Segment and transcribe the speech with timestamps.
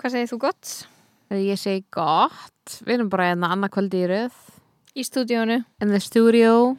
[0.00, 0.70] Hvað segir þú gott?
[1.30, 4.38] ég segi gott Við erum bara hérna annað kvöldi í röð
[4.98, 5.60] Í stúdíónu.
[5.84, 6.76] In the studio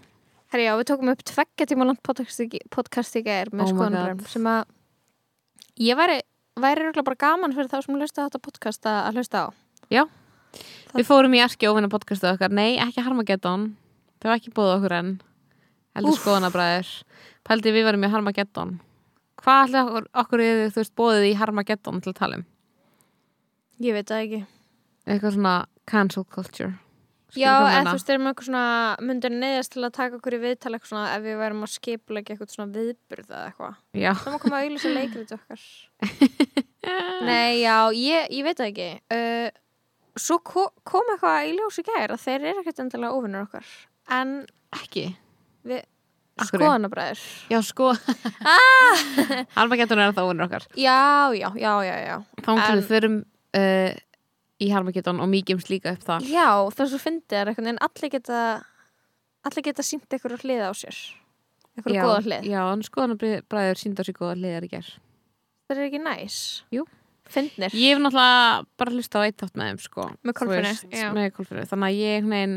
[0.51, 4.25] Herri, já, við tókum upp tveggja tíma langt podcast í, gær með Oh God.
[4.27, 4.65] sem að
[5.79, 6.17] ég væri,
[6.59, 9.49] væri örugglega bara gaman fyrir þá sem hlusta á þetta podcast að, hlusta á.
[10.91, 13.69] Það- Við fórum í Erki óvinna podcastu okkar Nei, ekki Harmageddon
[14.19, 15.13] Það var ekki búið okkur enn
[15.95, 16.89] Heldur skoðanabræður
[17.47, 18.73] Pældi við varum í Harmageddon
[19.41, 22.45] Hvað ætli okkur, okkur er þú veist bóðið í Harmageddon til að tala um?
[23.81, 24.41] Ég veit það ekki.
[25.09, 25.55] Eitthvað svona
[25.89, 26.73] cancel culture
[27.31, 28.63] Skilur já, eða þú veist, erum eitthvað svona
[29.07, 32.33] myndir neyðast til að taka okkur í viðtal eitthvað svona ef við værum að skipulega
[32.33, 33.77] eitthvað svona viðburð eða eitthvað.
[33.95, 35.63] Já, Það má koma að auðvitað leikrið okkar.
[37.29, 38.89] Nei, já, ég, ég veit það ekki.
[39.15, 39.47] Uh,
[40.19, 43.71] svo ko kom eitthvað í ljós í gær að þeir eru ekkert endilega ofinnur okkar.
[44.11, 44.35] En
[44.75, 45.07] ekki
[45.71, 45.85] við
[46.41, 47.23] skoðanabræður.
[47.53, 47.93] Já, sko
[49.55, 52.15] Harmageddon er það óvinnur okkar Já, já, já, já, já.
[52.41, 53.17] Þá En- við förum
[53.57, 53.91] uh,
[54.61, 58.13] í Harmageddon og mýgjumst líka upp þar Já, það er svo fyndið er veginn allir
[58.13, 58.41] geta
[59.47, 60.99] allir geta sínt eitthvað hlið á sér
[61.77, 62.49] eitthvað já, góða hlið.
[62.51, 64.91] Já, en skoðanabræður sínda sér góða hliðar í gerð
[65.71, 66.37] Það er ekki næs.
[66.75, 66.81] Jú.
[67.31, 67.71] Fyndnir.
[67.79, 71.99] Ég hef náttúrulega bara hlusta á eitt þátt með þeim sko Með Kolfinni, þannig að
[72.01, 72.55] ég negin,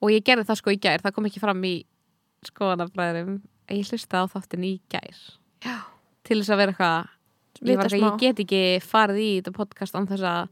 [0.00, 1.74] og ég gerði það sko í gær, það kom ekki fram í
[2.48, 3.36] skoðanabræðurum
[3.74, 5.18] ég hlusta á þáttin í gær
[5.60, 5.76] Já.
[6.24, 7.10] til þess að vera eitthvað
[7.62, 7.98] ég, smá.
[7.98, 10.48] ég get ekki farið í þetta podcast án þess að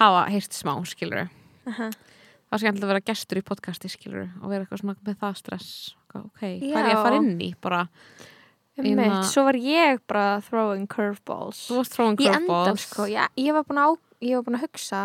[0.00, 1.26] hafa heyrt smá skilur
[1.66, 1.90] Aha.
[1.90, 5.36] það var skemmtilega að vera gestur í podcasti skilur og vera eitthvað svona með það
[5.40, 5.70] stress
[6.14, 6.96] ok, hvað er ég Já.
[6.96, 7.82] að fara inn í bara,
[8.76, 8.98] Einmitt.
[9.00, 11.62] Hérna- Svo var ég bara throwing curveballs.
[11.88, 13.06] throwing endan, curveballs sko.
[13.08, 15.00] Já, ég, var búin að, ég var búin að hugsa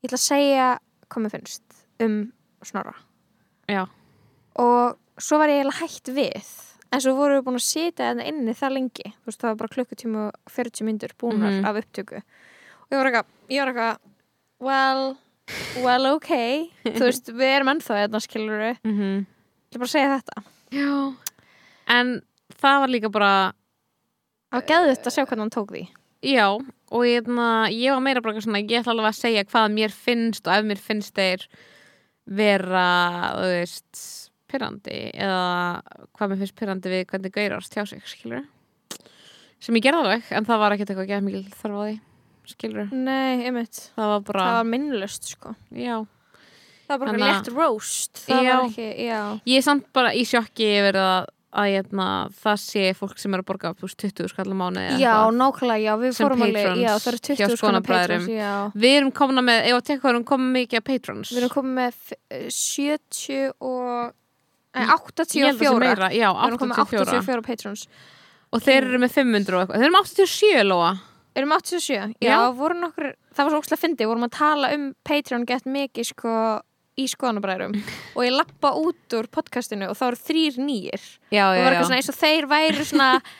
[0.00, 0.68] ég ætla að segja
[1.10, 2.32] hvað mér finnst um
[2.64, 2.94] snorra.
[3.68, 3.86] já,
[4.56, 6.48] Og svo var ég hætt við.
[6.92, 9.08] En svo vorum við búin að sitja þarna inni það lengi.
[9.20, 11.64] Þú veist, það var bara klukkutíma og 40 myndur búnar Mhm.
[11.66, 12.16] af upptöku.
[12.16, 13.98] Og ég var eitthvað, ég var eitthvað,
[14.60, 15.16] well,
[15.84, 16.30] well, ok.
[16.84, 18.78] Þú veist, við erum ennþá þetta, skilur við.
[18.84, 20.42] mhm Ég ætla bara að segja þetta.
[20.72, 21.16] Já,
[21.88, 22.22] en
[22.62, 23.52] það var líka bara,
[24.52, 25.88] Það var geðvitt að sjá hvernig hann tók því.
[26.22, 26.46] já,
[26.92, 29.74] og ég, na, ég var meira bara eitthvað svona, ég ætla alveg að segja hvað
[29.74, 31.46] mér finnst og ef mér finnst þeir
[32.26, 32.86] vera,
[33.36, 35.82] þú veist, pyrrandi eða
[36.16, 38.44] hvað mér finnst pyrrandi við hvernig gaurast hjá sig, skilur
[39.60, 41.94] sem ég gerði alveg, en það var ekkert eitthvað gæð mikil þarf á því,
[42.52, 43.78] skilur Nei, einmitt.
[43.96, 45.54] það var bara, Það var minnlust, sko.
[45.72, 45.96] já
[46.86, 48.20] Það var bara Þannig að- létt roast.
[48.28, 48.58] Já.
[48.68, 49.22] ekki, já.
[49.48, 51.24] ég er samt bara í sjokki yfir að,
[51.56, 52.06] að hérna,
[52.44, 55.92] það sé fólk sem er að borga veist, 20 skall á mánu Já, nákvæmlega, já,
[55.98, 58.28] við fórum alveg, það eru hjá 20 skona Skonabræðrum.
[58.28, 58.76] patrons.
[58.84, 61.54] Við erum komna með, ef að tekka hvað erum komið mikið að patrons Við erum
[61.56, 64.12] komið með f- eh, 70 og,
[64.76, 65.78] 84.
[65.80, 67.86] meira, Já, Við erum komið með 84 84 patrons.
[68.52, 69.76] Og þeir eru með 500 og eitthvað.
[69.80, 70.90] Þeir eru með 87 lóa.
[71.36, 72.14] Erum við 87?
[72.24, 72.38] Já, Já.
[72.56, 76.34] voru nokkur, það var svo ókslega fyndið, vorum að tala um Patreon gett mikið, sko,
[76.96, 77.74] í skoðanabræðurum
[78.16, 81.66] og ég lappa út úr podcastinu og þá eru þrýr nýjir Já, og já, var
[81.66, 81.66] já.
[81.74, 83.08] eitthvað svona eins og þeir væri svona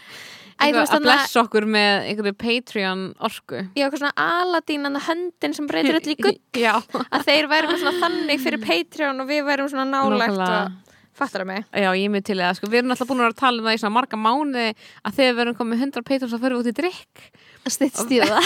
[0.56, 3.58] Eitthvað Að að blessa okkur með einhverju Patreon orku.
[3.76, 6.74] Já, eitthvað svona Aladín en höndin sem breytir öll í gull Já,
[7.12, 10.62] að þeir væri eitthvað svona þannig fyrir Patreon og við værum svona nálægt Nákvæmlega.
[10.62, 10.85] og
[11.18, 11.64] fattar það mig?
[11.72, 12.68] Já, ég er mjög til það sko.
[12.72, 14.64] Við erum alltaf búin að vera að tala um það í svona marga mánuði
[15.08, 17.26] að þegar við erum komið 100 patrons þá förum við út í drikk
[17.66, 18.40] Stitt stíða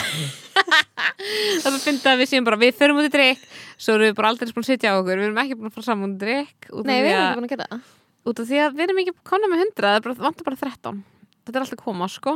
[1.61, 1.79] Það.
[1.85, 3.43] Finnst að við séum bara, við förum út í drikk
[3.81, 5.21] Svo erum við bara aldrei búin að sitja á okkur.
[5.21, 7.41] Við erum ekki búin að fara saman út í drikk Nei, við erum að- ekki
[7.41, 7.89] búin að gera það.
[8.31, 11.03] út af því að við erum ekki konar með 100 það bara, vantar bara 13
[11.41, 12.35] þetta er alltaf að koma sko.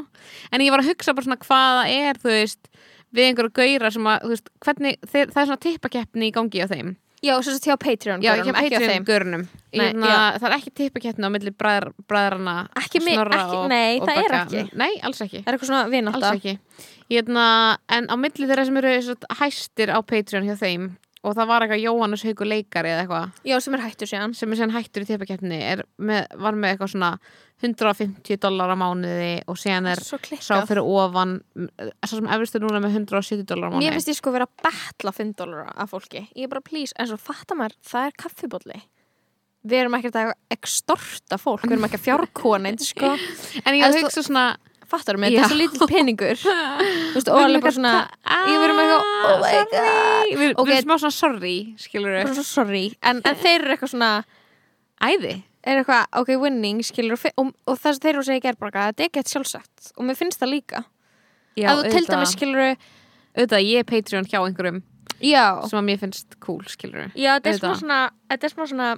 [0.50, 2.16] En ég var að hugsa bara svona er
[3.14, 6.68] við einhverju gaurar sem að veist, hvernig, þeir, það er svona tippakeppni í gangi á
[6.70, 9.04] þeim Já, svo sem til á Patreon já, görunum, ekki á þeim.
[9.08, 9.44] gaurunum
[9.74, 13.68] Nei, Hérna, það er ekki tippakeppni á milli bræðr, bræðrana Ekki mi- Snorra ekki- og,
[13.72, 14.42] nei, og það er Begga.
[14.44, 14.76] ekki.
[14.76, 15.40] nei, alls ekki.
[15.44, 16.58] Það er eitthvað svona alls vinátta ekki
[17.10, 17.46] hérna,
[17.88, 20.90] en á milli þeirra sem eru svo, hæstir á Patreon hjá þeim
[21.24, 23.30] og það var eitthvað Jóhannes Haugur leikari eða eitthvað.
[23.48, 24.34] Já, sem er hættur síðan.
[24.36, 25.58] Sem er síðan hættur í tippakeppni
[26.44, 27.10] var með eitthvað svona
[27.64, 31.36] 150 dólar á mánuði og síðan er sá fyrir ofan
[32.04, 33.86] sá sem efristu núna með 170 dólar á mánuði.
[33.86, 36.26] Mér finnst ég sko vera að betla 5 dólar af fólki.
[36.36, 38.82] Ég er bara please, en svo fattar maður það er kaffibólli
[39.64, 43.14] Við erum ekkert að extorta fólk Við erum ekki að fjárkona sko.
[43.64, 44.42] en ég En þú- hugsa svona
[44.94, 46.44] fattar mig, þetta er svo lítill peningur.
[47.14, 47.94] Veist, og alveg bara svona
[48.48, 50.30] ég verið með eitthvað, oh my god.
[50.30, 54.14] Við við erum smá svona sorry, skilur svo sorry, en, en þeir eru eitthvað svona
[55.04, 55.36] Æði.
[55.64, 58.44] Er eitthvað, ok, winning, skilur og, og, og það sem þeir eru að segja í
[58.44, 59.88] gerðbarka, þetta er ekki eitthvað sjálfsagt.
[59.96, 60.84] Og mér finnst það líka.
[61.58, 64.82] Já, að þú til dæmis skilur auðvitað, ég er Patreon hjá einhverjum
[65.22, 67.98] já, sem að mér finnst cool, skilur já, þetta er smá svona
[68.30, 68.88] þetta er smá svona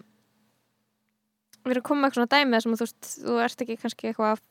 [1.67, 4.11] við erum komið með eitthvað svona dæmi þar sem þú veist, þú ert ekki kannski
[4.11, 4.45] eitthvað að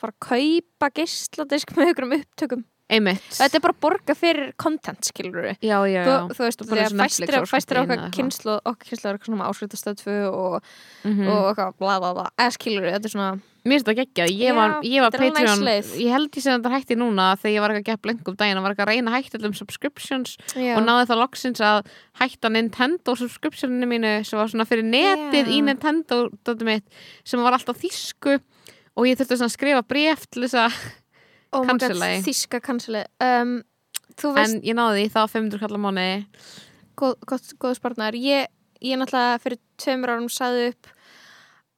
[0.00, 2.64] fara að kaupa geisladisk með einhverjum upptökum.
[2.88, 3.20] Einmitt.
[3.36, 6.20] Þetta er bara að borga fyrir content, skilur við Já, já, þú, já.
[6.38, 10.62] þú veist, þegar Netflix fæstir, fæstir okkar kynslu okkar kynslu er svona áslutastöðfu og,
[11.04, 11.28] Mhm.
[11.28, 12.30] og eitthvað bla bla bla.
[12.40, 15.34] Eða skilur við, þetta er svona Mér finnst það geggjað, ég var, ég var þetta
[15.34, 15.64] Patreon.
[16.00, 18.56] Ég held ég sem þetta hætti núna þegar ég var ekki að gepla einhverjum daginn
[18.56, 21.90] og var ekki að reyna að hætta allum subscriptions já, og náði það loksins að
[22.22, 25.52] hætta Nintendo subscriptioninu mínu sem var svona fyrir netið Já.
[25.52, 26.30] í Nintendo
[26.64, 26.84] mitt,
[27.24, 28.38] sem var alltaf þýsku
[28.98, 30.78] og ég þurfti að skrifa bref til þess að
[31.56, 32.20] oh í.
[32.26, 33.58] þíska canceli um,
[34.18, 36.20] veist, en ég náði því, var 500 kallar mánuði.
[36.98, 38.48] Góð, góð, góð spartnar ég,
[38.82, 40.94] ég náttúrulega fyrir tveimur árum saði upp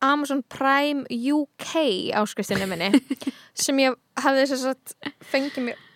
[0.00, 1.74] Amazon Prime UK
[2.16, 2.88] áskriftinni minni
[3.66, 5.86] sem ég hafði þess að fengið mér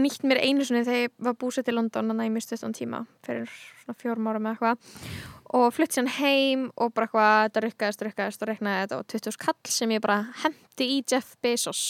[0.00, 3.50] nýtt mér einu sinni þegar ég var búsett í London að næmi stuttan tíma fyrir
[3.82, 5.10] svona fjórum árum eða eitthvað.
[5.52, 9.38] Og flutt sér heim og bara eitthvað þetta rukkaðist, rukkaðist og reknaði þetta og 20
[9.44, 11.82] kall sem ég bara hendi í Jeff Bezos.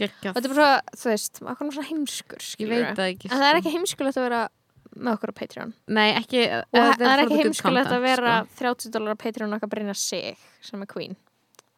[0.00, 0.32] Geggjað.
[0.32, 3.28] og þetta er bara svo, þú veist, maður er svona heimskur Ég veit það ekki
[3.28, 3.60] en það er sko.
[3.60, 4.40] ekki heimskulegt að vera
[4.94, 5.74] með okkur á Patreon.
[5.86, 9.74] Nei, ekki og það er ekki heimskulegt að vera 30 dólar á Patreon og eitthvað
[9.76, 11.14] breyna sig sem er queen.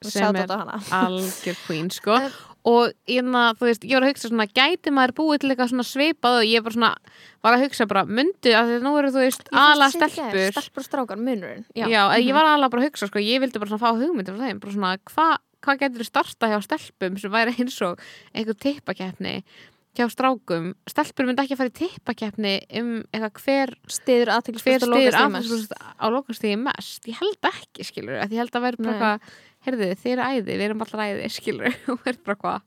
[0.05, 2.17] Sem er- algjör queen sko
[2.67, 5.73] og ég, na, þú veist, ég var að hugsa svona gæti maður búið til eitthvað
[5.73, 6.93] svona svipað og ég bara svona
[7.47, 10.49] var að hugsa bara myndu að því að nú eru þú veist ala stelpur.
[10.51, 11.67] stelpur og strákar, munurinn.
[11.79, 14.35] Já, já, ég var alveg bara að hugsa sko ég vildi bara svona fá hugmyndir
[14.35, 15.37] frá þeim bara svona hvað
[15.67, 18.03] hva getur þú starta hjá stelpum sem væri eins og
[18.35, 19.41] einhver tippakeppni
[19.97, 20.71] hjá strákum?
[20.91, 27.07] Stelpur myndi ekki að fara í tippakeppni um eitthvað hver stiður aðeins á lokastíði mest?
[27.09, 29.37] Ég held ekki skilur ég held að vera bara eitthvað
[29.67, 32.67] heyrðu þið eru æði, við erum allra æði skilur og verður bara hvað?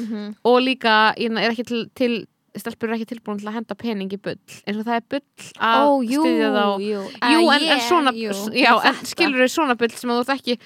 [0.00, 0.28] Mhm.
[0.48, 2.14] og líka ég er ekki til, til
[2.56, 4.38] stelpur eru ekki tilbúin til að henda pening í bull.
[4.66, 5.20] Eins og það er bull
[5.60, 6.64] að Ó, jú, styðja þá.
[6.82, 10.32] jú, Jú, en, en svona, jú, já, en skilur þau svona bull sem þú ert
[10.34, 10.56] ekki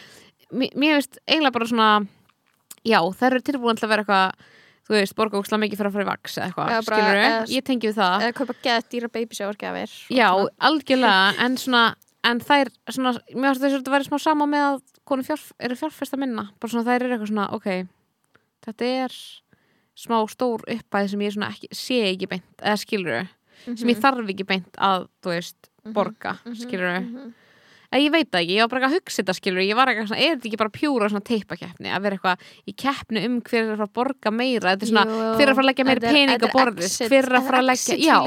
[0.54, 1.88] mér, veist eiginlega bara svona
[2.86, 4.48] já, þær eru tilbúin til að vera eitthvað
[4.84, 7.64] þú veist, borga ókslega mikið fyrir að fara í vaks eða eitthvað, skilur eða- ég
[7.68, 8.16] tengi við það.
[8.28, 10.28] eða kaupa geða dýra babyshowergjafir já,
[10.70, 11.84] algjörlega, en svona
[12.24, 15.52] en þær, svona, mér finnst þess að þetta væri smá sama með að konu fjárf,
[15.60, 17.86] eru fjárfesta minna bara svona þær eru eitthvað svona, ok
[18.64, 19.16] þetta er
[19.94, 23.28] smá stór uppæð sem ég svona ekki, sé ekki beint, eða skilur
[23.66, 23.76] Mhm.
[23.78, 27.16] sem ég þarf ekki beint að, þú veist borga, Mhm, skilur mhm.
[27.26, 27.34] En
[28.02, 30.20] ég veit það ekki, ég var bara að hugsa þetta skilur ég var eitthvað svona,
[30.24, 32.36] er þetta ekki bara pjúra svona teipakeppni að vera eitthvað
[32.66, 34.72] í keppni um hver er að fara að borga meira?
[34.74, 36.90] Þetta er svona, Jú, hver er að fara að leggja meiri pening á borðið?
[37.04, 38.18] hver er að fara að leggja, já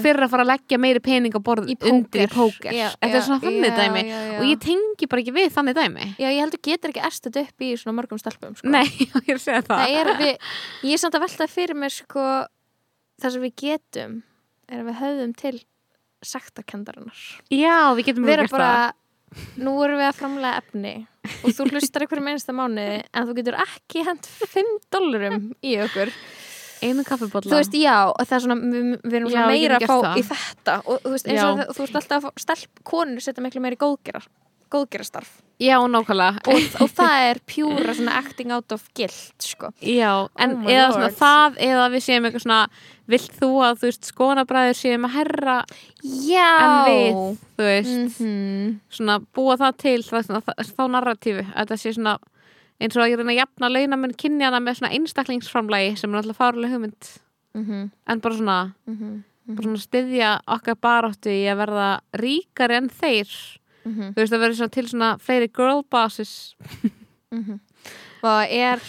[0.00, 2.70] hver er að fara að leggja meiri pening á borðið undir í póker.
[3.00, 4.02] þetta er svona þannig dæmi.
[4.38, 6.04] og ég tengi bara ekki við þannig dæmi.
[6.20, 8.68] Já, ég heldur getur ekki erst þetta upp í svona mörgum stelpum sko.
[8.70, 8.86] nei,
[9.26, 9.84] ég er að segja það,
[10.84, 11.26] ég er samt að
[16.26, 17.20] saktakendarinnar
[17.52, 18.50] já, við getum það.
[18.52, 18.92] bara
[19.62, 20.94] nú erum við að framlega efni
[21.44, 26.10] og þú hlustar einhverjum einsta mánuði en þú getur ekki hent 5 dólarum í okkur.
[26.80, 29.84] Einu kaffibólla þú veist, já, og það er svona við, við erum Já, meira að
[29.84, 30.14] fá það.
[30.16, 33.76] í þetta og þú veist, eins og þú veist alltaf stelp, konur setja miklu meira
[33.76, 34.24] í góðgerar
[34.70, 36.40] góðgerastarf já, nákvæmlega.
[36.48, 39.68] Og, og það er pjúra svona acting out of guilt sko.
[39.84, 42.60] Já, en Oh eða svona það eða við séum eitthvað svona
[43.12, 45.56] vilt þú að þú veist skonabræður séum að herra?
[46.00, 46.48] Já.
[46.64, 47.20] En við,
[47.58, 48.80] þú veist Mhm.
[48.88, 52.16] svona búa það til það, svona, það, þá narratífu að það sé svona
[52.80, 56.38] eins og að ég reyna að jafna launamenn kynjana með svona einstaklingsframlægi sem er alltaf
[56.40, 57.10] fáruleg hugmynd.
[57.54, 58.58] Mhm, en bara svona,
[58.88, 63.28] mhm, bara svona styðja okkar baráttu í að verða ríkari en þeir
[63.84, 66.54] mhm, þú veist að vera svona til svona fleiri girl bosses.
[67.32, 67.60] Mhm.
[68.26, 68.82] og er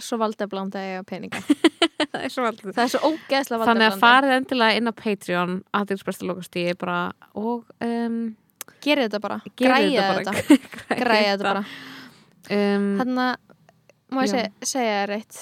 [0.00, 1.40] svo valdeblanda eiga peninga.
[2.10, 5.52] Það er svo aldrei það er svo ógeðslega þannig að farið endilega inn á Patreon
[5.76, 6.96] aðeinsbæsta lokastíði bara
[7.38, 8.16] og um,
[8.82, 10.58] gerið þetta bara, græja þetta bara.
[11.04, 11.44] græja þetta.
[11.44, 11.62] Bara.
[12.50, 13.36] Um, Þannig að,
[14.10, 14.32] má ég Já.
[14.32, 15.40] segja, segja þér eitt.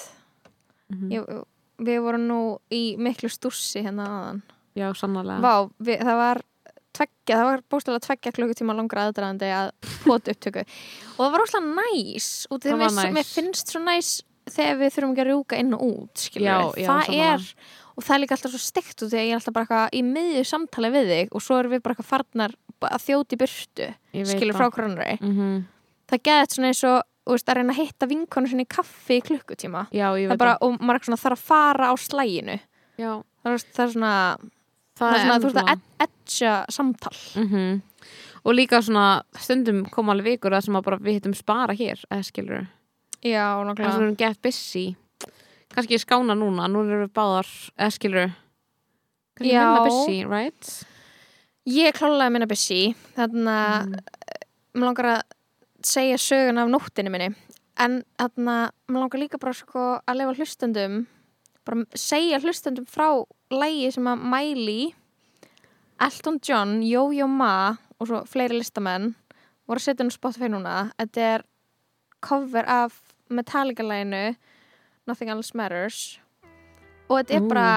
[0.93, 1.15] Mhm.
[1.15, 1.31] ég,
[1.79, 2.39] Við vorum nú
[2.75, 4.41] í miklu stússi hérna aðan
[4.75, 5.39] já, sannarlega.
[5.39, 6.41] Vá, við, það var
[6.97, 9.69] tveggja, það var bóstalega tveggja klukkutíma langra aðdraðandi að
[10.05, 10.63] potu upptöku.
[11.17, 13.13] Og það var óslega næs og Það var næs.
[13.19, 14.09] mér finnst svo næs
[14.49, 17.43] þegar við þurfum ekki að rjúka inn og út Já, já, það er
[17.99, 20.01] og það er líka alltaf svo steikt út þegar ég er alltaf bara eitthvað í
[20.07, 22.55] miðju samtali við þig og svo erum við bara eitthvað farnar
[22.89, 23.89] að þjóti burtu
[24.31, 25.65] skilur frá kronari Mhm.
[26.09, 29.83] það geðið svona eins og að reyna að hitta vinkonu sinni í kaffi í klukkutíma.
[29.93, 32.55] Já, bara, og maður er svona þarf að fara á slæginu.
[32.97, 33.11] Já,
[33.45, 34.13] það er, það er svona,
[34.99, 37.15] það, er svona þú veist að etja samtal.
[37.43, 37.81] Mhm.
[38.45, 41.99] Og líka svona stundum koma alveg vikur það sem að bara við hittum spara hér,
[42.11, 42.67] eða skilur
[43.23, 44.95] já, En svo nákvæmlega erum get busy.
[45.75, 48.29] Kannski skána núna, nú erum við báðar eða skilur
[49.35, 50.71] Kannski minna busy, right?
[51.67, 52.95] ég klálega minna busy.
[53.15, 53.99] Þannig að Mm.
[54.75, 55.21] mér langar að
[55.83, 57.35] segja sögun af nóttinni minni.
[57.77, 61.07] En þannig að mér langar líka bara sko að lefa hlustendum
[61.69, 63.11] bara segja hlustendum frá
[63.53, 64.89] lægi sem að Miley
[66.01, 69.11] Elton John, Yo-Yo Ma og svo fleiri listamenn
[69.67, 70.75] voru að setja inn á Spotify núna.
[70.97, 71.45] Þetta er
[72.25, 72.95] cover af
[73.29, 74.33] Metallica-læginu
[75.09, 76.19] Nothing Else Matters.
[77.09, 77.51] Og þetta er Ú.
[77.51, 77.71] bara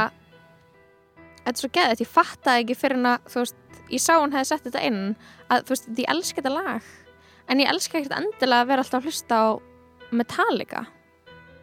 [1.43, 4.35] þetta er svo geðið, ég fattaði ekki fyrir en að þú veist, ég sá hún
[4.37, 5.03] hefði sett þetta inn
[5.51, 6.91] að þú veist, ég elska þetta lag.
[7.51, 9.47] En ég elska ekkert endilega að vera alltaf að hlusta á
[10.13, 10.87] Metallica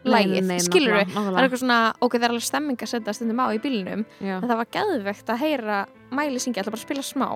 [0.06, 3.42] lægið, skilur við það er eitthvað svona, ok, það er alveg stemming að setja stundum
[3.42, 5.80] á í bílinum, Já, en það var geðveikt að heyra
[6.10, 7.28] Miley syngja, ætla bara spila smá.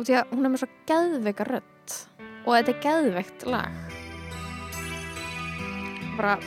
[0.00, 1.98] Og því að hún er með svo geðveika rödd.
[2.46, 3.74] Og þetta er geðveikt lag.
[6.16, 6.38] Bara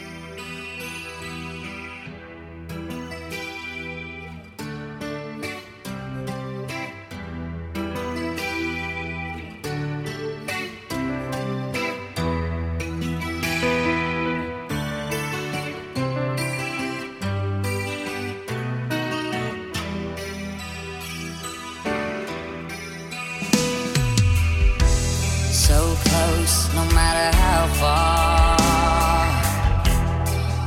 [25.68, 28.58] So close, no matter how far.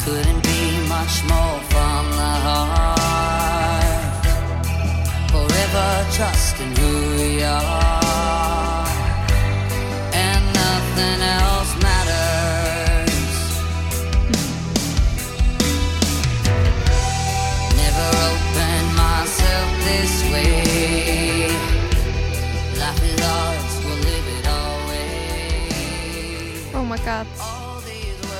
[0.00, 4.24] Couldn't be much more from the heart.
[5.30, 6.45] Forever trusting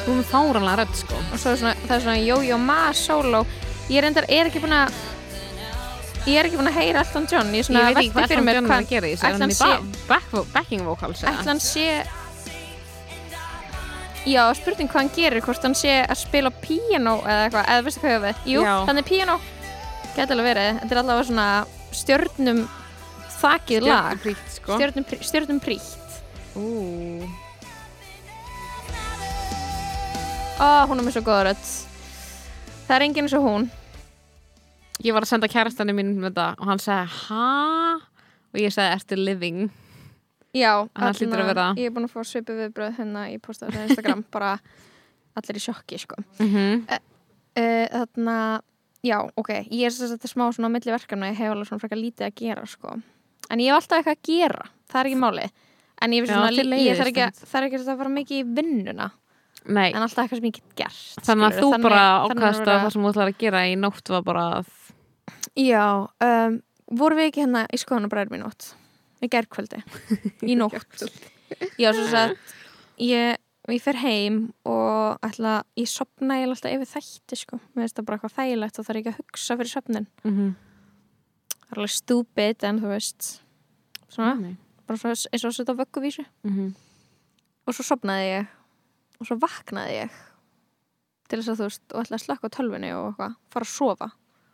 [0.07, 1.19] hún er fáranlega rödd sko.
[1.33, 3.45] Og svo er svona, það er svona Yo-Yo Ma solo.
[3.91, 4.93] Ég er endar, er ekki búin að
[6.27, 7.53] ég er ekki búin að heyra Elton John.
[7.55, 9.51] Ég svona Ég veit ekki hvað Elton John er að gera í þessu Er hann
[9.51, 9.59] í
[10.09, 11.89] back- backing vocals hann sé
[14.27, 18.01] já, spurning hvað hann gerir hvort hann sé að spila piano eða eitthvað, eða veistu
[18.03, 18.41] hvað ég á við?
[18.51, 19.37] Jú, þannig piano,
[20.17, 20.81] geti alveg verið.
[20.81, 21.47] Þetta er allavega svona
[21.95, 22.63] stjörnum
[23.37, 24.19] þakið lag.
[24.19, 24.79] Stjörnupríkt, sko.
[24.81, 25.93] stjörnum, prí- stjörnum príkt
[30.61, 31.67] ó, hún er með svo góða rödd
[32.87, 33.67] það er enginn eins og hún
[35.05, 37.41] Ég var að senda kærastanum mín með þetta og hann sagði, hæ?
[38.55, 39.59] Og ég sagði, ertu living?
[40.57, 41.19] Já, að
[41.51, 44.55] vera- ég er búin að fá svipu viðbröð hérna í postaðu á Instagram bara
[45.37, 46.17] allir í sjokki sko.
[46.41, 46.81] Mm -hmm.
[46.89, 48.39] uh, þarna,
[49.05, 51.53] já, ok ég er þess að þetta er smá svona á milli verkefna ég hef
[51.53, 52.97] alveg svona frekar lítið að gera sko.
[53.51, 55.51] en ég hef alltaf eitthvað að gera, það er ekki máli
[56.01, 59.11] en ég, Já, svona, ég þarf ekki, að- ekki að fara mikið í vinnuna
[59.67, 62.75] Nei, en alltaf eitthvað sem ég get gert þannig að þú bara þannig ákast vera-
[62.77, 64.67] að það sem þú ætlar að gera í nótt var bara að
[65.57, 65.85] Já,
[66.21, 66.61] um,
[66.93, 68.75] vorum við ekki hérna í skoðanabræður mín nótt?
[69.25, 69.79] Í gerðkvöldi,
[70.45, 71.07] í nótt.
[71.81, 72.35] Já, svo að
[73.01, 73.39] ég,
[73.73, 78.07] ég fer heim og ætla, ég sopna ég alltaf yfir þætti sko, mér finnst það
[78.11, 80.53] bara eitthvað þægilegt og það er ekki að hugsa fyrir sopnin mm -hmm.
[81.57, 83.31] það er alveg stúpid en þú veist
[84.09, 84.57] svona, Nei.
[84.87, 86.25] bara svo, eins og að setja vögguvísu.
[86.45, 86.71] Mm -hmm.
[87.67, 88.47] og svo sopnaði ég
[89.21, 90.19] og svo vaknaði ég
[91.27, 93.73] til þess að þú veist og ætla að slakka á tölvunni og eitthvað, fara að
[93.73, 94.11] sofa.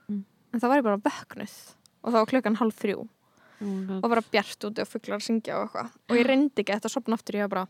[0.09, 0.23] Mm.
[0.53, 1.57] en það var ég bara vöknuð.
[2.03, 3.03] Og það var klukkan hálf þrjú.
[3.63, 5.93] Oh og bara bjart úti og fugglar að syngja og eitthvað.
[6.11, 7.69] Og ég reyndi ekki eftir að sopna aftur ég var bara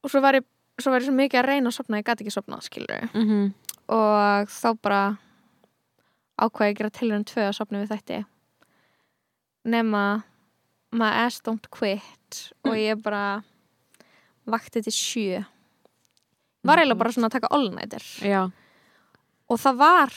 [0.00, 0.46] og svo var ég
[0.80, 3.26] svo var ég svo mikið að reyna að sopna ég gæti ekki sopna skilur mm
[3.26, 3.52] -hmm.
[3.92, 5.02] og þá bara
[6.40, 8.24] ákvað ég að gera tilhörun tvö að sopna við þætti.
[9.64, 10.22] Nema
[10.92, 12.52] my ass don't quit.
[12.64, 13.42] Og ég bara
[14.46, 15.42] vakti til sjö.
[16.66, 18.42] Var eiginlega bara svona að taka all-nighter Já,
[19.50, 20.16] og það var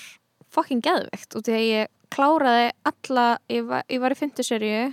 [0.53, 1.35] fucking geðveikt.
[1.35, 4.91] Og því að ég kláraði alla, ég var, ég var í fymtu seríu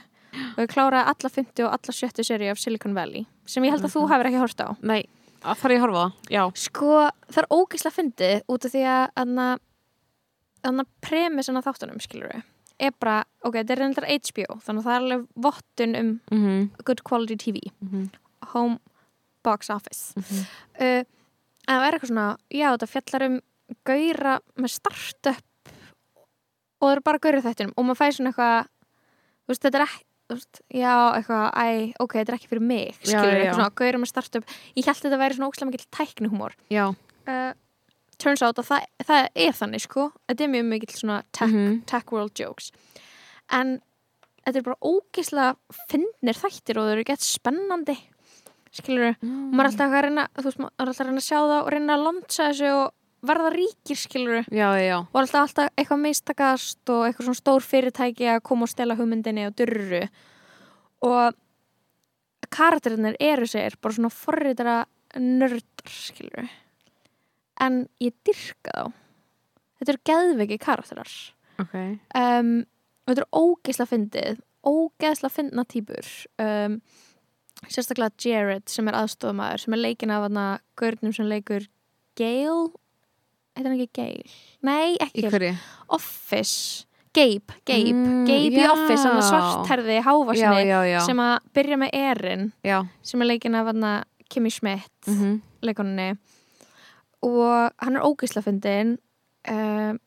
[0.55, 3.85] og ég kláraði alla fymtu og alla sjöttu seríu af Silicon Valley sem ég held
[3.85, 4.69] að þú hefur ekki hort á.
[4.87, 5.03] Nei,
[5.43, 6.31] að þarf ég að horfa á það?
[6.37, 6.93] Já, sko,
[7.27, 9.49] það er ógeðslega fyndið út af því að anna,
[10.71, 12.47] anna premissin af þáttunum, skilur við
[12.81, 16.45] er bara, ok, þetta er reyndar HBO þannig að það er alveg vottun um mm
[16.45, 16.69] -hmm.
[16.89, 17.61] good quality TV
[18.55, 18.79] home
[19.47, 20.13] box office.
[20.17, 20.45] Mhm.
[20.81, 21.05] uh,
[21.69, 23.41] en það er eitthvað svona já, þetta fjallar um
[23.87, 25.73] gauðra með startup
[26.81, 29.85] og það eru bara gauðra þættinum og maður fæði svona eitthvað þú veist, þetta er
[29.87, 31.69] ekki veist, já, eitthvað, æ,
[32.01, 33.35] ok, þetta er ekki fyrir mig skilur, já.
[33.35, 34.45] eitthvað svona, gauður með startup.
[34.79, 36.85] Ég held þetta væri svona ókslega mikill tæknihúmor Já,
[37.27, 37.53] uh,
[38.21, 40.05] turns out að það, það er þannig, sko.
[40.29, 41.79] Þetta er mjög mikill svona tech, Mhm.
[41.87, 42.71] tech world jokes.
[43.51, 43.81] En
[44.47, 45.57] þetta er bara ógeðslega
[45.91, 47.97] finnir þættir og þau eru gett spennandi
[48.75, 51.27] skilur, og maður er alltaf að reyna þú veist, maður er alltaf að reyna að
[51.27, 54.97] sjá það og reyna að lonsa þessu og verða ríkir, skilur já.
[55.03, 59.49] og alltaf, alltaf eitthvað mistakast og eitthvað svona stór fyrirtæki að koma og stela hugmyndinni
[59.49, 60.03] og durru
[61.05, 61.37] og
[62.51, 64.79] karakterinir eru sér bara svona forritara
[65.19, 66.49] nördar skilur
[67.61, 68.97] en ég dyrka þá.
[69.81, 71.13] Þetta eru geðveiki karakterar.
[71.61, 71.75] Ok.
[72.17, 72.55] um,
[73.09, 76.09] þetta eru ógeðslega fyndið ógeðslega fyndna típur
[76.41, 76.81] um,
[77.69, 80.45] sérstaklega Jared sem er aðstofamæður sem er leikin af hana
[80.81, 81.67] gaurnum sem leikur
[82.17, 82.71] Gail
[83.57, 84.31] heitir hann ekki Gail?
[84.63, 85.57] Nei, Í ekki?
[85.89, 88.71] Office Gabe, Gabe, Mm, Gabe í já.
[88.71, 91.01] Office hann svartherði Já, hávarsni já, já.
[91.05, 92.85] sem að byrja með Erin Já.
[93.03, 95.41] sem er leikin af hana Kimi Schmidt Mm -hmm.
[95.63, 96.19] leikoninni
[97.23, 98.99] og hann er ógeðslega fyndin
[99.51, 99.99] um,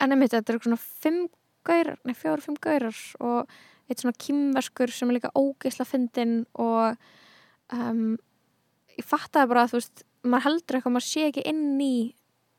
[0.00, 1.28] en einmitt þetta er svona fimm
[1.66, 3.46] gaurar, nei fjóru, fimm gaurar og
[3.86, 6.96] eitt svona kýmverskur sem er líka ógeðslega fyndin og
[7.72, 8.16] um,
[8.96, 11.96] ég fattaði bara að þú veist maður heldur eitthvað, maður sé ekki inn í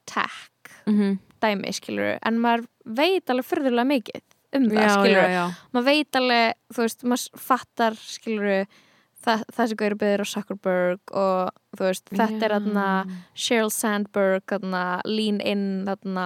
[0.07, 0.43] tech
[0.87, 2.63] Mm dæmi skilur, en maður
[2.97, 4.23] veit alveg fyrðurlega mikið
[4.57, 5.45] um það Já, skilur já, já.
[5.75, 8.47] maður veit alveg, þú veist, maður fattar skilur
[9.21, 12.87] það, það sem gauður byggður á Zuckerberg og þú veist, þetta er þarna
[13.35, 16.25] Sheryl Sandberg, þarna Lean In, þarna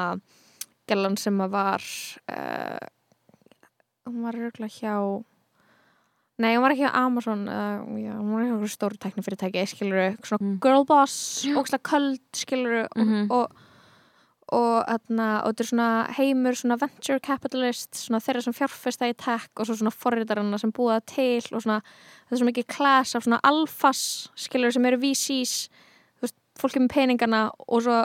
[0.92, 1.88] gellan sem að var
[2.32, 2.80] uh,
[4.12, 4.96] hún var röglega hjá
[6.42, 10.42] nei, hún var ekki hjá Amazon uh, já, hún var hjá stóru tæknifyrirtæki skilur, svona
[10.42, 10.60] Mm.
[10.64, 13.28] girl boss ógslag köld, skilur Mhm.
[13.32, 13.52] og, og
[14.52, 19.48] og, og þetta er svona heimur svona venture capitalist svona þeirra sem fjárfesta í tech
[19.56, 21.78] og svo svona forritarana sem búa það til og svona
[22.28, 24.02] það er svo mikið class af svona alfas
[24.36, 25.70] skilur sem eru VCs
[26.20, 28.02] þú veist, fólki með peningana og svo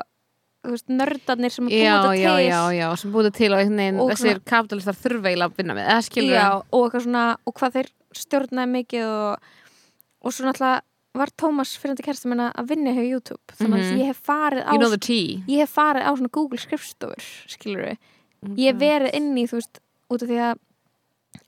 [0.88, 4.10] nördarnir sem Já, það já, til já, já, sem búið til á einhvern veginn Og
[4.12, 5.86] þessir kapitalistar þurfa eiginlega að vinna með,
[6.30, 9.48] já, og svona og hvað þeir stjórnaði mikið og,
[10.26, 10.82] og svo náttúrulega
[11.16, 13.40] var Tómas fyrirandi kærasta minna að vinna hjá YouTube.
[13.56, 14.00] Þannig að Mhm.
[14.00, 14.90] ég hef farið á You know
[15.48, 17.96] ég hef farið á svona Google skrifstofur skilur við
[18.60, 20.58] ég hef verið inn í þú veist út af því að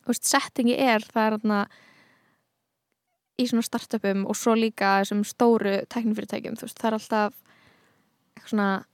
[0.05, 1.67] þú veist, settingi er það er þarna
[3.39, 7.35] í svona startupum og svo líka þessum stóru teknifyrirtækjum þú veist, það er alltaf
[8.39, 8.85] eitthvað svona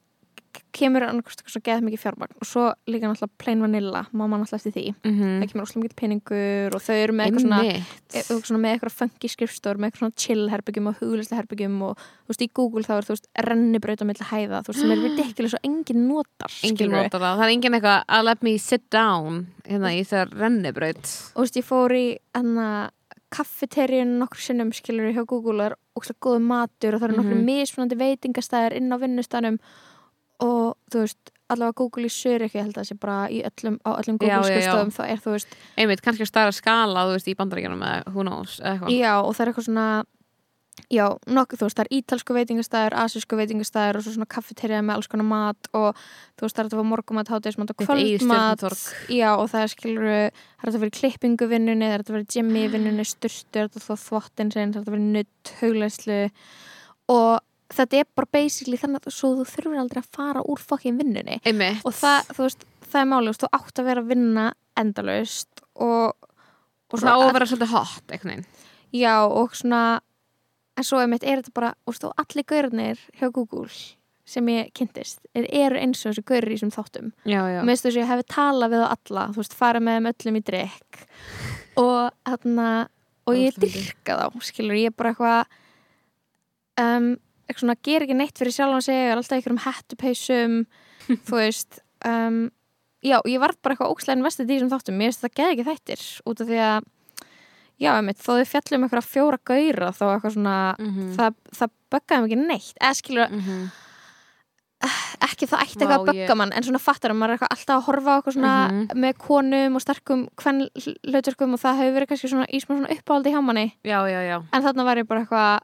[0.75, 4.59] kemur annarkost eitthvað svo geð mikið fjármagn og svo líka náttúrulega plain vanilla mann alltaf
[4.61, 4.95] eftir því.
[5.05, 5.31] Mhm.
[5.43, 7.61] það kemur óslega mikið peningur og þau eru með eitthvað svona,
[8.14, 11.97] eitthvað svona með eitthvað funky skrifstofur með eitthvað svona chill herbyggjum og huglislega herbyggjum og
[11.99, 14.90] þú veist í Google þá er þú veist rennibraut á milli hæða þú veist sem
[14.95, 18.59] er ridiculous og engin notar Engin notar það, það er engin eitthvað að let me
[18.59, 21.05] sit down hérna í þessar rennibraut.
[21.35, 22.90] Og þú veist, ég fór í hana
[23.35, 27.17] kaffeteríun nokkur sinnum skilur hjá Google og það er ókslega góðu matur og það eru
[27.19, 27.49] nokkur Mhm.
[27.49, 29.59] mismunandi veitingastæðir inn á vinnustanum
[30.44, 33.18] og þú veist, allavega Google í Söriki ég held að það sé bara
[33.50, 34.48] öllum, á öllum Já, Google já, já.
[34.50, 38.26] skrifstofum það er þú veist, einmitt, kannski stara skala, þú veist, í bandaríkjunum eða who
[38.26, 38.92] knows, eitthvað.
[38.96, 39.88] Já og það er eitthvað svona
[40.90, 44.98] já, nokkuð, þú veist, það er ítalsku veitingastæður asísku veitingastæður og svo svona kaffeteríða með
[44.98, 46.00] alls konar mat og
[46.35, 48.64] þú veist, það er þetta var morgumat, hátegismat og kvöldmat.
[49.12, 52.28] já, og það er skilur það er þetta fyrir klippingu vinnunni, það er þetta fyrir
[52.37, 56.20] gymmi vinnunni, styrstu, það er þetta þá þvottin það er þetta fyrir nutt, hugleislu
[57.14, 57.33] og
[57.72, 61.40] þetta er bara basically þannig að þú þurfur aldrei að fara úr fokkin vinnunni.
[61.46, 61.83] Einmitt.
[61.87, 64.46] Og það, veist, það er málið, þú átt að vera að vinna
[64.81, 66.31] endalaust og,
[66.90, 68.46] og það á að vera svolítið hot veginn.
[68.94, 69.83] Já, og svona
[70.74, 73.70] en svo einmitt er þetta bara, og allir gaurnir hjá Google
[74.24, 77.11] sem ég kynntist er, eru eins og þessi gaurir í þessum þáttum.
[77.29, 80.09] Og minnst þess að ég hefði talað við þá alla þú veist, fara með þeim
[80.12, 81.03] öllum í drikk
[81.85, 82.70] og þarna
[83.24, 85.61] og ég dyrka þá, skilur ég bara eitthvað
[86.81, 90.66] um, eitthvað svona, ger ekki neitt fyrir sjálfan sig er alltaf einhverjum hettupeysum
[91.28, 92.50] þú veist um,
[93.04, 95.68] já, ég var bara eitthvað ókslegin vestið í þessum þáttum, mér finnst það geði ekki
[95.70, 96.90] þættir út af því að
[97.85, 101.09] já, einmitt, þó þau fjallum einhverja fjóra gauра þá eitthvað svona, Mhm.
[101.18, 103.64] það, það böggaði ekki neitt eða skilur, Mhm.
[105.24, 107.38] ekki það ætti Vá, eitthvað að ég- bögga mann en svona fattar að maður er
[107.38, 108.98] eitthvað alltaf að horfa á eitthvað svona Mhm.
[109.00, 110.68] með konum og sterkum hvern
[111.09, 114.20] hlutverkum og það hefur verið kannski svona í smá svona uppáhaldi hjá manni já, já,
[114.28, 115.61] já, en þarna var ég bara eitthvað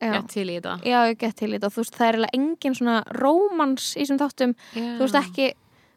[0.00, 0.74] já, til í þetta.
[0.84, 1.70] Já, gett til í þetta.
[1.70, 4.56] Og þú veist, það er eiginlega engin svona rómans í þessum þáttum.
[4.76, 4.86] Já.
[4.98, 5.50] þú veist ekki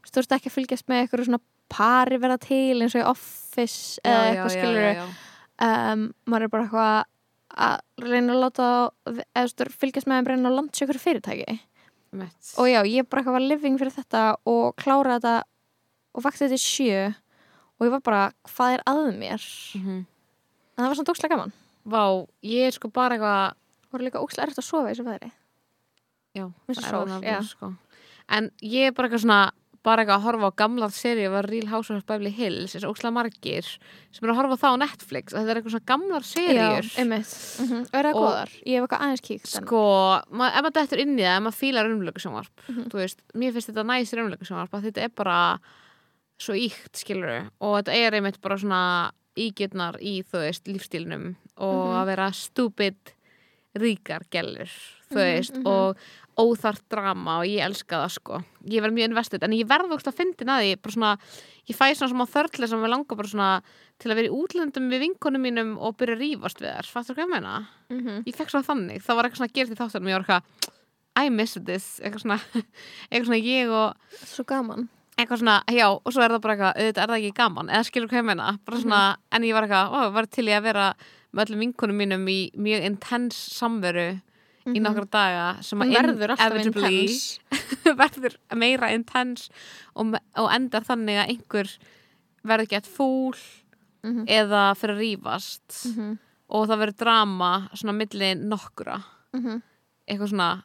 [0.09, 3.99] þú veist ekki að fylgjast með eitthvað svona pari verða til eins og í office
[4.01, 5.01] já, eða eitthvað skilur
[5.61, 6.99] um, maður er bara eitthvað
[7.59, 8.69] að reyna að láta
[9.37, 11.59] eða fylgjast með þeim reyna að landa ykkur fyrirtæki.
[12.09, 12.53] Einmitt.
[12.57, 15.33] og já, ég bara eitthvað var living fyrir þetta og klára þetta
[16.17, 19.45] og vakti þetta í sjö og ég var bara, hvað er að mér?
[19.77, 19.99] Mhm.
[19.99, 21.53] en það var svona ókslega gaman.
[21.85, 22.03] Vá,
[22.43, 23.53] ég er sko bara eitthvað
[23.91, 25.31] voru líka ókslega erfitt að sofa í þessu veðri
[26.37, 27.39] Já, og það er sól, það já.
[27.43, 27.73] sko.
[28.29, 31.67] En ég er bara eitthvað svona bara eitthvað að horfa á gamlar seríu var Real
[31.71, 33.63] Housewives of Beverly Hills þessi ókslega margir
[34.11, 37.31] sem er að horfa á það á Netflix þetta er eitthvað svona gamlar seríur einmitt
[37.31, 37.85] mm -hmm.
[37.95, 38.49] er það Og- góðar?
[38.67, 39.81] ég hef eitthvað aðeins kíkt en- sko,
[40.31, 42.83] ma ef maður dettur inn í það ef maður fílar umlöku sjónvarp Mhm.
[42.91, 45.59] þú veist, mér finnst þetta næsir umlöku sjónvarp að þetta er bara
[46.39, 51.87] svo íkt skilur og þetta er einmitt bara svona ígjörnar í þú veist lífstílnum og
[51.87, 51.95] Mhm.
[52.03, 52.95] að vera stupid
[53.77, 54.71] ríkar gælur
[55.09, 55.67] þú Mhm, veist mhm.
[55.67, 55.97] og
[56.39, 60.11] óþart drama og ég elska það sko ég verð mjög investið en ég verð okkur
[60.11, 61.11] að fyndin að því bara svona,
[61.67, 63.61] ég fæ svona smá þörli sem við langar bara svona
[63.99, 67.15] til að vera í útlöndum við vinkonum mínum og byrja að rífast við þær fattur
[67.17, 67.67] hvað ég meina?
[67.89, 68.23] Mhm.
[68.25, 70.73] ég fekk svona þannig, það var eitthvað svona að gera til þáttunum ég var eitthvað,
[71.19, 72.39] I miss this eitthvað svona,
[73.11, 76.75] eitthvað svona ég og svo gaman eitthvað svona, já, og svo er það bara eitthvað
[76.79, 79.01] auðvitað er það ekki gaman, eða skilur hvað ég meina bara svona,
[79.35, 80.85] en ég var eitthvað, ó, var til ég að vera
[81.33, 84.07] með öllum vinkonum mínum í mjög intens samveru
[84.69, 87.39] í nokkra daga sem að verður alltaf intens
[88.01, 89.47] verður meira intens
[89.95, 91.71] og, og endar þannig að einhver
[92.45, 93.35] verður gett fúl
[93.99, 94.29] Mhm.
[94.31, 96.13] eða fyrir að rífast Mhm.
[96.55, 99.01] og það verður drama svona milli nokkura
[99.35, 99.61] Mhm.
[100.07, 100.63] eitthvað svona,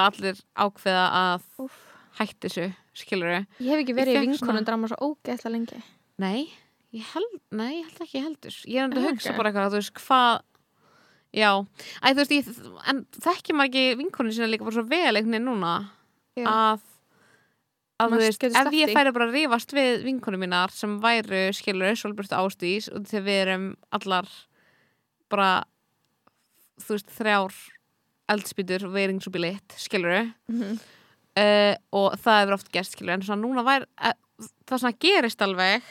[0.00, 1.76] að allir ákveða að Úff.
[2.18, 3.28] hætti þessu skilur
[3.60, 5.82] ég hef ekki verið í svona- drama svo ógeðslega lengi
[6.18, 6.48] Nei,
[6.92, 8.56] ég held, nei, ég held ekki heldur.
[8.66, 10.40] Ég er Ah, að hugsa bara eitthvað, þú veist, hvað
[11.30, 11.50] Já,
[12.02, 12.46] Æ, þú veist, ég,
[12.90, 15.74] en þekki maður ekki vinkonum sína líka bara svo vel einhvern veginn núna?
[16.34, 16.46] Já.
[16.50, 16.80] að
[18.00, 21.94] að þú veist, ef ég færi bara að rífast við vinkonum mínar sem væru, skilur,
[22.00, 24.26] Solbjörn Ástís og þegar við erum allar
[25.30, 25.50] bara
[26.80, 27.54] þú veist, þrjár
[28.34, 30.80] eldspýtur og veiring svo bilitt, skilur Mhm.
[31.36, 34.14] uh, og það hefur oft gerst skilur en svona núna væri uh,
[34.66, 35.82] það svona gerist alveg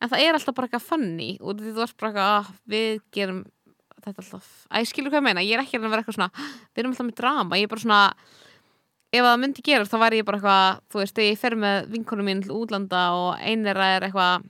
[0.00, 3.44] en það er alltaf bara eitthvað funny og þú varst bara eitthvað ah, við gerum
[4.06, 4.50] þetta alltaf.
[4.70, 6.92] Að ég skilur hvað ég meina, ég er ekki að vera eitthvað svona við erum
[6.92, 8.02] alltaf með drama, ég er bara svona
[9.16, 11.88] ef það myndi gerast þá væri ég bara eitthvað þú veist, þegar ég fer með
[11.94, 14.44] vinkonum mín til útlanda og einera er eitthvað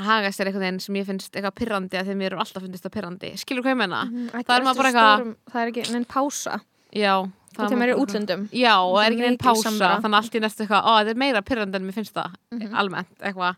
[0.00, 2.84] að haga sér eitthvað einn sem ég finnst eitthvað pirrandi að mér eru alltaf finnst
[2.86, 3.30] það pirrandi.
[3.42, 4.04] Skilur hvað ég meina?
[4.06, 4.28] Mhm.
[4.30, 6.60] Ekki Það er maður bara eitthvað- það er ekki neinn pása.
[6.94, 7.14] Já,
[7.58, 8.44] maður er í útlöndum.
[8.54, 11.10] Já, og Það er ekki neinn pása þannig að allt í næstu eitthvað, ó, þetta
[11.10, 12.74] er meira pyrrandi en mér finnst það Mhm.
[12.74, 13.56] almennt, eitthvað.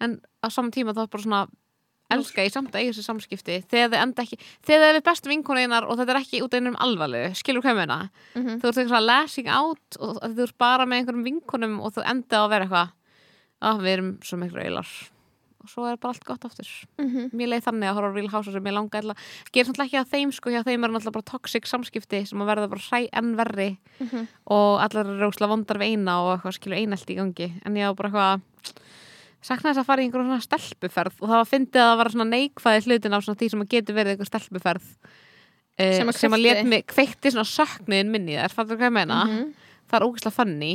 [0.00, 1.46] En á saman tíma þá er bara svona
[2.08, 5.04] elska ég samt að eiga þessi samskipti þegar þið enda ekki, þegar þið er við
[5.08, 8.60] bestu vinkonu einar og þetta er ekki út af einum alvarlegu, skilur hvað meina Mhm.
[8.62, 12.36] þú ert eitthvað lashing out og þú ert bara með einhverjum vinkonum og þú enda
[12.46, 12.92] að vera eitthvað
[13.62, 14.86] að við erum svo miklu eilar
[15.66, 16.68] og svo er bara allt gott aftur
[17.02, 17.30] Mhm.
[17.34, 19.16] mér leið þannig að horfa á Real Housewives sem ég langa alltaf,
[19.50, 22.46] gerir svolítið ekki að þeim sko, hjá þeim er náttúrulega bara toxic samskipti sem að
[22.54, 24.28] verða bara hræ enn verri Mhm.
[24.46, 27.82] og allar eru róslega vondar við eina og eitthvað skilur einelt í gangi en ég
[27.90, 28.42] á bara eitthvað
[29.46, 32.12] sakna þess að fara í einhverjum svona stelpuferð og það var fyndið að það var
[32.14, 36.18] svona neikvæði hlutin af svona því sem að getur verið eitthvað stelpuferð uh, Sem að
[36.20, 36.54] sem að kveikti.
[36.56, 39.20] let mig kveikti svona söknuðin minni þær, fattur hvað ég meina?
[39.26, 39.50] Mhm.
[39.86, 40.72] það er ógeðslega funny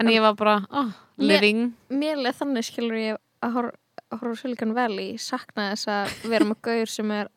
[0.00, 1.70] en ég var bara, oh, living.
[1.92, 3.78] mér leið þannig skilur ég að horfa
[4.12, 7.30] horfa á Silicon Valley sakna þess að vera með gaur sem er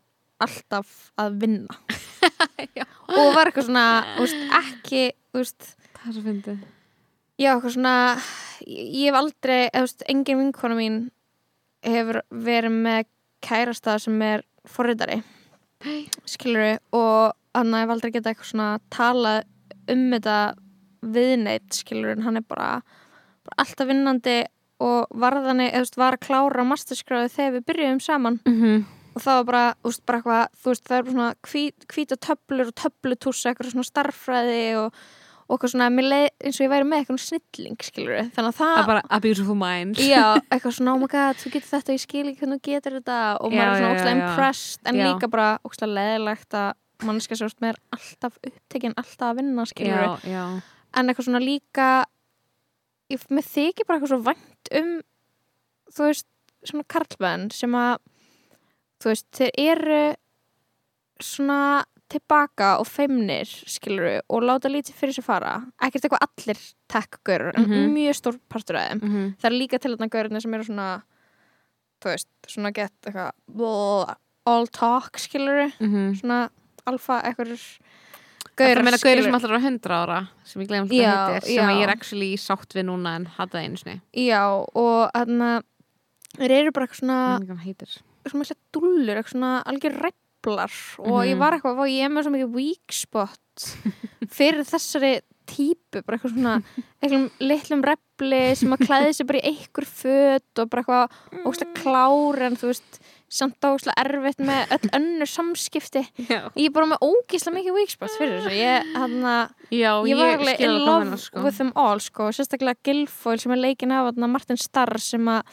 [0.43, 1.75] alltaf að vinna.
[3.15, 3.83] Og var eitthvað svona
[4.17, 6.57] þú veist, ekki þú veist, það er svo fyndið
[7.39, 7.95] já, eitthvað svona
[8.65, 10.99] ég, hef aldrei, eða, þú veist, engin vinkona mín
[11.85, 13.07] hefur verið með
[13.45, 15.21] kærasta sem er forritari
[16.25, 19.43] skilur og hann hef aldrei getað eitthvað svona talað
[19.91, 20.37] um þetta
[21.15, 22.69] viðneitt skilur en hann er bara,
[23.45, 24.41] bara alltaf vinnandi
[24.83, 28.81] og varðani, eða þú veist, var að klára masterskráði þegar við byrjuðum saman mm -hmm.
[29.13, 31.85] og það var bara, þú veist, bara eitthvað þú veist, það er bara svona hvít,
[31.93, 34.93] hvíta töflur og töflutúsa, eitthvað svona starffræði og,
[35.45, 38.59] og eitthvað svona, leið eins og ég væri með eitthvað snilling, skilur við þannig að
[38.59, 41.95] það er bara a beautiful mind já, eitthvað svona, oh my god þú getur þetta,
[41.97, 43.19] ég skil ekki hvernig þú getur þetta.
[43.45, 44.29] Og Já, maður er svona já, ókslega já, já.
[44.31, 45.05] impressed en Já.
[45.05, 46.71] líka bara ókslega leðilegt að
[47.05, 50.37] mannska svo með er alltaf upptekinn, alltaf að vinna, skilur við
[50.95, 51.87] en eitthvað svona líka
[53.11, 54.91] ég, mér þykir bara eitthvað svo vænt um
[55.95, 56.27] þú veist,
[56.65, 57.99] svona karlmenn sem að
[59.03, 60.03] þú veist, þeir eru
[61.23, 61.59] svona
[62.09, 66.59] tilbaka og feimnir, skilur og láta lítið fyrir sér fara ekkert eitthvað allir
[66.91, 67.93] tech-görur en Mhm.
[67.95, 69.35] mjög stór partur af þeim mm -hmm.
[69.41, 71.01] það er líka til þarna görurinn sem eru svona
[72.01, 73.31] þú veist, svona gett eitthvað
[74.45, 75.71] all talk, skilur
[76.21, 76.49] svona
[76.85, 77.57] alfa eitthvað
[78.55, 79.45] Það meina gaurið sem skilurðu.
[79.45, 81.67] allar á 100 ára sem ég Já, hvað heitir sem já.
[81.67, 84.43] að ég er actually sátt við núna en hata það einu sinni Já,
[84.75, 85.61] og þarna
[86.37, 87.61] þeir eru bara eitthvað svona svona
[88.25, 90.11] eitthvað dúllur, eitthvað svona algjör
[90.45, 91.39] replar og ég Mhm.
[91.41, 93.65] var eitthvað, vá, ég er með svo mikið weak spot
[94.29, 96.53] fyrir þessari típu bara eitthvað svona,
[97.03, 101.75] eitthvað litlum repli sem að klæði sig bara í einhver föt og bara eitthvað ógstlega
[101.83, 102.97] klár en þú veist,
[103.29, 107.93] samt ógstlega erfitt með öll önnur samskipti Já, ég er bara með ógíslega mikið weak
[107.93, 109.21] spots fyrir þessu ég, hann
[109.69, 111.43] Já ég var alveg skil in love hennar, sko.
[111.45, 115.43] with them all sko, sérstaklega Gilfoyle sem er leikin af þarna Martin Starr sem að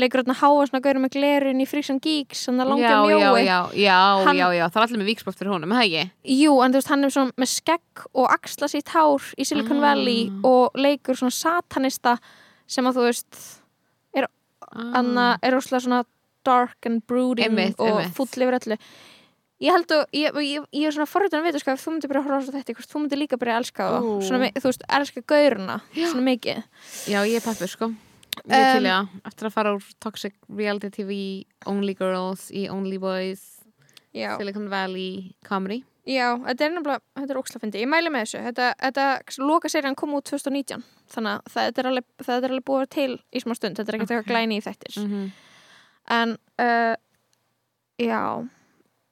[0.00, 3.58] leikur þarna háa svona gauður með glerun í and Geeks svona já, já, mjói já,
[3.78, 6.04] já, Hann- já, já, það er allir með viksport fyrir honum, er ekki?
[6.38, 9.78] Jú, en þú veist, hann er svona með skegg og axla sitt hár í Silicon
[9.82, 9.88] Ah.
[9.94, 12.18] Valley og leikur svona satanista
[12.66, 13.42] sem að þú veist
[14.74, 16.04] Anna er óslega svona
[16.44, 18.78] dark and brooding Einmitt, og full yfir öllu.
[19.62, 22.22] Ég held að, ég, ég, ég er svona forröðan að vita sko, þú myndir bara
[22.24, 24.08] horfa á þetta, hvort þú myndir líka bara elska það,
[24.58, 26.64] þú veist, elska gauruna svona mikið.
[27.06, 27.88] Já, ég er peppur, sko.
[27.94, 28.03] er
[28.42, 31.18] til það, eftir að fara úr Toxic Reality TV,
[31.70, 33.42] Only Girls í Only Boys,
[34.14, 35.82] Já, Silicon Valley Comedy.
[36.04, 39.96] Já, þetta er nefnilega, þetta er ógslafindi Ég mæli með þessu, þetta, þetta loka serían
[39.96, 43.54] kom út 2019 þannig að það er alveg, það er alveg búið til í smá
[43.56, 44.98] stund, þetta er ekkert eitthvað glæni í þættir.
[45.00, 45.30] Mm -hmm.
[46.18, 46.94] en uh,
[48.04, 48.20] já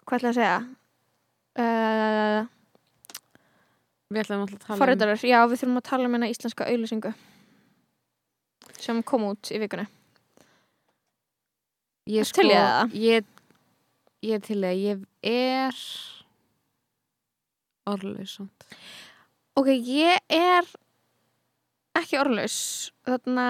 [0.04, 0.58] hvað ætla að segja?
[1.56, 2.50] Uh,
[4.12, 7.14] Við ætlum að tala um forriðarar, já við þurfum að tala um hérna íslenska auðlýsingu
[8.82, 9.86] sem kom út í vikunni.
[12.10, 12.96] Ég Til í það?
[12.98, 13.28] Ég,
[14.26, 15.82] ég til það, ég er
[17.92, 18.40] orðlaus
[19.58, 20.68] ok, ég er
[21.98, 22.56] ekki orðlaus.
[23.06, 23.46] Þarna,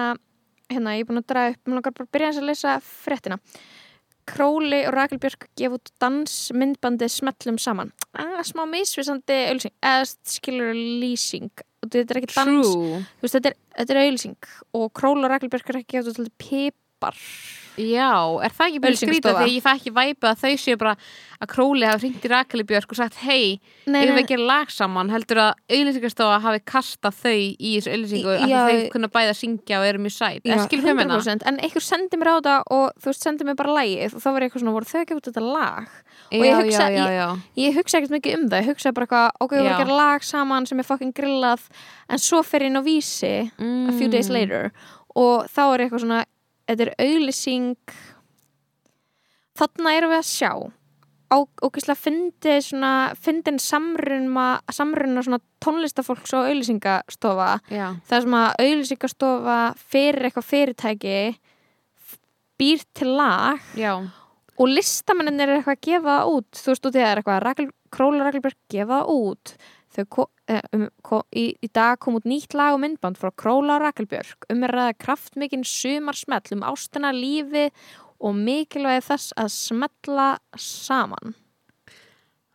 [0.71, 3.39] hérna, ég er búin að draga upp mér langar bara að byrja að lesa fréttina
[4.29, 7.91] Króli og Rakel Björk gef út dansmyndbandi smellum saman.
[8.13, 11.51] Ah, smá misvisandi auðlýsing eða skilur lýsing.
[11.83, 12.69] Þetta er ekki dans
[13.19, 16.23] veist, þetta er, þetta er auðlýsing og Króla og Rakel Björk er ekki gefið út
[17.03, 17.41] pipar
[17.73, 18.13] Já,
[18.45, 19.23] er það ekki bara skrítið?
[19.33, 20.91] Þegar ég fæ ekki væpið að þau séu bara
[21.41, 23.55] að Króli hafi hringt í Rakeli Björk og sagt hei,
[23.87, 25.09] eigum við nei, að gera lag saman?
[25.09, 29.39] Heldur að auðlýsingarstofa hafi kastað þau í þessu auðlýsingu því já, þau kunna bæða að
[29.39, 30.45] syngja og eru mjög sæt.
[30.45, 31.17] Já, en skilur hvað ég menna?
[31.17, 34.21] 100% en einhver sendi mér á þetta og þú veist, sendi mér bara lægið og
[34.21, 35.89] þá var ég eitthvað svona, voru þau að gefa út þetta lag?
[36.29, 37.27] Já, ég hugsa- já, já.
[37.57, 39.77] ég hugsa ekkert mikið um það, ég hugsa bara eitthvað ok, við vorum Já.
[39.79, 41.65] að gera lag saman sem er fucking grillað
[42.09, 43.89] en svo fer ég inn á vísi Mm.
[43.89, 44.69] a few days later
[45.15, 46.23] og þá er eitthvað svona,
[46.67, 47.93] þetta er auðlýsing
[49.57, 50.51] þarna erum við að sjá.
[51.33, 60.49] Ógeðslega fyndi svona fyndin samrunna svona tónlistafólks og auðlýsingastofa það sem að auðlýsingastofa fyrir eitthvað
[60.51, 61.15] fyrirtæki
[62.61, 66.51] býr til lag já, og listamennin er eitthvað að gefa út.
[66.53, 69.55] Þú veist, og það er eitthvað Króla Rakelberg gefa út
[70.09, 73.77] ko, eh, um, ko, í, í dag kom út nýtt lag og myndband frá Króla
[73.77, 74.47] og Rakelbjörg.
[74.49, 77.69] Um er ræða kraftmikinn sumarsmell um ástina lífi
[78.23, 80.27] og mikilvægi þess að smella
[80.57, 81.35] saman.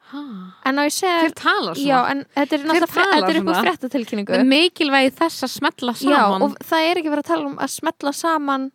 [0.08, 0.22] Ha.
[0.64, 1.84] En á ég segja Hver talar svona?
[1.84, 3.64] já, en þetta er náttúrulega eitthvað svona?
[3.66, 4.38] fréttatilkynningu.
[4.48, 6.42] Mikilvægi þess að smetla já, saman.
[6.46, 8.70] og það er ekki verið að tala um að smella saman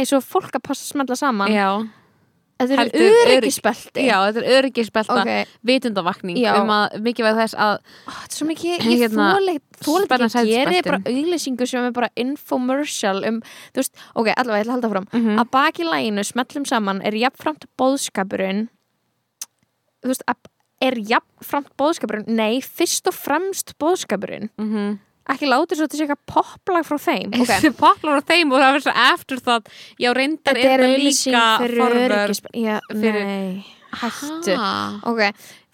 [0.00, 1.52] eins og fólk að passa að smella saman.
[1.52, 1.68] Já,
[2.68, 6.52] þetta er örygg- öryggisbelti já, þetta er öryggisbelta ok, vitundavakning Já.
[6.60, 9.28] um að mikilvægi þess að Ó, þetta er svo mikið, ég Hérna,
[9.80, 10.84] spenna ekki gera sætisbeltin.
[10.84, 13.40] bara auglýsingu sem er bara infomercial um,
[13.72, 15.38] þú veist, ok, allavega, ég ætla að halda fram Mhm.
[15.40, 18.68] að baki læginu smellum saman er jafnframt bóðskapurinn
[20.02, 20.22] þú veist,
[20.80, 24.98] er jafnframt bóðskapurinn, nei, fyrst og fremst bóðskapurinn, Mhm.
[25.34, 27.72] Ekki látið svo þetta sé eitthvað poplag frá þeim, ok okay.
[27.80, 29.72] poplar á þeim og það er svo eftir það
[30.04, 31.44] já reyndar er það líka
[32.54, 34.70] já, fyrir- hættu Ha.
[35.10, 35.20] Ok,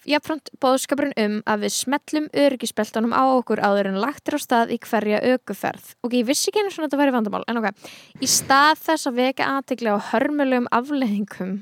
[0.09, 4.73] jafnframt bóðskapurinn um að við smellum öryggisbeltunum á okkur áður en lagt er á stað
[4.73, 5.93] í hverja aukuferð.
[6.01, 7.89] Ok, ég vissi ekki svona að þetta væri vandamál, en ok.
[8.17, 11.57] Í stað þess að veka aðtegli á hörmulegum afleðingum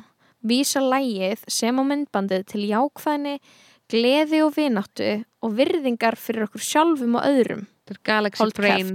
[0.46, 3.38] vísa lægið sem á myndbandið til jákvæðni,
[3.92, 5.12] gleði og vináttu
[5.46, 7.66] og virðingar fyrir okkur sjálfum og öðrum.
[7.86, 8.92] Þetta er Galaxy Hold Brain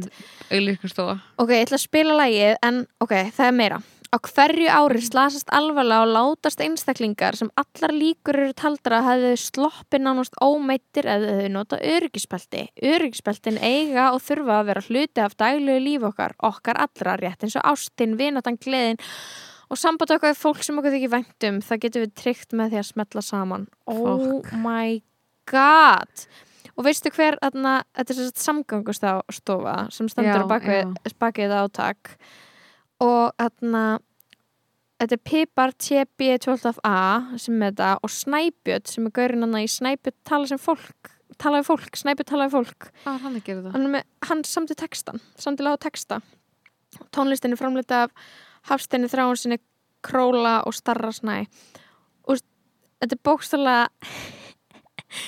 [0.51, 3.81] auðlýsingarstofa Ok, ég ætla að spila lægið, en ok, það er meira.
[4.11, 9.37] Á hverju ári slasast alvarlega og látast einstaklingar sem allar líkur eru taldra að hefðu
[9.39, 12.65] sloppið nánast ómeittir eða hefðu nota öryggispelti.
[12.91, 17.55] Öryggispeltin eiga og þurfa að vera hluti af daglegu líf okkar, okkar allra, rétt eins
[17.61, 18.99] og ástin, vinatan, gleðin
[19.71, 21.63] og samband okkar við fólk sem okkur þykir vænt um.
[21.71, 23.71] Það getur við tryggt með því að smetla saman.
[23.87, 24.99] Oh my
[25.47, 26.27] god!
[26.81, 30.07] Og veistu hver, þarna, þetta er sagt samgangustofa sem
[30.49, 32.15] bakvið, bakvið átak.
[33.05, 33.83] Og þarna
[35.01, 36.97] þetta er Pipar TB12A
[37.41, 41.61] sem er þetta og Snæbjörn sem er gaurinn hann í Snæbjörn tala sem fólk tala
[41.61, 42.91] við fólk, Snæbjörn tala við fólk.
[43.05, 43.39] Var hann
[43.77, 46.21] hann, hann samti textan, samti lág texta.
[47.15, 48.17] Tónlistin er framleita af
[48.73, 49.61] Hafsteini Þráinsinni
[50.05, 51.45] Króla og Starra Snæ
[52.25, 53.77] og þetta er bókstala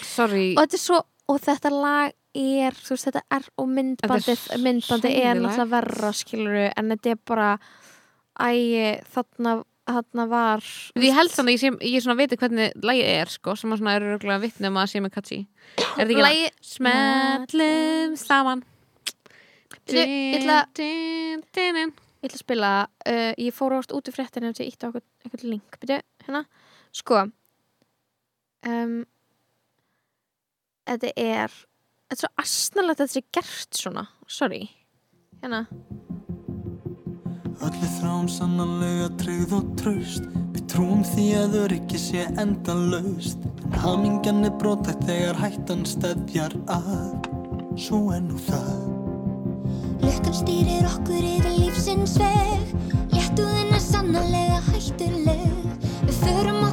[0.07, 0.53] Sorry.
[0.55, 1.01] Og þetta er svo
[1.33, 6.59] og þetta lag er þú veist, þetta er og myndbandið myndbandið er náttúrulega verra skilur
[6.71, 7.49] en þetta er bara
[8.41, 8.49] æ,
[9.13, 9.53] þarna,
[9.91, 10.65] þarna var
[11.03, 13.97] Ég held þannig ég, sé, ég svona veit hvernig lægið er sko, sem að svona
[13.99, 15.41] eru röglega vittni um að sé með Katsi.
[15.77, 18.63] Er þetta ekki Lagi, Smellum saman.
[19.93, 20.63] Ég ætla-
[22.23, 24.89] ég ætla að spila uh, ég fór ást út í fréttinu og ég ítti á
[24.93, 25.79] okkur, okkur link.
[25.83, 26.45] Byrju, hérna,
[26.95, 27.25] sko
[28.69, 29.03] um,
[30.89, 34.07] þetta er þetta er svo asnalegt að þetta sé gert svona.
[34.29, 34.63] Sorry,
[35.43, 35.67] hérna.
[37.63, 43.45] Öll við þráum sannanlega tryggð og tröst Við trúum því að öryggi sé endalaust.
[43.65, 47.29] En hamingjan er brotætt þegar hættan stefjar að.
[47.81, 48.83] Svo er nú það.
[50.03, 52.75] Lukkan stýrir okkur yfir lífsins veg.
[53.15, 55.49] Léttúðin er sannarlega hættuleg.
[56.03, 56.72] Við förum okkur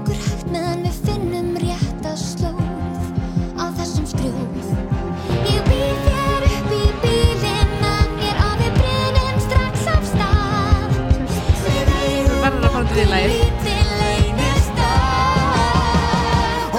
[13.07, 14.97] lítið leynistað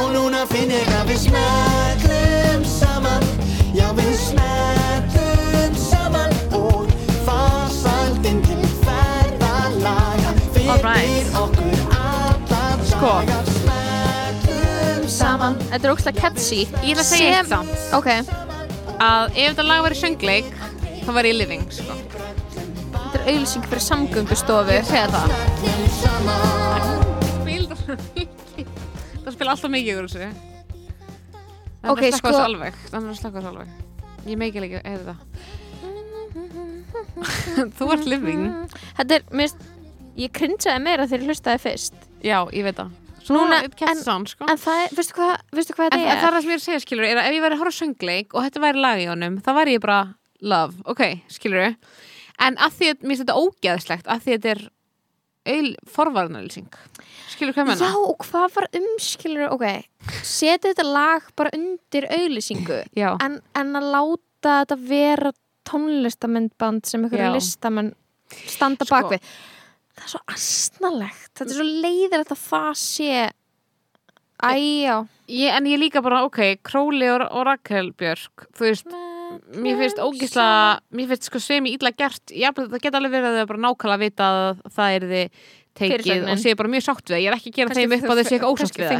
[0.00, 3.24] Og núna finn ég að við smellum saman.
[3.72, 6.30] Já við smellum saman.
[6.58, 6.84] Og
[7.24, 13.14] farsaldinn til ferðalaga Fyrir okkur allar Sko.
[13.24, 15.56] dagar Smellum saman.
[15.72, 16.60] Þetta er ógstlega catchy.
[16.84, 17.72] Ég ætla að segja eitt samt.
[17.96, 18.08] Ok,
[19.00, 20.52] að ef þetta lag væri söngleik
[21.00, 21.96] þá væri ég living sko.
[23.30, 25.26] Er auðlýsing fyrir samgöngustofu Ég segja það
[26.00, 26.40] saman
[27.30, 27.64] Spil
[29.20, 30.18] það spila alltaf mikið ykkur þessu.
[31.80, 32.74] Það Ok, er að slaka sko- þessu alveg.
[32.90, 33.68] Það er að slaka þessu alveg.
[34.30, 35.18] Ég meikil ekki, heyrðu það.
[37.78, 38.42] Þú ert living.
[38.98, 39.64] Þetta er, mér finnst-
[40.24, 41.94] ég krinsaði meira þegar ég hlustaði fyrst.
[42.24, 42.90] Já, ég veit það.
[43.30, 44.42] Núna- en- sound, sko.
[44.50, 46.26] en það er, veistu hvað, veistu hvað En, þetta en það er?
[46.26, 47.76] er það sem ég er að segja, skilur, er að ef ég væri að horfa
[47.78, 50.00] söngleik og þetta væri lag í honum, þá væri ég bara
[50.40, 51.60] love, ok, skilur
[52.46, 54.62] en að því að mér finnst þetta ógeðslegt að því að þetta er
[55.50, 56.80] auðl forvarnalýsing
[57.32, 57.88] skilur hvað menna?
[57.88, 59.66] Já, og hvað var umskilur, ok,
[60.26, 65.32] setja þetta lag bara undir auðlýsingu en, en að láta þetta vera
[65.70, 67.92] tónlistamindband sem einhverju listamenn
[68.30, 68.94] standa Sko.
[68.94, 69.24] bakvið
[69.96, 73.14] það er svo astnalegt þetta er svo leiðir að það sé
[74.40, 78.88] æjá en ég líka bara, ok, Króli og, og Rakel Björk, þú veist
[79.60, 80.48] mér finnst ógisla,
[80.96, 83.62] mér finnst sko sem í illa gert, já, það geta alveg verið að þau bara
[83.66, 85.40] nákvæmlega vita að það er þið
[85.80, 88.10] tekið og sé bara mjög sátt við það, ég er ekki að gera þeim upp
[88.10, 88.94] að þau sé eitthvað ósátt við það.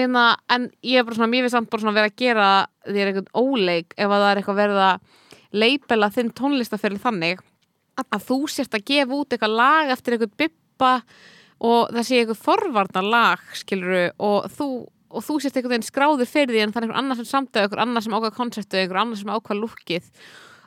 [0.00, 0.24] hérna,
[0.56, 2.48] en ég er bara svona, mér finnst samt bara svona vera að gera
[2.86, 4.96] þér einhvern óleik ef að það er eitthvað verið að
[5.56, 7.42] leipela þinn tónlistaferil þannig
[8.06, 10.92] að þú sért að gefa út eitthvað lag eftir eitthvað bippa
[11.64, 14.68] og það sé eitthvað forvarnar lag, skiluru, og þú
[15.16, 17.64] og þú sést einhvern veginn skráður fyrir því en það er einhver annar sem samtöðu,
[17.66, 20.10] einhver annar sem ákvað konceptu einhver annar sem ákvað lukkið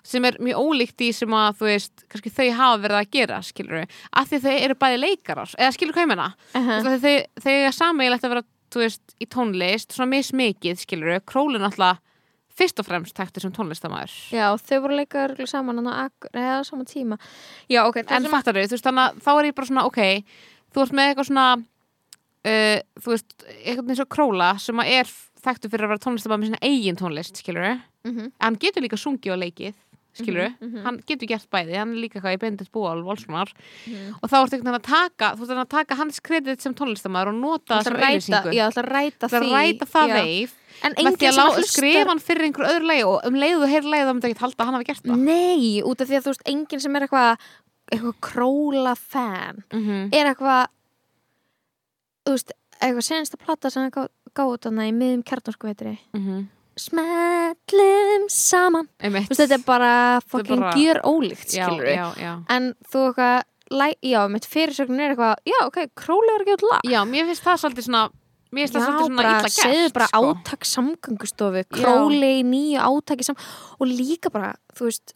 [0.10, 3.42] sem er mjög ólíkt í sem að þú veist kannski þau hafa verið að gera,
[3.46, 7.00] skilur af því þau eru bæði leikarar, eða skilur hvað ég menna uh uh -huh.
[7.04, 12.00] þau, þau er sameiginlegt að vera þú veist, í tónlist, svona mismikið skilur, królin alltaf
[12.60, 16.86] fyrst og fremst þekktur sem tónlistamæður Já, þau voru leika örgulega saman eða á sama
[16.88, 17.18] tíma.
[17.72, 19.70] Já, ok, það en sem fattar þau, þú veist, þannig að þá er ég bara
[19.70, 20.02] svona ok,
[20.74, 21.48] þú ert með eitthvað svona
[22.46, 25.12] uh, þú veist, eitthvað eins og króla sem að er
[25.44, 29.34] þekktur fyrir að vera tónlistamæður með sinna eigin tónlist, skilur Mhm, hann getur líka sungið
[29.34, 29.74] og leikið
[30.16, 30.84] skilur, Mhm, mhm.
[30.84, 33.52] hann getur gert bæði hann er líka hvað í bendit búal volsmanar
[33.86, 34.16] Mhm.
[34.24, 37.28] og þá ertu einhvern veginn að taka þú ert að taka hans kredit sem tónlistamæður
[37.28, 40.08] og nota Það sem að auðlýsingu já, það að ræta Það því að ræta það
[40.16, 43.22] veif En enginn að sem lá, að hlusta skrifa hann fyrir einhver öðru lagi og
[43.28, 45.18] um leiðu og heyr lagi þá myndi ekki halda að hann hafi gert það.
[45.20, 47.38] Nei, út af því að þú veist, enginn sem er eitthvað
[47.92, 50.14] eitthvað króla fan mm -hmm.
[50.14, 50.68] er eitthvað
[52.30, 55.98] þú veist, eitthvað senasta plata sem það gáði þarna í miðum kjartanskovetri
[56.80, 59.28] smellum saman Einmitt.
[59.28, 59.94] þú veist, þetta er bara
[60.30, 62.34] fucking bara- gjör ólíkt skilur já.
[62.50, 63.44] en þú eitthvað
[64.02, 67.44] já, mitt fyrirsögn er eitthvað já, ok, króla er ekki út lag já, mér finnst
[67.46, 68.04] það svolítið svona
[68.54, 70.32] mér finnst það Já, svolítið svona bara illa gert segðu bara sko.
[70.34, 72.80] átak samgöngustofu króli í nýju
[73.28, 73.36] sam
[73.80, 75.14] og líka bara, þú veist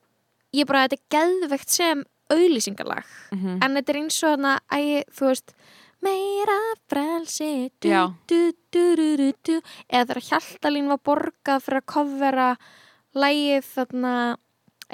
[0.53, 3.57] ég bara, þetta er geðvegt sem auðlýsingalag Mhm.
[3.63, 5.53] en þetta er eins og þarna, æ, þú veist
[6.03, 6.59] meira
[6.91, 7.71] frelsi.
[7.81, 7.91] Du,
[8.29, 8.41] du,
[8.73, 9.57] du,
[9.89, 12.47] eða þegar Hjaltalín var borgað fyrir að kofvera
[13.17, 14.15] lægið þarna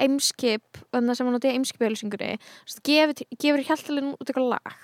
[0.00, 4.76] eimskip, þarna sem hann átti eimskip auðlýsingunni, þú veist, gefur, gefur Hjaltalín út eitthvað lag.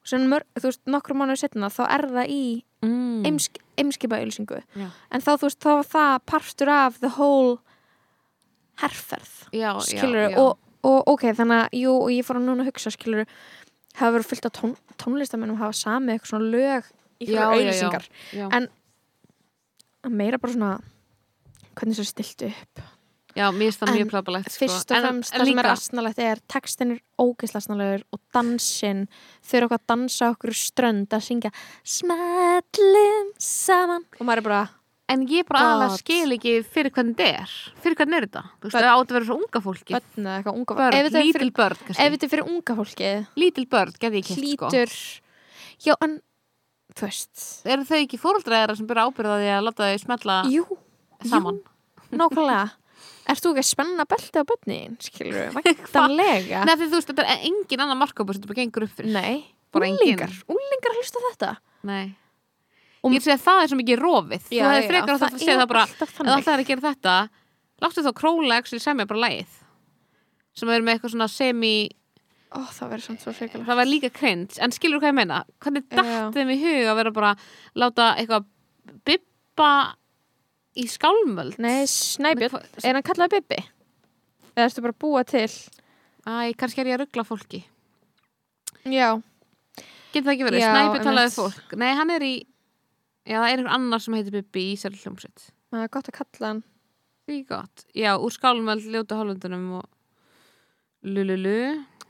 [0.00, 2.44] Og sem mörg, þú veist, nokkru mánuður setna þá er það í
[2.84, 3.26] mm.
[3.28, 4.88] eimsk, eimskipa auðlýsingu Já.
[4.88, 7.58] en þá þú veist, þá var það partur af the whole
[8.80, 12.92] herferð já, skilur og, og ok, þannig að jú, og ég fór að núna hugsa
[12.94, 13.26] skilur
[13.98, 16.84] hafa verið fullt af tón, tónlistamennum hafa samið eitthvað svona lög
[17.20, 18.46] í auðlýsingar Já.
[18.56, 18.70] en-
[20.08, 20.80] meira bara svona
[21.76, 22.80] hvernig svo stilt upp
[23.36, 24.58] Já, mér finnst það mjög plábalegt sko.
[24.66, 29.04] fyrst og En- fremst það sem er asnalegt er textin er ógeðslega asnalegur og dansinn
[29.46, 31.52] þau eru okkar að dansa á okkur strönd að syngja
[31.86, 34.62] smellum saman og maður er bara
[35.10, 37.54] En ég bara aðalega skil ekki fyrir hvernig þetta er.
[37.82, 38.42] Fyrir hvernig er þetta?
[38.60, 38.84] Þú veist, Börn.
[38.84, 41.32] það átt að vera svo unga fólki bönn eða eitthvað unga Börn, ef er lítil
[41.40, 43.10] fyrir, börn ef kannski þetta er fyrir unga fólki
[43.42, 44.68] Lítil börn, geti ég kynnt sko.
[44.70, 44.94] Hlýtur
[45.88, 46.14] já en
[46.94, 47.46] þú veist.
[47.74, 50.64] Eru þau ekki fóreldræðara sem byrja ábyrða því að láta þau smetla jú,
[51.26, 51.58] saman?
[51.58, 52.62] jú, nákvæmlega.
[53.30, 56.64] Ert þú ekki að spenna belti á bönnin, skilur við, væntanlega?
[56.68, 59.14] Nei, því þú veist, þetta er engin annan markópa sem þetta bara gengur upp fyrir.
[59.14, 59.44] Nei,
[59.74, 60.02] Bara engin.
[60.06, 61.52] úlingar, úlingar hlusta þetta?
[61.86, 62.16] Nei
[63.02, 64.42] Og- Ég er að segja að það er svo mikið rofið.
[64.50, 66.44] Þú hefði frekar að segja það bara alltaf Ef þannig.
[66.44, 67.14] það er að gera þetta
[67.80, 69.56] Láttu þá króla ekki semja bara lægið
[70.60, 71.88] sem er með eitthvað svona semi
[72.50, 73.60] Ó, það verður samt svo frekar.
[73.62, 75.44] Það var líka cringe, en skilur hvað ég meina?
[75.62, 75.96] Hvernig Já.
[76.02, 77.30] datt þeim í hug að vera bara
[77.78, 78.44] láta eitthvað
[79.06, 79.68] bibba
[80.76, 81.58] í skálmöld?
[81.62, 83.60] Nei, Snæbjörn, er hann kallaði Bibi?
[84.56, 85.46] Eða ertu bara búa til?
[86.26, 87.62] Æ, kannski er ég að ruggla fólki.
[88.84, 89.14] Já,
[90.12, 91.76] getur það ekki verið, Já, Snæbjörn talaði fólk.
[91.78, 92.34] Nei, hann er í
[93.26, 96.18] já, það er einhver annar sem heitir Bibbi í sér hljómsveit það er gott að
[96.20, 96.62] kalla hann
[97.28, 99.86] því gott, já, úr skálmöld ljóta hálfundunum og
[101.02, 101.56] lululu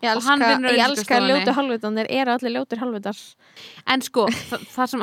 [0.01, 1.33] Ég elska, ég elska auglýsingastofunni.
[1.35, 3.19] ljótu halvvitanir, eru allir ljótur halvvitar
[3.93, 5.03] en sko, það, það sem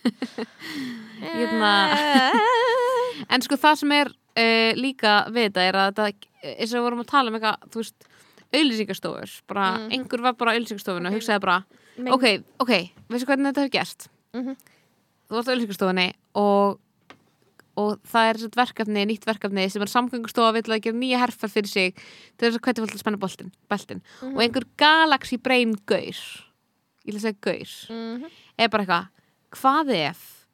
[1.20, 1.72] Hérna.
[3.34, 6.84] En sko það sem er uh, líka við þetta er að þetta, eins og við
[6.86, 8.06] vorum að tala um eitthvað, þú veist,
[8.56, 9.90] auðlýsingastofur, bara, Mhm.
[9.98, 11.58] einhver var bara á auðlýsingastofinu og hugsaði bara,
[12.00, 12.24] Men- ok,
[12.64, 12.72] ok,
[13.12, 14.08] veistu hvernig þetta hefur gerst?
[14.32, 14.56] Mhm.
[15.30, 16.06] Þú varst á auðlýsingastofinni
[16.40, 16.80] og,
[17.78, 21.52] og það er þetta verkefni, nýtt verkefni sem er samgöngustofa vill að gera nýja herfer
[21.52, 24.02] fyrir sig til þess að hvernig fólk að spenna boltin, beltin.
[24.20, 24.34] Mhm.
[24.34, 26.18] og einhver galaxy brain gaur,
[27.06, 28.26] ég vil segja gaur, Mhm.
[28.58, 29.08] er bara eitthvað,
[29.54, 30.46] hvað ef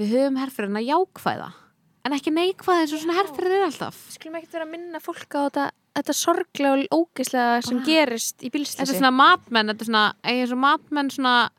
[0.00, 1.52] við höfum herferina jákvæða?
[2.08, 3.96] En ekki neikvæða eins og svona herferir er alltaf.
[4.16, 5.70] Skulum ekkert vera að minna fólk á þetta,
[6.00, 10.14] þetta sorglega og ógeðslega sem gerist í þetta bílstlýsi er svona matmenn, þetta er svona
[10.24, 11.50] eins og matmenn svona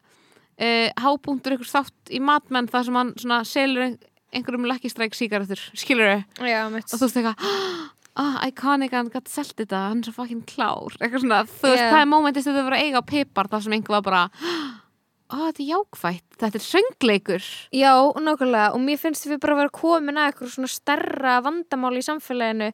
[0.61, 3.97] uh, hápunktur ykkur þátt í matmenn þar sem hann svona selur ein-
[4.31, 7.47] einhverjum lekkistræk sígarettur, skilur þau Já, mitt og þú veist eitthvað
[8.21, 11.83] ah, iconic, hann gæti selt þetta hann er svo fucking klár, eitthvað svona þú veist,
[11.85, 11.89] Já.
[11.95, 14.23] það er momentist að þau voru að eiga á pipar þar sem einhver var bara
[15.31, 17.45] ah, þetta er jákvætt, þetta er söngleikur.
[17.71, 18.73] Já, nákvæmlega.
[18.75, 22.67] Og mér finnst við bara að vera komin að eitthvað svona stærra vandamál í samfélaginu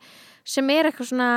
[0.47, 1.27] sem er eitthvað svona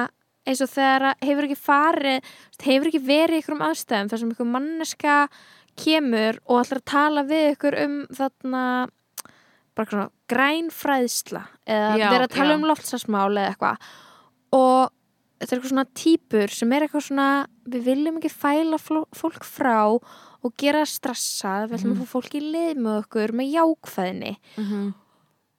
[0.48, 2.30] eins og þegar hefur ekki farið
[2.64, 5.16] hefur ekki verið í einhverjum aðstæðum þar sem einhver manneska
[5.81, 8.64] kemur og ætlar að tala við ykkur um þarna
[9.78, 12.57] bara svona grænfræðsla eða Já, vera að tala já.
[12.59, 13.93] um loftsasmál eða eitthvað
[14.57, 14.91] og
[15.41, 17.28] þetta er eitthvað svona típur sem er eitthvað svona
[17.70, 19.78] við viljum ekki fæla fólk frá
[20.41, 24.64] og gera stressað, við ætlum að fá fólk í lið með okkur með jákvæðinni mm
[24.64, 24.91] -hmm.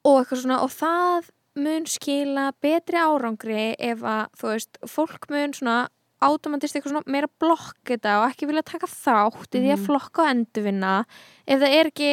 [0.09, 5.53] og eitthvað svona og það mun skila betri árangri ef að þú veist, fólk mun
[5.53, 5.77] svona
[6.21, 9.85] automatist eitthvað svona meira blokk þetta og ekki vilja taka þátt í því að Mhm.
[9.87, 10.93] flokka og endurvinna
[11.47, 12.11] ef það er ekki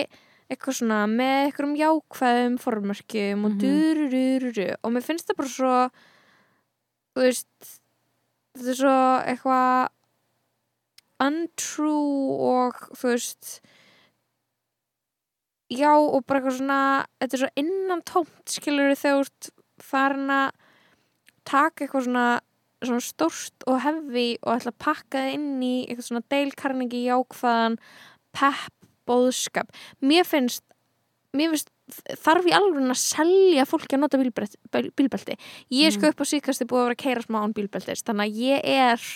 [0.50, 3.60] eitthvað svona með eitthvað um jákvæðum formörkjum og Mhm.
[3.60, 5.90] dururururu og mér finnst það bara svo
[7.14, 7.80] þú veist
[8.56, 8.98] þetta er svo
[9.28, 9.88] eitthvað
[11.20, 13.60] untrue og þú veist
[15.70, 16.80] já og bara eitthvað svona
[17.20, 19.50] þetta er svo innan tómt skilur þegar þú ert
[19.84, 20.52] farin að
[21.44, 22.40] taka eitthvað svona,
[22.84, 27.78] svona stórst og hefði og ætla að pakka það inn í eitthvað svona deilkarningi jákvæðan
[28.36, 28.74] pepp
[29.08, 29.72] bóðskap
[30.04, 30.62] mér finnst,
[31.36, 31.72] mér finnst
[32.20, 35.38] þarf ég alveg að selja fólki að nota bílbelti.
[35.72, 38.28] Ég er sko upp á síkasti búið að vera að keira smá án bílbeltis þannig
[38.28, 39.06] að ég er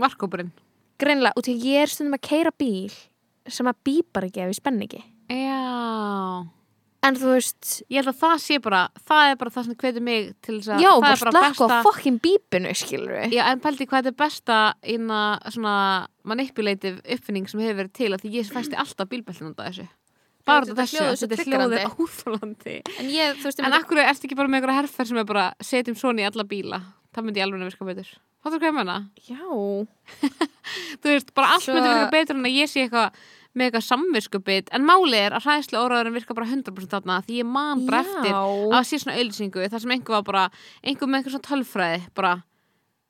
[0.00, 0.52] Markópurinn
[1.00, 2.92] greinlega, út í að ég er stundum að keira bíl
[3.46, 5.02] sem að bípar ekki ef ég spenn ekki.
[5.28, 6.55] Já
[7.06, 10.04] en þú veist, Ég held að það sé bara, það er bara það sem hvetur
[10.06, 13.12] mig til þess að já, það bara er bara slakka á besta fokkin bípinu skilur
[13.16, 14.58] við Já, en pældi hvað þetta er besta
[14.96, 15.20] inna
[15.54, 15.76] svona
[16.26, 19.86] manipulative uppfinning sem hefur verið til að því ég fæsti alltaf bílbeltin af þessu.
[20.46, 21.80] Bara þetta svo þetta er hljóðið triggerandi.
[22.04, 25.26] óþólandi en ég, þú veist, En akkur ertu ekki bara með einhverja herfer sem er
[25.26, 26.78] bara setjum svona í alla bíla?
[27.16, 28.10] Það myndi ég alveg að virka betur.
[28.44, 28.96] Fattur hvað ég menna?
[29.26, 29.40] já,
[31.02, 33.18] Þú veist, bara allt myndi virka betur en að ég sé eitthvað
[33.64, 37.86] eitthvað samviskubit en málið er að hræðslu óraðurinn virka bara 100% þarna því ég man
[37.86, 40.44] bara eftir að sé svona auðlýsingu þar sem einhver var bara,
[40.84, 42.32] einhver með einhver svona tölfræði bara,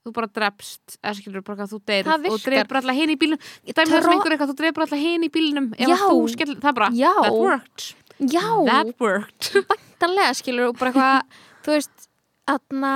[0.07, 3.45] þú bara drepst eða skilur bara hvað þú Það og dreipur alltaf hinn í bílnum.
[3.67, 6.57] Ég dæmi það sem einhver eitthvað, þú dreipur alltaf hinn í bílnum ef þú skell,
[6.63, 7.13] það bara, Já.
[7.27, 7.89] that worked.
[8.23, 9.51] Já, that worked.
[9.73, 12.09] Bæntanlega skilur og bara eitthvað, þú veist
[12.47, 12.95] aðna,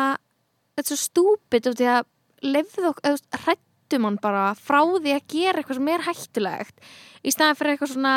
[0.78, 2.06] þetta er svo stúpid út í að
[2.46, 6.90] lefðu okkur, hrættum hann bara frá því að gera eitthvað sem er hættulegt
[7.24, 8.14] í staðan fyrir eitthvað svona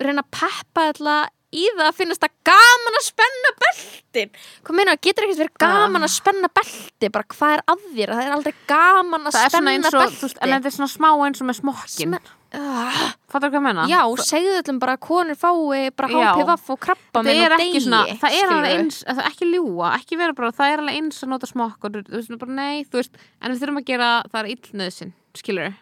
[0.00, 1.18] reyna að peppa alla
[1.50, 4.28] í það að finnast það gaman að spenna beltin.
[4.62, 8.22] Hvað meina, getur ekkert verið gaman að spenna belti bara hvað er að þér, það
[8.28, 10.76] er aldrei gaman að það er svona spenna eins og, belti þú en þetta er
[10.76, 13.82] svona smá eins og með smokkin Smen- Ah, fattar hvað ég meina?
[13.86, 16.32] já, segðu öllum bara að konur fái bara Já.
[16.34, 19.90] HPV og krabba það er ekki svona, það er alveg eins það er ekki ljúa,
[20.00, 22.82] ekki vera bara, það er alveg eins að nota smokk og þú veist, bara nei,
[22.90, 25.78] þú veist en við þurfum að gera, það er illnöðsinn skilur, já,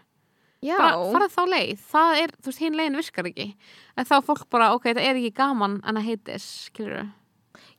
[0.65, 1.85] bara fara þá leið.
[1.93, 3.49] Það er, þú veist, hinn leiðin virkar ekki.
[3.99, 7.07] En þá fólk bara, ok, það er ekki gaman en að heitis, skilur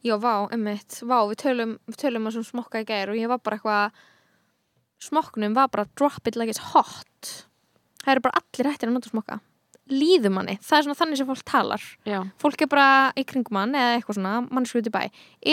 [0.06, 3.32] já, vá, emmitt, vá, við tölum við tölum að svona smokka í gær og ég
[3.32, 4.00] var bara eitthvað
[5.04, 7.36] smokknum var bara drop it like it's hot.
[8.04, 9.40] Það eru bara allir hættir að nota smokka.
[9.90, 11.86] Líður manni, það er svona þannig sem fólk talar.
[12.06, 15.02] Já, fólk er bara í kringum mann eða eitthvað svona, mannsku út í bæ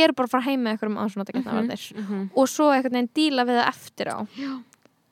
[0.03, 2.27] er bara að fara heim með eitthvað um svona getnavarnir mhm.
[2.37, 4.19] og svo einhvern veginn díla við það eftir á.
[4.37, 4.53] Já.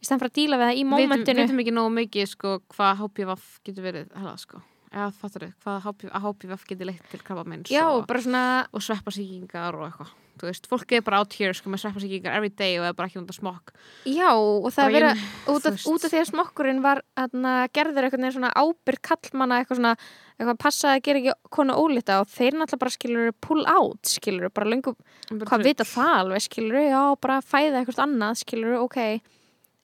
[0.04, 2.56] Í stæðan fyrir að díla við það í við mómentinu veitum ekki nógu mikið sko,
[2.74, 3.36] hvað HPV
[3.68, 4.60] getur verið hella, sko.
[4.92, 10.12] eða fattar þau, hvað HPV, getur leitt til krabbameins já, og, og sveppasíkingar og eitthvað
[10.38, 13.08] þú veist, fólk er bara out here sko, með sveppasíkingar every day og er bara
[13.08, 13.72] ekki undar smokk.
[14.08, 18.50] Já, og það er verið út af, því að smokkurinn var atna, gerður eitthvað svona
[18.58, 19.94] ábyrg kallmanna eitthvað svona,
[20.38, 24.50] eitthvað passaði að gera ekki konu ólita og þeir náttúrulega bara skilur pull out, skilur,
[24.54, 24.96] bara löngu
[25.30, 29.00] hvað vita það alveg, skilur, já, bara fæða eitthvað annað, skilur, ok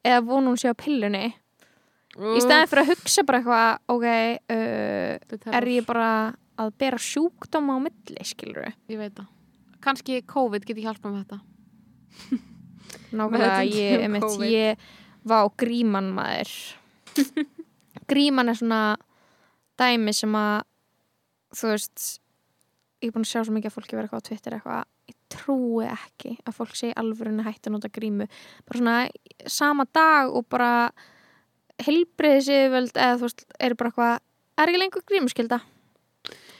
[0.07, 1.31] eða vonu hún sé á pillunni.
[2.21, 4.07] Í stæðin fyrir að hugsa bara eitthvað ok,
[4.51, 6.09] uh, er ég bara
[6.61, 9.29] að bera sjúkdóma á milli, skilur ég veit það.
[9.81, 11.39] Kannski COVID getur hjálpað með þetta.
[13.17, 14.51] Nákvæmlega, ég, COVID.
[14.51, 14.91] ég
[15.31, 16.51] var gríman maður.
[18.11, 18.83] Gríman er svona
[19.81, 20.67] dæmi sem að
[21.57, 22.05] þú veist
[23.01, 24.89] ég er búin að sjá svo mikið að fólki vera eitthvað á Twitter eitthvað,
[25.31, 28.27] trúi ekki að fólk segi alvörunni hætti að nota grímu.
[28.69, 28.97] Bara svona
[29.47, 30.71] sama dag og bara
[31.87, 34.15] heilbriðisíðvöld eða þú veist, eru bara eitthvað
[34.61, 35.61] er ekki lengur grímuskylda?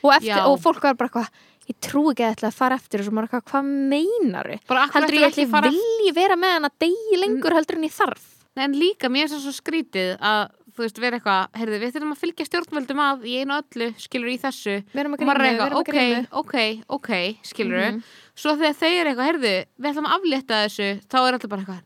[0.01, 3.03] Og, eftir, og fólk var bara eitthvað ég trúi ekki að ætla að fara eftir
[3.03, 3.13] þessu.
[3.21, 4.61] Eitthvað, hvað meinaru?
[4.71, 7.95] bara akkur heldur ég ætli vilji vera með hann að degi lengur heldur en ég
[7.95, 8.25] þarf?
[8.61, 10.41] En líka mér er það svo skrítið að
[10.71, 14.31] þú veist, vera eitthvað, heyrðu, við þurfum að fylgja stjórnvöldum að í einu öllu, skilur
[14.33, 14.77] í þessu.
[14.81, 16.21] Að og maður grímu, að ok, grímu.
[16.41, 16.57] ok,
[16.97, 17.11] ok
[17.51, 18.03] skilur Mhm.
[18.41, 19.53] Svo þegar þau eru eitthvað, heyrðu,
[19.85, 21.81] við ætlum að aflétta þessu þá er alltaf bara eitthvað,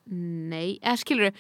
[0.55, 1.39] nei eða skilur,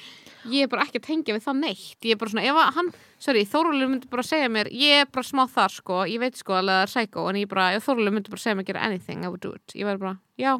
[0.50, 2.72] ég er bara ekki að tengja við það neitt, ég er bara svona, ef að
[2.78, 2.92] hann
[3.24, 6.58] sorry, Þórólur myndi bara segja mér, ég er bara smá þar sko, ég veit sko
[6.58, 8.70] alveg að það er psycho en ég bara, ef Þórólur myndi bara segja mér að
[8.72, 10.54] gera anything I would do it, ég verður bara, já.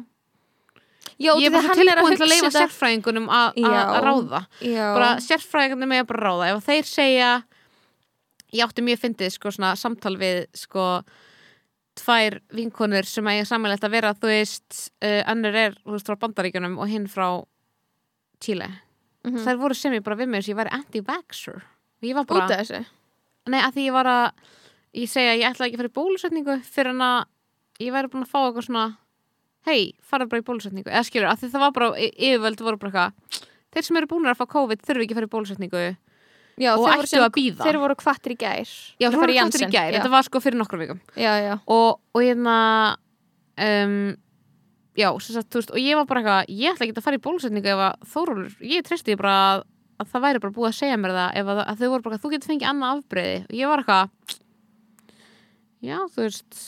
[1.21, 4.39] Já, ég er bara svo tilbúin til að leifa sérfræðingunum að að- að ráða.
[4.65, 6.47] já, bara sérfræðingunum að bara ráða.
[6.55, 7.29] Ef þeir segja
[8.55, 11.03] ég átti mjög fyndið sko svona samtal við sko
[11.95, 16.17] tvær vinkonur sem eiga samanlegt að vera þú veist, uh, önnur er þú veist frá
[16.19, 17.27] bandaríkjunum og hinn frá
[18.43, 18.67] Chile,
[19.25, 19.39] Mhm.
[19.45, 21.55] þær voru sem ég bara við mig þess að ég væri anti-vaxxer.
[21.55, 22.47] Og ég var bara,
[23.47, 24.31] nei að því ég var að
[24.93, 27.25] ég segja að ég ætla ekki að fara í bólusetningu fyrir en að
[27.79, 28.97] ég væri búin að fá eitthvað svona
[29.65, 30.91] hei, fara bara í bólusetningu.
[30.91, 33.41] Eða skilur, að því það var bara, yfirvöld voru bara eitthvað
[33.73, 35.97] þeir sem eru búin að fá COVID þurfi ekki að fara í bólusetningu
[36.61, 37.63] já, Og þeir voru ættu að bíða.
[37.65, 38.75] þeir voru kvattir í gær.
[38.99, 39.97] Já, svo fara var í gær, já.
[39.99, 41.01] þetta var sko fyrir nokkrum vikum.
[41.67, 42.55] Og, og hérna
[43.59, 44.15] um,
[44.95, 47.19] já, sem sagt, þú veist og ég var bara eitthvað, ég ætla ekki að fara
[47.19, 49.63] í bólusetningu ef að Þórólur, ég treysti því bara að,
[49.99, 52.19] að það væri bara búið að segja mér það ef að, að þau voru bara,
[52.23, 54.37] þú getur fengið annað afbreyði og ég var eitthvað
[55.85, 56.61] já, þú veist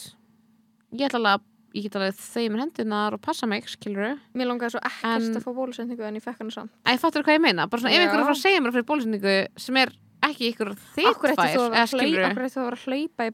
[0.98, 1.46] ég ætla alveg að
[1.78, 5.38] ég get alveg þau mér hendunar og passa mig, skilur mér langaði svo ekkert En-
[5.38, 6.72] að fá bólusetningu en ég fekk hann samt.
[6.86, 8.04] Æ, fattur hvað ég meina, bara svona ef Já.
[8.08, 9.94] einhver er að segja mér í bólusetningu sem er
[10.28, 12.62] ekki ykkur þitt Akkur ætti þú að vera eða að hlaupa- af hverju ætti þú
[12.62, 13.32] að vera að hlaupa í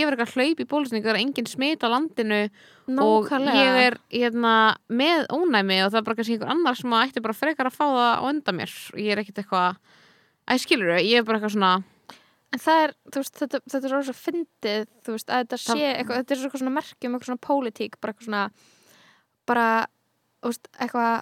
[0.00, 0.06] ég
[0.64, 2.38] í bólusningu það er engin smit á landinu
[2.88, 3.60] og Nákvæmlega.
[3.60, 4.54] ég er hérna,
[4.88, 7.76] með ónæmi og það er bara kannski einhver annar sem að ætti bara frekar að
[7.76, 8.72] fá það á undan mér.
[8.94, 9.76] Og ég er ekkert eitthvað
[10.48, 11.84] að skilur þau, ég er bara eitthvað svona
[12.56, 15.88] En það er, þú veist, þetta, þetta er svo fyndið, þú veist, að þetta sé
[15.92, 18.44] eitthvað, þetta er eitthvað svona merkjum, eitthvað svona pólitík, bara eitthvað svona,
[19.50, 19.66] bara,
[20.42, 21.16] þú veist, eitthvað,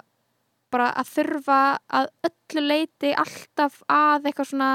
[0.76, 1.58] bara að þurfa
[1.98, 4.70] að öllu leiti alltaf að eitthvað svona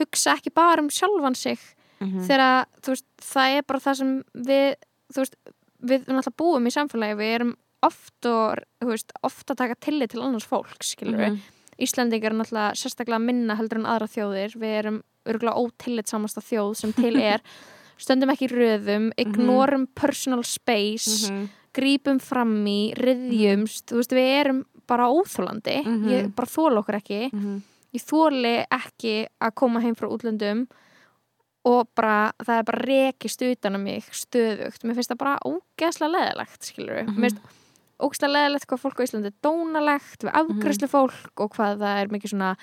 [0.00, 1.58] hugsa ekki bara um sjálfan sig
[2.02, 2.24] Mhm.
[2.26, 4.74] þegar, þú veist, það er bara það sem við,
[5.12, 5.36] þú veist,
[5.82, 10.10] við náttúrulega búum í samfélagi, við erum oft og, þú veist, oft að taka tillit
[10.10, 11.30] til annars fólks, skilur við.
[11.36, 11.40] Mhm.
[11.78, 16.92] Íslandingar er náttúrulega sérstaklega minna heldur en aðra þjóðir við erum örgulega ótillitsamasta þjóð sem
[16.92, 17.40] til er.
[17.98, 21.48] Stöndum ekki röðum, ignorum personal space Mhm.
[21.72, 26.08] grípum fram í, riðjumst þú veist, við erum bara óþólandi Mhm.
[26.10, 27.30] ég bara þóla okkur ekki.
[27.32, 27.62] Mhm.
[27.94, 30.66] ég þóli ekki að koma heim frá útlöndum
[31.64, 36.10] og bara, það er bara rekist utan að mig stöðugt, mér finnst það bara ógeðslega
[36.16, 37.18] leðilegt, skilur við, Mhm.
[37.20, 37.42] mér finnst
[38.00, 42.08] ógeðslega leðilegt hvað fólk á Íslandi er dónalegt við afgræslu fólk og hvað það er
[42.08, 42.56] mikið svona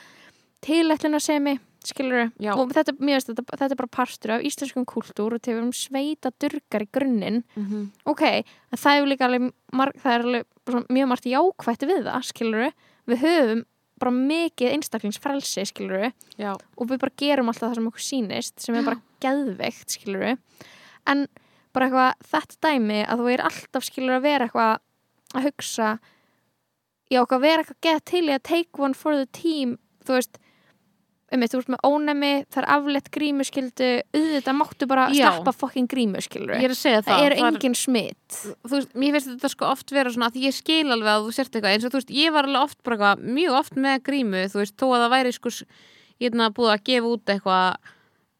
[0.61, 2.51] tilætlunasemi skilur Já.
[2.55, 6.31] og þetta, finnst þetta, þetta er bara partur af íslenskum kultúr og við erum sveita
[6.41, 7.43] durgar í grunninn.
[7.55, 7.89] Mhm.
[8.05, 8.23] ok,
[8.71, 12.71] en það er líka alveg, marg, það er alveg mjög margt jákvætt við það, skilur
[13.09, 13.65] við höfum
[13.99, 18.75] bara mikið einstaklingsfrelsi, skilur Já, og við bara gerum alltaf það sem okkur sýnist sem
[18.79, 20.37] er bara geðveikt, skilur
[21.09, 21.27] en
[21.75, 24.79] bara eitthvað þetta dæmi að þú er alltaf skilur að vera eitthvað
[25.35, 25.89] að hugsa
[27.09, 30.39] já, okkar vera eitthvað geð til í að take one for the team þú veist
[31.35, 36.57] um þú ert með ónæmi, það er aflett grímuskildu auðvitað máttu bara stappa fokkin grímuskildu
[36.57, 39.53] ég er að segja það það, er það engin smitt þú veist, mér finnst þetta
[39.53, 42.01] sko oft vera svona að ég skil alveg að þú sért eitthvað eins og þú
[42.01, 45.05] veist, ég var alveg oft bara eitthvað, mjög oft með grímu, þú veist, þó að
[45.05, 45.55] það væri sko,
[46.19, 47.95] ég er búið að gefa út eitthvað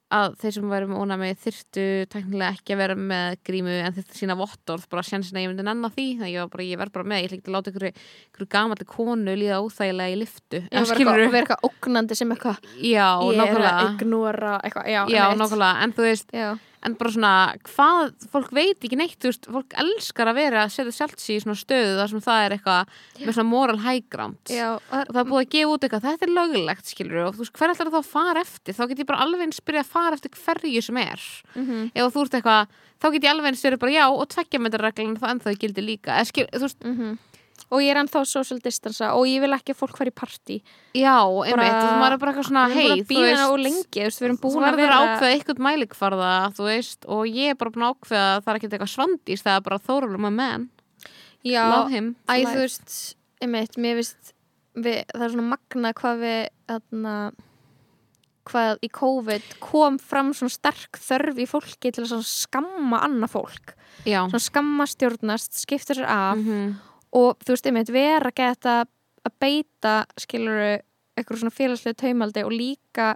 [0.09, 4.17] að þeir sem væri með ónæmi þyrftu teknilega ekki að vera með grímu en þyrftu
[4.17, 6.95] sína vottorð, bara sjansin að ég myndi nennan því, þannig ég var bara, ég verð
[6.95, 7.85] bara með ég ekki að láta ykkur,
[8.31, 12.33] ykkur gamalli konu líða óþægilega í liftu, Já, vera skilur eitthvað, vera eitthvað ógnandi sem
[12.33, 13.85] eitthvað Já, ég er að nákvæmlega.
[13.99, 16.49] ignora eitthvað, já, Já, nákvæmlega, en þú veist já,
[16.85, 17.31] en bara svona,
[17.67, 21.39] hvað, fólk veit ekki neitt, þú veist, fólk elskar að vera að setja sjálft sig
[21.39, 23.79] í svona stöðu þar sem það er eitthvað með svona moral
[24.49, 27.43] já, og það er búið að gefa út eitthvað, þetta er lögulegt skilur og þú
[27.43, 28.77] veist, hver ætlar þá að fara eftir?
[28.79, 31.25] Þá get ég bara alveg eins byrja að fara eftir hverju sem er.
[31.55, 34.63] Mhm, ef þú ert eitthvað, þá get ég alveg eins verið bara já og tveggja
[34.63, 36.15] metra reglan þá ennþá gildi líka.
[36.15, 37.17] Eða, skil, þú veist, mhm
[37.69, 40.57] og ég er ennþá social distansa og ég vil ekki að fólk fari í partí.
[40.97, 41.15] Já,
[41.45, 41.75] einmitt.
[41.79, 43.19] Þú maður bara eitthvað svona, hei, að þú
[43.59, 47.21] veist, við erum þú búin að verður vera að ákveða eitthvað mælikvarða þú veist, og
[47.29, 49.79] ég er bara búin að ákveða að það er ekkert eitthvað svandís, það er bara
[49.89, 50.69] þórulum að menn,
[51.45, 51.65] já,
[52.25, 52.97] for þú veist,
[53.41, 54.33] einmitt, mér veist
[54.79, 57.13] við, það er svona magna hvað við þarna
[58.49, 63.75] hvað í COVID kom fram svona sterk þörf í fólki til að skamma annað fólk.
[64.07, 66.79] Já, svona skamma stjórnast, skipta sér af Mhm.
[67.15, 68.75] Og þú veist, einmitt, vera að geta
[69.25, 70.79] að beita, skiluru
[71.19, 73.15] eitthvað svona félagslegu taumaldi og líka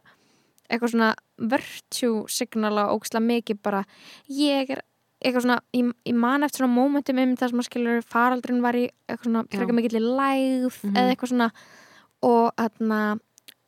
[0.70, 1.12] eitthvað svona
[1.54, 3.84] virtue signala ógislega mikið bara
[4.32, 4.82] ég er
[5.24, 8.76] eitthvað svona, ég, ég man eftir svona momentum um það sem að skilur faraldrin var
[8.76, 10.96] í eitthvað svona frekar mikill í lægð Mhm.
[10.98, 11.52] eða eitthvað svona
[12.24, 13.00] og þarna,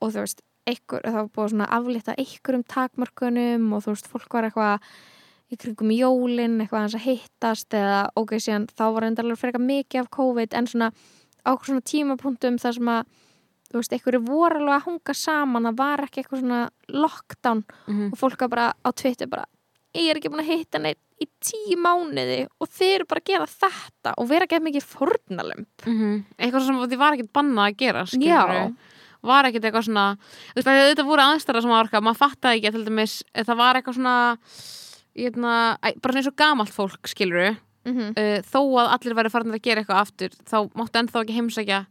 [0.02, 4.34] og þú veist einhver, það var búið svona aflita einhverjum takmörkunum og þú veist, fólk
[4.34, 4.80] var eitthvað
[5.54, 10.02] í kringum jólin, eitthvað hans að hittast eða ok, síðan þá var endalega frekar mikið
[10.02, 10.92] af COVID en svona
[11.46, 13.04] á okkur svona tímapunktum þar sem að
[13.70, 18.12] þú veist, einhverju voru alveg að hunga saman það var ekki eitthvað svona lockdown Mhm.
[18.14, 19.46] og fólk var bara á Twitter bara
[19.96, 23.30] ég er ekki búin að hitta neitt í tíu mánuði og þeir eru bara að
[23.30, 26.26] gera þetta og vera ekki mikið fórnalum Mhm.
[26.40, 28.06] eitthvað sem því var ekkert bannað að gera Já.
[28.06, 28.76] skilurðu.
[29.24, 30.18] var ekkert eitthvað svona
[30.56, 34.38] þetta voru aðstæðar sem var maður fattaði ekki að til dæmis það var eitthvað svona
[35.16, 37.56] hérna, æ, bara eins og gamalt fólk skiluru
[37.86, 38.10] mm -hmm.
[38.20, 41.86] uh, þó að allir væri farin að gera eitthvað aftur þá máttu ennþá ekki heimsækja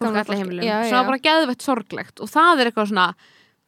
[0.00, 0.90] fólk allir heimilum já.
[0.92, 2.20] var bara geðvett sorglegt.
[2.20, 3.08] Og það er eitthvað svona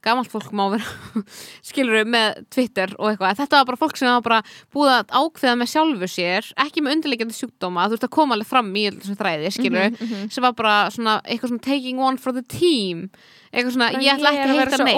[0.05, 1.25] gamalt fólk má vera
[1.69, 3.41] skiluru með Twitter og eitthvað.
[3.41, 4.43] Þetta var bara fólk sem var bara
[4.75, 8.51] búið að ákveða með sjálfu sér ekki með undirleikjandi sjúkdóma þú veist að koma alveg
[8.53, 12.43] fram í þræði skiluru Mhm, sem var bara svona eitthvað svona taking one for the
[12.43, 13.11] team.
[13.53, 14.97] Eitthvað svona ég ætla ekki að heita neitt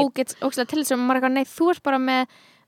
[1.31, 2.27] nei, þú ert bara með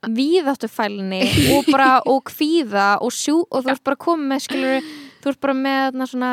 [0.09, 1.23] víðáttufælni
[1.57, 4.91] og bara og kvíða og sjú og þú ert bara komið með skilur
[5.23, 6.33] þú ert bara með na, svona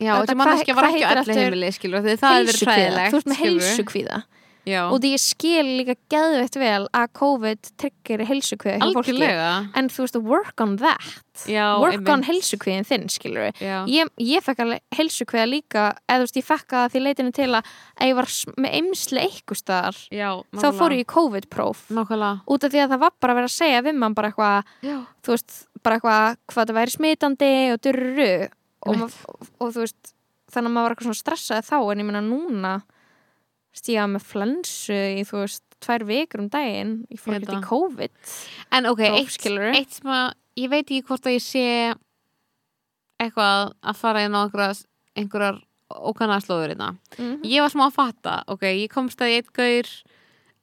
[0.00, 3.30] já, Þetta- manneskja var ekki á öllu heimili skilur það er verið fræðilegt þú ert
[3.32, 3.66] með skilurðu.
[3.68, 4.22] heilsukvíða
[4.66, 9.14] já, og því ég skil líka geðveitt vel að COVID tryggir heilsukvíða hjá fólki.
[9.78, 11.06] En þú veist, work on that.
[11.46, 12.10] Já, work einmitt.
[12.14, 16.48] on heilsukvíðin þinn, skilur já, ég, ég fekk alveg heilsukvíða líka eða þú veist, ég
[16.48, 20.02] fekk að því leitinu til að að ég var með eimsli eitthvað
[20.56, 21.86] þá fór ég í COVID-próf.
[21.92, 24.74] Út af því að það var bara að vera að segja við mann bara eitthvað,
[25.26, 28.30] þú veist, bara eitthvað hvað það væri smitandi og durru.
[28.86, 30.12] Og, og, og þú veist
[30.52, 32.74] þannig að maður var eitthvað svona stressað þá en ég meina núna
[33.76, 37.66] stíða með flensu í þú veist tvær vikur um daginn ég fór Ég ekki í
[37.68, 38.12] COVID.
[38.78, 39.46] En ok, eitt,
[39.76, 41.64] eitt sem að ég veit ekki hvort að ég sé
[43.22, 44.80] eitthvað að fara inn á einhverjar,
[46.74, 46.90] hérna.
[47.16, 47.38] Mm.
[47.46, 49.90] ég var smá að fatta, ok, ég komst að eitt gaur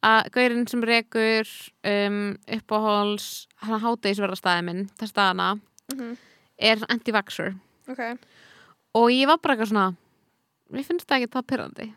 [0.04, 1.50] að gaurinn sem rekur
[1.88, 2.18] um,
[2.58, 3.28] uppáháls
[3.64, 5.54] hann hátegisverðarstaði minn, þess staðana
[5.94, 6.18] Mhm.
[6.58, 7.56] er anti-vaxxer.
[7.90, 8.02] Ok.
[8.96, 9.96] Og ég var bara eitthvað svona
[10.72, 11.88] mér finnst það ekki það pyrrandi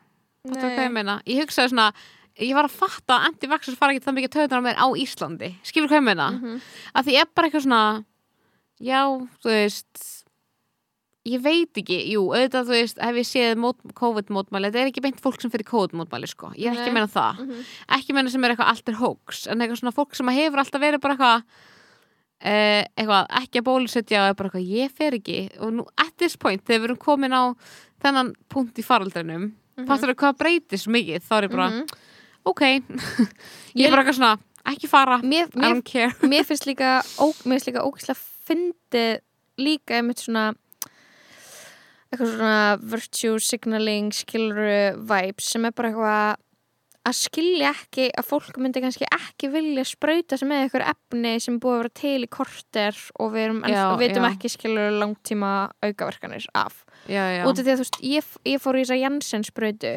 [0.54, 0.76] ég.
[1.26, 1.92] Ég hugsaði svona,
[2.38, 5.50] ég var að fatta að anti-vaxxers fara ekki það mikið töðunar á mér á Íslandi.
[5.66, 6.28] Skilur hvað ég meina?
[6.36, 6.60] Mhm.
[6.94, 8.04] Að því ég er bara eitthvað svona,
[8.80, 9.02] já,
[9.42, 10.24] þú veist,
[11.26, 15.02] ég veit ekki, jú, auðvitað, þú veist, hef ég séð mót, COVID-mótmæli, þetta er ekki
[15.02, 16.52] beint fólk sem fyrir COVID-mótmæli, sko.
[16.54, 17.40] Ég er ekki að meina það.
[17.40, 17.64] Mhm.
[17.88, 20.58] Ekki að meina sem er eitthvað allt er hoax, en eitthvað svona fólk sem hefur
[20.62, 21.42] alltaf verið bara eitthvað,
[22.36, 26.36] Uh, eitthvað, ekki að bólusetja og bara eitthvað, ég fer ekki og nú, at this
[26.36, 27.56] point, þegar við erum komin á
[28.04, 31.86] þennan punkt í faraldrinum Fattur þau hvað breytist mikið þá er ég bara, Mhm.
[32.46, 32.62] ok
[33.76, 34.38] ég er bara eitthvað svona,
[34.72, 39.20] ekki fara mér, I don't care mér finnst líka ó, mér finnst líka ógæslega fyndið
[39.58, 40.54] líka einmitt svona
[42.12, 46.42] eitthvað svona virtue signaling skiluru vibes sem er bara eitthvað
[47.06, 51.58] að skilja ekki að fólk myndi kannski ekki vilja sprauta sig með eitthvað efni sem
[51.62, 54.30] búið að vera til í korter og við erum, Já, en, vitum já.
[54.32, 55.52] ekki skilur langtíma
[55.86, 56.80] aukaverkanir af.
[57.06, 59.94] Út af því að þú veist, ég, ég fór í þess að Janssen sprautu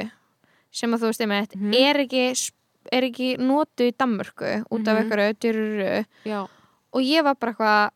[0.71, 1.73] sem að þú veist einmitt Mhm.
[1.73, 2.51] er ekki
[2.91, 5.01] er ekki notu í Danmörku út af Mhm.
[5.03, 6.47] einhverju dyruru já.
[6.93, 7.89] og ég var bara eitthvað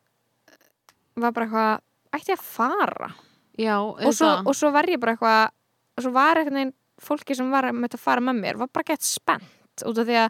[1.15, 1.79] var bara eitthvað
[2.19, 3.11] ætti að fara
[3.57, 5.49] já og svo, og svo var ég bara eitthvað
[5.97, 8.83] og svo var eitthvað neginn fólki sem var með að fara með mér var bara
[8.87, 10.29] gett spennt út af því að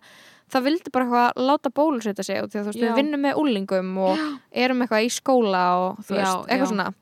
[0.54, 2.88] það vildi bara eitthvað láta bólusveita sig af því að þú veist Já.
[2.92, 4.20] við vinnum með úlingum og
[4.52, 6.72] erum eitthvað í skóla og þú Já, veist, eitthvað já.
[6.72, 6.94] svona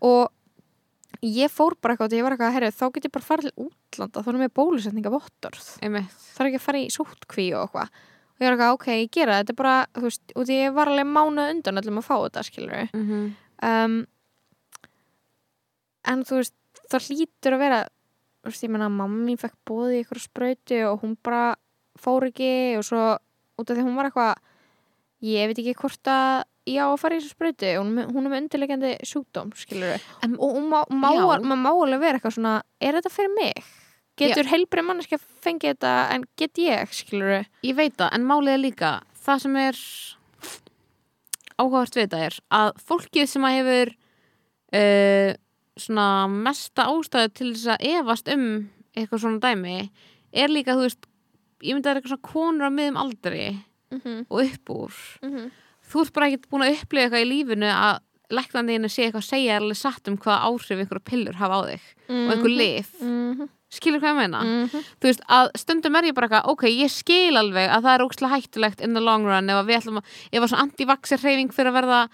[0.00, 0.28] og
[1.24, 3.64] ég fór bara eitthvað og ég var eitthvað, herri, þá get ég bara farið til
[3.68, 5.64] útlanda þá erum við bólusetninga vottorð.
[6.36, 7.88] Það er ekki að fara í sótkví og eitthvað.
[8.38, 11.08] Og ég var eitthvað, ok, ég gera þetta bara þú veist, og ég var alveg
[11.10, 13.34] mánuð undan öllum að fá þetta, skilur Mhm.
[13.62, 13.96] um,
[16.08, 16.54] en þú veist
[16.88, 17.80] það hlýtur að vera
[18.44, 21.56] þú veist, ég menna, mamma mín fekk bóði í ykkur sprautu og hún bara
[21.98, 23.02] fór ekki og svo,
[23.58, 24.36] út af því að hún var eitthvað
[25.26, 28.32] ég veit ekki hvort að ég á að fara í þessu sprautu hún, hún er
[28.32, 29.52] með undirlegjandi sjúkdóm,
[30.22, 31.40] En- og hún má, má, Já.
[31.42, 33.64] má alveg vera eitthvað svona er þetta fyrir mig?
[34.18, 38.54] Getur heilbrið manneski að fengi þetta en get ég, skilur Ég veit það, en málið
[38.54, 38.92] er líka
[39.22, 39.82] það sem er
[41.58, 43.92] áhugavert við þetta er að fólkið sem að hefur
[44.78, 45.30] uh,
[45.78, 48.48] svona mesta ástæðu til þess að efast um
[48.98, 49.78] eitthvað svona dæmi
[50.32, 51.08] er líka, þú veist,
[51.62, 54.26] ég myndi að það er eitthvað svona konur á miðum aldri mm -hmm.
[54.28, 54.92] og upp úr
[55.22, 55.50] Mm -hmm.
[55.88, 57.98] Þú ert bara ekkert búin að upplifa eitthvað í lífinu að
[58.30, 61.86] læknandiðinu sé eitthvað að segja alveg satt um hvaða áhrif einhverja pillur hafa á þig
[62.08, 63.48] og einhver lif, mm -hmm.
[63.70, 64.68] skilur hvað ég meina Mhm.
[65.00, 68.04] þú veist, að stundum er ég bara eitthvað ok, ég skil alveg að það er
[68.04, 71.18] ógslag hættulegt in the long run ef að við ætlum að ef að svona anti-vaxxer
[71.20, 72.08] hreyfing fyrir að verða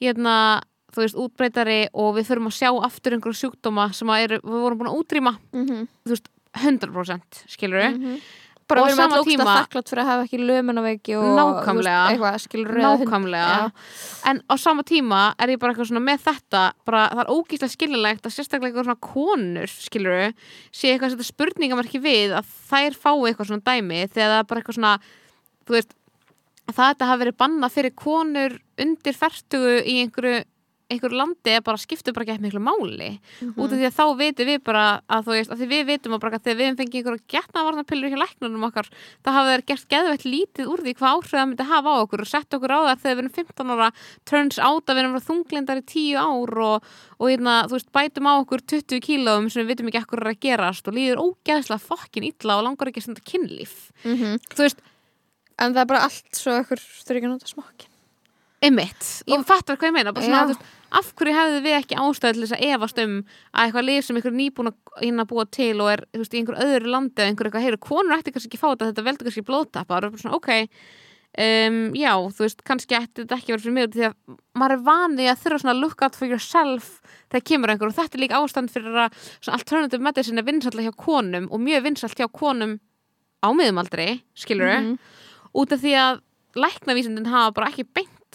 [0.00, 0.60] hérna,
[0.92, 4.78] þú veist, útbreytari og við þurfum að sjá aftur einhverju sjúkdóma sem eru, við vorum
[4.78, 5.88] búin að útrýma Mhm.
[6.06, 8.20] þú veist, 100% skilur við,
[8.66, 12.00] bara Og við erum alltaf tíma- þakklátt fyrir að hafa ekki lömunaveiki og Nákvæmlega.
[12.06, 13.70] veist, eitthvað, skilur nákvæmlega Já.
[14.30, 17.74] en á sama tíma er ég bara eitthvað svona með þetta bara, það er ógíslega
[17.76, 20.34] skiljanlegt að sérstaklega eitthvað svona konur, skilur
[20.72, 24.50] sé eitthvað að setja spurningamarki við að þær fái eitthvað svona dæmi þegar það er
[24.50, 24.98] bara eitthvað svona
[25.66, 25.94] þú veist,
[26.66, 30.44] það þetta hafi verið bannað fyrir konur undir færtugu í einhverju
[30.86, 33.08] einhverju landi er bara skiptu bara ekki miklu máli.
[33.56, 36.14] Út af því að þá vitum við bara að þú veist, að því við vitum
[36.14, 40.26] að bara þegar við fengið einhverju getnavarnarpillur hjá læknunum okkar þá hafa þeir gert geðveitt
[40.26, 43.02] lítið úr því hvað áhrif það myndi hafa á okkur og sett okkur á það
[43.02, 43.88] þegar við erum 15 ára
[44.30, 48.30] turns out að við erum þunglindar í 10 ár og, og hérna, þú veist, bætum
[48.30, 52.30] á okkur 20 kílóum sem við vitum ekki ekkur að gerast og líður ógeðslega fokkin
[52.30, 53.76] illa og langar ekki að kynlíf.
[57.32, 57.92] Nota smokkin
[58.64, 60.46] Einmitt, og fattar hvað ég meina bara svona, Já.
[60.46, 63.16] þú veist, af hverju hefðu við ekki ástæð til þess að efast um
[63.52, 66.60] að eitthvað lif sem ykkur nýbúin að hérna búa til og er veist, í einhver
[66.62, 69.98] öðru landi eða einhver eitthvað, heyru, konur ætti kannski ekki fá þetta veldur kannski blóðtappa
[70.06, 70.50] og svona, ok.
[71.36, 74.14] Um, já, þú veist, kannski ætti þetta ekki verið fyrir mig því að
[74.56, 76.86] maður er vanið að þurfa svona look out for yourself
[77.28, 77.90] þegar kemur einhver.
[77.92, 81.60] Og þetta er líka ástand fyrir að svona alternative medicine er vinsall hjá konum og
[81.60, 82.78] mjög vinsall hjá konum
[83.44, 84.96] á miðumaldri, skilur Mhm.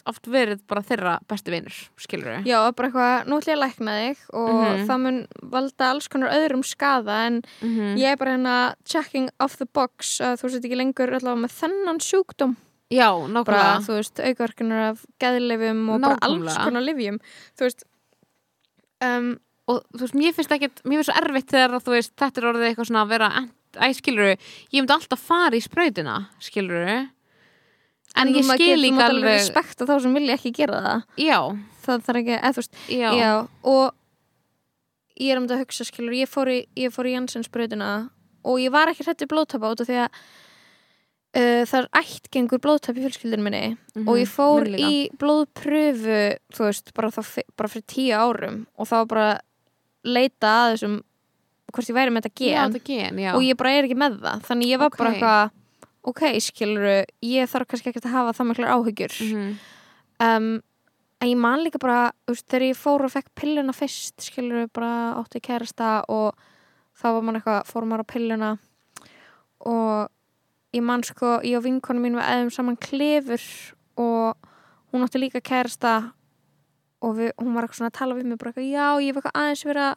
[0.01, 3.51] Bara beint oft verið bara þeirra bestu vinur, skilur við já, bara eitthvað, nú ætlum
[3.51, 4.87] ég að lækna þig og Mhm.
[4.87, 7.97] það mun valda alls konar öðrum skada en -hmm.
[7.97, 11.51] ég er bara hérna checking off the box að þú sett ekki lengur allavega með
[11.61, 12.55] þennan sjúkdóm
[12.91, 16.63] Já, bara, nákvæmlega þú veist, aukaverkunar af geðlifum og bara alls Nákvæmlega.
[16.65, 17.19] konar livjum
[17.57, 17.83] þú veist
[19.01, 22.37] um, og þú veist, mér finnst ekkert, mér finnst svo erfitt þegar þú veist, þetta
[22.41, 23.47] er orðið eitthvað svona að vera
[23.79, 24.37] æ, skilur við,
[24.73, 27.07] ég myndi alltaf fara í sprautina, skilur
[28.15, 30.51] en þú ég skil getur- þú líka mátt alveg alveg respekta þá sem vilja ekki
[30.57, 31.03] gera það.
[31.17, 31.39] Já,
[31.85, 33.31] það þarf ekki, eða þú veist, já, já,
[33.63, 33.93] og
[35.21, 38.09] ég er um þetta að hugsa, skilur, ég fór í, ég fór í Jansens brautina
[38.43, 40.09] og ég var ekki hrættu blóðtapa út af því að
[41.35, 44.87] uh, það er ættgengur blóðtap í fjölskyldinu minni Mhm, og ég fór líka.
[44.89, 47.09] í blóðpröfu þú veist, bara,
[47.57, 49.39] bara fyrir tíu árum og þá bara
[50.03, 50.95] leita að þessum
[51.71, 52.73] hvort ég væri með þetta já, gen.
[52.73, 53.31] þetta gen, já.
[53.35, 54.41] Og ég bara er ekki með það.
[54.43, 55.15] Þannig ég var bara Ok.
[55.15, 55.51] eitthvað
[56.03, 59.57] ok, skilur, ég þarf kannski ekki að hafa það miklar áhyggjur Mhm.
[60.19, 60.61] um,
[61.21, 65.13] en ég man líka bara veist, þegar ég fór og fekk pilluna fyrst skilur bara
[65.21, 66.33] átti kærasta og
[66.97, 68.57] þá var man eitthvað, fór maður á pilluna
[69.65, 70.09] og
[70.73, 73.43] ég man sko, ég og vinkonu mín við eðum saman klefur
[73.97, 74.35] og
[74.91, 76.13] hún átti líka kærasta
[77.01, 79.39] og við, hún var eitthvað svona að tala við mig bara já, ég hef eitthvað
[79.41, 79.95] aðeins verið að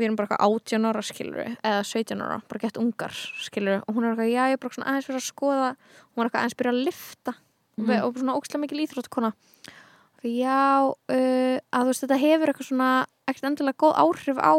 [0.00, 3.94] við erum bara eitthvað 18 ára skilur eða 17 ára, bara gett ungar skilur og
[3.94, 6.58] hún er eitthvað, já ég er bara aðeins fyrir að skoða hún var eitthvað aðeins
[6.60, 7.92] byrja að lifta mm.
[8.00, 9.32] og svona ókslega mikil íþróttkona
[10.24, 12.90] já, uh, að þú veist þetta hefur eitthvað svona
[13.30, 14.54] ekkert endilega góð áhrif á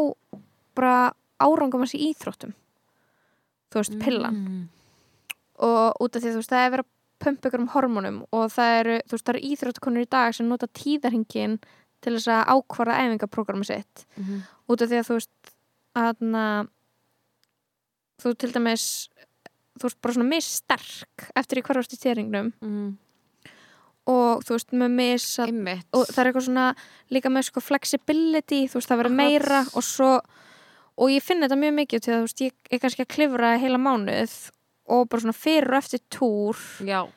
[0.78, 0.96] bara
[1.42, 2.54] árangum hans í íþróttum
[3.72, 4.64] þú veist, pillan Mm.
[5.62, 6.90] og út af því að þú veist, það er verið að
[7.22, 10.48] pumpa ykkur um hormónum og það eru, þú veist, það eru íþróttkonur í dag sem
[10.50, 11.58] nota tíðarhingin
[12.02, 14.42] til þess að ákvara æfingaprógrami sitt Mhm.
[14.68, 15.54] út af því að þú veist
[15.96, 16.68] að
[18.22, 18.84] þú til dæmis
[19.78, 22.96] þú veist bara svona missterk eftir í hverjast í stýringnum Mm.
[24.06, 26.74] og þú veist með mis og það er eitthvað svona
[27.10, 30.20] líka með sko flexibility þú veist það verður meira og svo
[30.98, 33.58] og ég finn þetta mjög mikið til að þú veist ég er kannski að klifra
[33.58, 34.50] heila mánuð
[34.88, 37.08] og bara svona fyrir og eftir túr Já.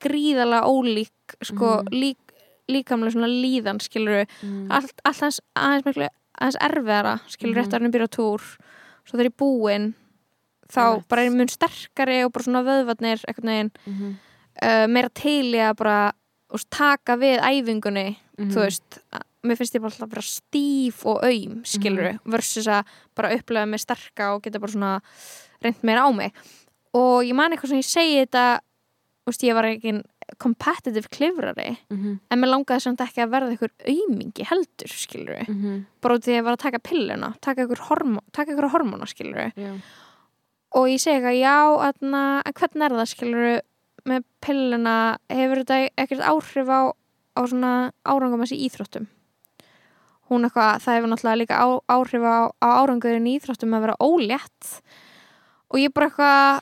[0.00, 1.88] gríðalega ólík sko Mhm.
[1.92, 2.18] lík,
[2.70, 4.68] líkamlega svona líðan skilur Mm.
[4.70, 6.08] allt, allt hans aðeins miklu
[6.40, 7.60] aðeins erfiðara skilur Mhm.
[7.64, 8.40] rétt að hann byrja túr
[9.04, 9.94] svo þegar ég er búin
[10.70, 11.08] þá Einmitt.
[11.08, 14.14] bara er mun sterkari og bara svona vöðvarnir veginn Mhm.
[14.62, 16.12] uh, meira til í að bara
[16.70, 18.50] taka við æfingunni Mhm.
[18.52, 22.20] þú veist, að- mér finnst ég bara alltaf að vera stíf og auðm, skilur Mhm.
[22.26, 25.00] versus að bara upplega mig sterka og geta bara svona
[25.62, 26.32] reynd meira á mig
[26.94, 28.60] og ég man eitthvað sem ég segi þetta
[29.28, 30.02] úst, ég var ekki
[30.38, 32.20] competitive klifrari Mhm.
[32.30, 35.86] en mér langaði samt ekki að verða einhver aumingi heldur, skilur Mhm.
[36.00, 39.06] bara út í að ég var að taka pilluna taka ykkur, hormó, taka ykkur hormóna,
[39.06, 39.72] skilur Já.
[40.72, 43.60] og ég segi eitthvað, já, atna, en hvernig er það, skilur
[44.06, 46.92] með pilluna, hefur þetta ekkert áhrif á,
[47.36, 49.06] á svona árangum þessi íþróttum
[50.30, 54.80] hún eitthvað, það hefur náttúrulega líka á, áhrif á, á árangurinn íþróttum að vera ólétt
[55.70, 56.60] og ég bara eitthvað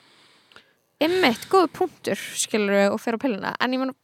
[1.05, 3.94] ymmit, góðu punktur, skilur og fyrir á pilluna, en ég man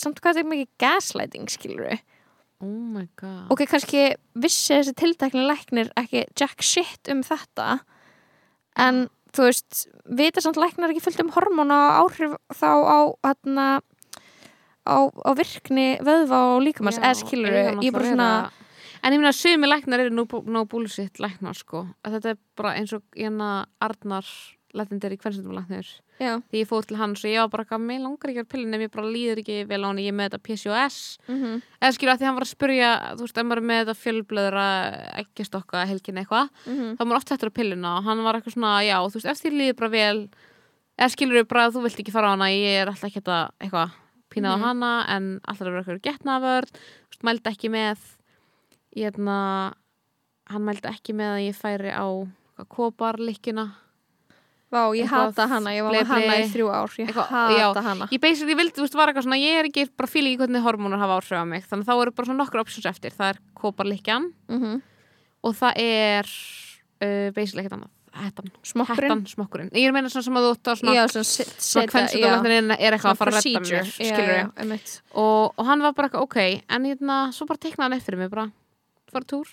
[0.00, 1.96] samt hvað þetta er mikið gaslighting, skilur
[2.62, 3.50] Oh my god.
[3.52, 4.04] ok, kannski
[4.40, 7.80] vissi þessi tiltekni læknir ekki jack shit um þetta
[8.80, 13.66] en þú veist vita samt læknar ekki fullt um hormóna áhrif þá á hérna
[14.86, 18.30] á, á virkni vöðva og líkamans, eða skilur eiga ég er bara svona
[19.04, 21.82] En ég meina, sumi læknar eru nú, nú búlsitt læknar, sko.
[22.08, 24.24] Þetta er bara eins og hérna Arnar
[24.74, 25.86] læknir í hversundum læknir.
[26.20, 28.74] já, Því ég fór til hans og ég var bara, mér langar ekki að pillin
[28.74, 31.18] ef ég bara líður ekki vel á hann, ég er með þetta PCOS.
[31.28, 33.80] mm Eða skilur að því hann var að spurja, þú veist, ef maður er með
[33.84, 34.66] þetta fjölblöðra,
[35.24, 36.96] ekki stokka, helgin eitthvað, -hmm.
[36.96, 39.42] þá maður oft hættur á pilluna og hann var eitthvað svona, já, þú veist, ef
[39.42, 40.28] þér líður bara vel,
[40.98, 43.20] eða skilur við bara að þú vilt ekki fara á hana, ég er alltaf ekki
[43.22, 43.90] þetta eitthvað
[44.34, 44.62] pínað Mhm.
[44.62, 45.78] á hana, en alltaf er
[48.94, 49.74] ég hérna,
[50.50, 52.06] hann mældi ekki með að ég færi á
[52.70, 53.66] koparlikkjuna,
[54.74, 57.82] Vá, ég hata hana, ég var með hana í þrjú ár ég Eitthvað- hata já.
[57.86, 58.08] hana.
[58.10, 60.64] ég basically vildi, þú veist, var eitthvað svona, ég er ekki, bara fíla ekki hvernig
[60.66, 63.38] hormónar hafa áhrif á mig, þannig þá eru bara svona nokkur options eftir, það er
[63.54, 64.82] koparlikkjan mm
[65.44, 66.30] og það er
[67.04, 69.24] uh, basically ekkert annað, hettan, smokkurinn?
[69.28, 72.96] Smokkurinn, ég er meina svona sem að þú átt að svona já, svona, kvennsjúkdómlæknirinn er
[72.96, 74.94] eitthvað að fara að redda mér já, skilur já, einmitt.
[75.12, 76.38] og, og hann var bara eitthvað ok
[76.78, 78.46] en hérna, svo bara teknaði hann eftir mig bara,
[79.12, 79.52] fara túr.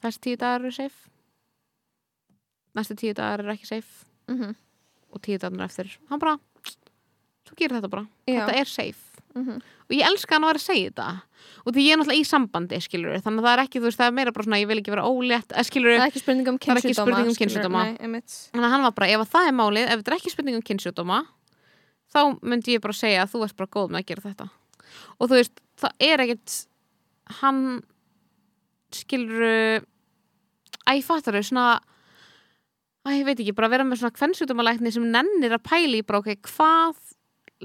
[0.00, 1.10] Þessi tíu dagar eru safe
[2.76, 4.54] næstu tíu dagar eru ekki safe Mhm.
[5.12, 6.38] og tíu dagar eftir, hann bara
[7.46, 8.46] þú gerir þetta bara, Já.
[8.46, 9.02] þetta er safe
[9.36, 9.56] Mhm.
[9.60, 11.22] og ég elska hann að vera að segja þetta
[11.66, 13.98] og því ég er náttúrulega í sambandi skilur þannig að það er ekki, þú veist,
[14.00, 16.22] það er meira bara svona ég vil ekki vera ólétt, eða skilur það er ekki
[16.24, 16.58] spurning um er
[16.94, 17.34] spurning um.
[18.52, 20.56] Þannig að hann var bara, ef að það er málið, ef þetta er ekki spurning
[20.56, 21.18] um kynnsjúdóma,
[22.14, 24.50] þá myndi ég bara segja að þú ert bara góð með að gera þetta.
[25.20, 26.66] Og þú veist, það er ekkert,
[27.42, 27.82] hann
[28.92, 29.84] skilur,
[30.88, 31.80] ég fattar þau, svona,
[33.06, 36.30] að ég veit ekki, bara vera með svona kvennsjúdómalækni sem nennir að pæla í ok,
[36.50, 37.00] hvað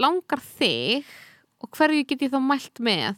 [0.02, 1.06] langar þig
[1.62, 3.16] og hverju get ég þá mælt með,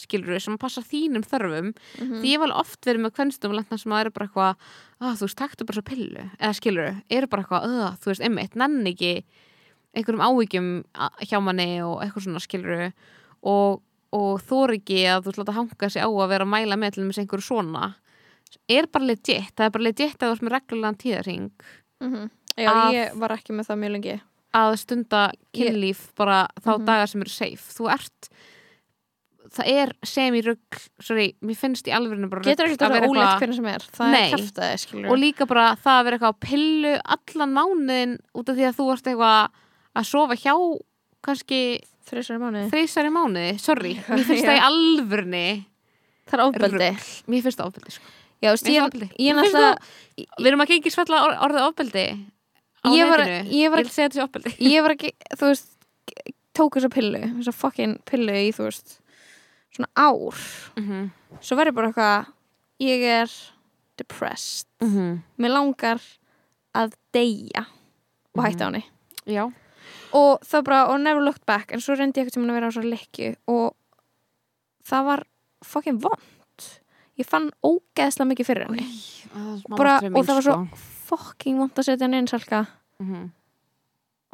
[0.00, 1.68] skilur sem passa þínum þörfum?
[2.00, 2.20] Mhm.
[2.22, 4.56] því ég alveg oft verið með kvennstumlækna sem að eru bara eitthvað,
[5.00, 6.24] að þú veist, taktu bara svo pillu.
[6.40, 9.12] Eða skilur, eru bara eitthvað, að, þú veist, einmitt, nenni ekki
[9.94, 10.24] einhverjum
[10.94, 12.92] a- hjá manni og eitthvað svona skilur
[13.44, 13.82] og,
[14.14, 16.94] og þór ekki að þú veist, láta hanga sig á að vera að mæla með
[16.96, 17.94] til einhverju svona
[18.68, 21.50] er bara legit, það er bara legit að þú veist með reglulegan tíðarhing
[22.00, 22.30] Mhm.
[22.58, 24.20] Já, Að- ég var ekki með það mjög lengi.
[24.54, 26.84] að stunda kynlíf bara þá Mhm.
[26.86, 27.64] dagar sem eru safe.
[27.74, 28.28] Þú ert
[29.54, 33.54] það er semi-rugg, sorry, mér finnst í alvegurinu bara Getur ekki að vera ólétt hvernig
[33.54, 33.78] sem er.
[33.94, 34.30] Það Nei.
[34.32, 38.56] er skilur og líka bara það að vera eitthvað á pillu allan mánuðin út af
[38.56, 39.50] því að þú ert eitthvað
[39.96, 40.54] að sofa hjá
[41.22, 41.60] kannski
[42.04, 42.70] Þrísar í mánuði.
[42.70, 45.46] þreysar í mánuði, sorry mér finnst það í alvörni
[46.26, 46.90] Það er ofbeldi.
[47.28, 48.04] mér finnst það ofbeldi sko.
[48.44, 52.04] Já, þú veist, ég, ég finnst náttúrulega við erum ekki ekki svella or orðið ofbeldi
[52.84, 53.54] á Ég var- netinu.
[53.56, 54.52] ég var- vil segja sé ofbeldi.
[54.74, 55.70] Ég var ekki, þú veist
[56.54, 58.98] tók þessa pillu, þessa fucking pillu í, þú veist
[59.74, 60.36] svona ár.
[60.76, 61.10] Mhm.
[61.40, 62.26] svo verður bara eitthvað
[62.84, 63.30] ég er
[63.96, 64.66] depressed.
[64.82, 65.22] Mhm.
[65.38, 66.00] mér langar
[66.74, 67.66] að deyja.
[68.36, 68.84] Og hætta á henni.
[69.26, 69.46] Já,
[70.12, 71.72] og það bara, og never looked back.
[71.72, 73.74] En svo reyndi ég eitthvað sem að vera á svo likju og
[74.84, 75.22] það var
[75.64, 76.20] fucking vond
[77.20, 78.86] ég fann ógeðslega mikið fyrir henni.
[79.76, 80.56] Bara, og það var svo
[81.08, 82.66] fucking vond að setja henni inn salka.
[83.00, 83.30] Mhm.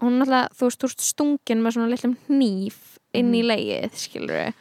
[0.01, 2.77] hún náttúrulega, þú veist, þú veist stungin með svona litlum hníf
[3.13, 3.35] inn Mhm.
[3.37, 4.55] í leið skilur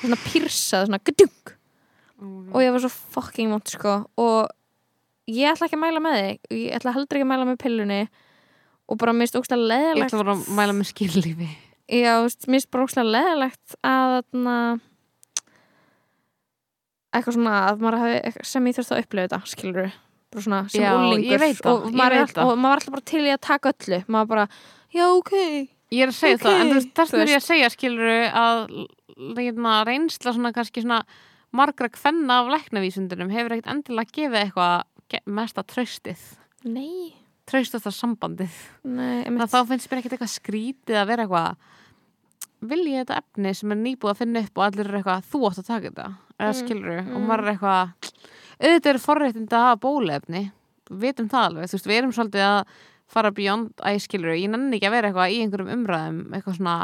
[0.00, 1.52] svona pyrsað, svona gudung
[2.54, 4.06] og ég var svo fucking vond sko.
[4.16, 4.48] Og
[5.28, 6.38] ég ætla ekki að mæla með þig.
[6.50, 8.08] Ég ætla heldur ekki að mæla með pillunni.
[8.88, 11.48] Og bara mist ógstlega Ég leðilegt ætla bara að mæla með skilífi
[11.90, 14.80] já, mist bara ógstlega leðilegt að þarna
[17.18, 19.94] eitthvað svona að maður hafi sem ég þurfti að upplifa þetta, skilur
[20.32, 23.42] bara svona sem Já, úlingur og, er- og maður var alltaf bara til í að
[23.46, 24.00] taka öllu.
[24.12, 24.46] Maður bara,
[24.94, 25.34] já, ok.
[25.94, 28.10] Ég er að segja Ok, það, en þess þú er ég að segja skilur
[28.42, 28.62] að
[29.36, 31.04] leina, reynsla svona kannski svona
[31.56, 36.24] margra kvenna af læknavísundunum hefur ekkert endilega gefið eitthvað mesta traustið.
[36.66, 37.14] Nei,
[37.46, 38.60] traustast það sambandið.
[38.90, 41.72] Nei, þá finnst mér ekkert eitthvað skrítið að vera eitthvað
[42.66, 45.42] vil ég þetta efni sem er nýbúið að finna upp og allir eru eitthvað, þú
[45.46, 47.26] átt að taka þetta eða Mm, skilur og mm.
[47.26, 48.12] maður er eitthvað
[48.60, 50.42] auðvitað eru forréttind að hafa bólefni
[50.90, 52.60] við vitum það alveg, þú veist, við erum svolítið að
[53.06, 56.56] fara beyond, að ég skilur ég nenni ekki að vera eitthvað í einhverjum umræðum eitthvað
[56.58, 56.76] svona,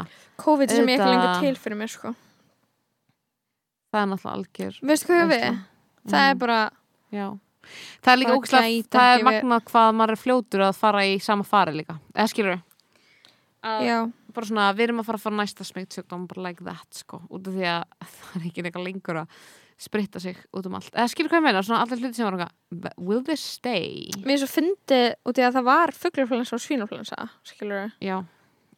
[0.43, 2.13] COVID sem ég ekki lengur til fyrir mér sko
[3.93, 5.57] það er náttúrulega algjör veistu hvað ég við?
[6.09, 6.59] það er Mm, bara,
[7.11, 7.27] já.
[8.03, 11.13] það er líka ógslag, það er við- magnað hvað maður er fljótur að fara í
[11.21, 12.61] sama fari líka, eða skilur
[13.63, 13.99] já
[14.35, 17.21] bara svona, við erum að fara að fara næsta smegt sjúkdóm, bara like that, sko
[17.29, 17.83] út af því að
[18.17, 19.37] það er ekki eitthvað lengur að
[19.83, 21.63] spritta sig út um allt, eða skilur hvað ég meina?
[21.65, 24.05] Svona allir hluti sem var eitthvað, will this stay?
[24.23, 28.17] Mér er svo fyndið út í að það var fuglurfluensa og svínufluensa skilur já,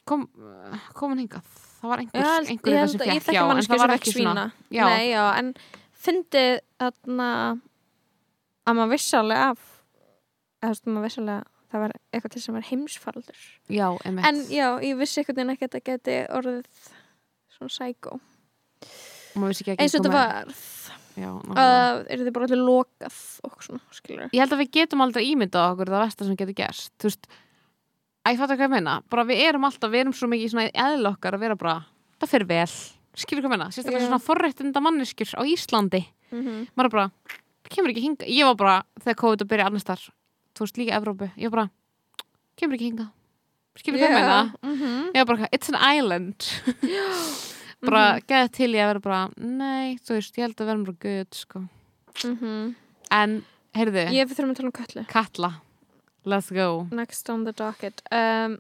[0.08, 0.26] kom
[0.98, 1.46] komin hingað,
[1.82, 4.46] það var einhver, ég, einhver ég, að- fekk, þekki já, en það var ekki svona.
[4.74, 5.54] já, nei, já, en
[6.06, 6.52] fyndið
[6.82, 7.30] þarna
[8.66, 8.94] að maður
[10.66, 11.44] þú veist, maður að
[11.76, 13.42] það var eitthvað til sem var heimsfaraldur.
[13.68, 14.28] Já, einmitt.
[14.30, 16.66] En já, ég vissi eitthvað en ekki að þetta geti orðið
[17.56, 17.74] svona
[19.60, 20.52] ekki eins og þetta var
[21.16, 23.18] að er þið bara allir lokað
[23.48, 26.58] og svona, skilur ég held að við getum aldrei ímyndað okkur það versta sem getur
[26.58, 26.92] gerst.
[27.00, 27.30] Þú veist,
[28.26, 28.98] að ég fattu hvað ég meina.
[29.12, 31.78] Bara við erum alltaf, við erum svo mikið svona eðl okkar að vera bara,
[32.20, 32.76] það fyrir vel.
[33.16, 36.68] Skilur hvað ég meina, sérstaklega svona forréttinda manneskjur á Íslandi, mm -hmm.
[36.76, 37.10] maður bara
[37.72, 40.04] kemur ekki hinga, ég var bara þegar COVID að byrja annars þar,
[40.56, 41.30] þú veist líka Evrópu.
[41.38, 41.70] Ég bara,
[42.56, 43.12] kemur ekki hinga
[43.80, 45.12] skilur hvað ég meina, mm -hmm.
[45.14, 46.36] ég bara it's an island.
[47.86, 50.98] Bara geða til ég að vera bara nei, þú veist, ég held að vera bara
[51.00, 51.68] good sko.
[53.12, 53.46] en,
[53.76, 55.52] heyrðu, ég við þurfum að tala um köllu Katla.
[56.26, 56.88] Let's go.
[56.92, 58.02] Next on the docket.
[58.12, 58.58] Um,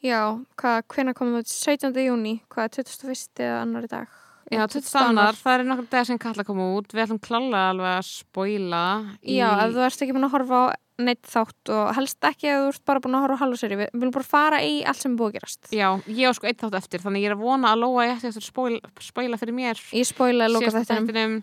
[0.00, 1.92] já, hvað, hvenær komum við 17.
[1.92, 3.28] júni, hvað, 21.
[3.36, 4.08] eða annar dag
[4.52, 6.90] Já, 20 annar, það er nokkur dag sem Katla kom út.
[6.92, 8.82] Við ætlum klálega alveg að spoila
[9.22, 9.38] í...
[9.38, 10.64] Já, ef þú ert ekki búin að horfa á
[11.04, 13.94] neitt þátt og helst ekki ef þú ert bara búin að horfa á halvseri við
[13.96, 15.70] viljum bara fara í allt sem er búið að gerast.
[15.74, 18.14] Já, ég á sko eitt þátt eftir Þannig ég er að vona að Lóa ég
[18.18, 19.80] eftir að spoila, spoila fyrir mér.
[19.90, 21.08] Ég loka síðasta þættinum.
[21.08, 21.40] þættinum.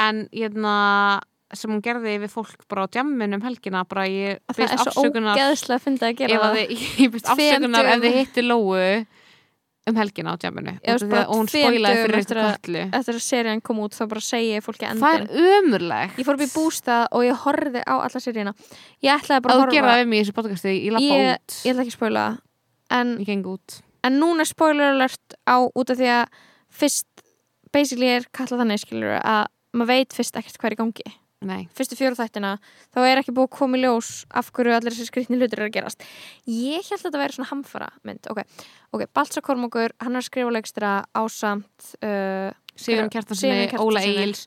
[0.00, 0.76] En hérna
[1.56, 4.74] sem hún gerði við fólk bara á djammin um helgina bara ég að það byrst
[4.74, 6.74] er svo afsökunar ógeðslega að finna að gera að það.
[7.02, 8.76] ég byrst afsökunar ef þið hitti Lóu
[9.90, 10.36] um helgina á
[11.10, 14.50] bara að hún dögum fyrir eftir kallu Eftir að serían kom út þá bara segi
[14.54, 16.18] ég fólki Það endin er ömurlegt.
[16.20, 18.54] Ég fór upp í bústað og ég horfði á alla seríuna.
[19.04, 19.86] Ég ætlaði bara að horfa.
[19.90, 22.26] það við mig í þessu podcasti ég lappa út, Ég ætla ekki að spoila.
[22.90, 23.80] En, ég geng út.
[24.02, 26.38] en núna er spoiler alert á út af því að
[26.80, 27.06] fyrst
[27.74, 29.42] basically er kallað þannig skilur að
[29.76, 31.10] maður veit fyrst ekkert hvað er í gangi
[31.40, 32.56] Nei, fyrstu fjóru þættina
[32.92, 35.70] þá er ekki búið að koma í ljós af hverju allir þessi skrýtni hlutir eru
[35.70, 36.02] að gerast
[36.44, 38.42] ég held að þetta væri svona hamfara mynd ok,
[38.92, 43.70] ok, Balsa Kormokur hann er leikstra ásamt uh, Sigurinn Kjartanssoni.
[43.80, 44.44] Óla Egils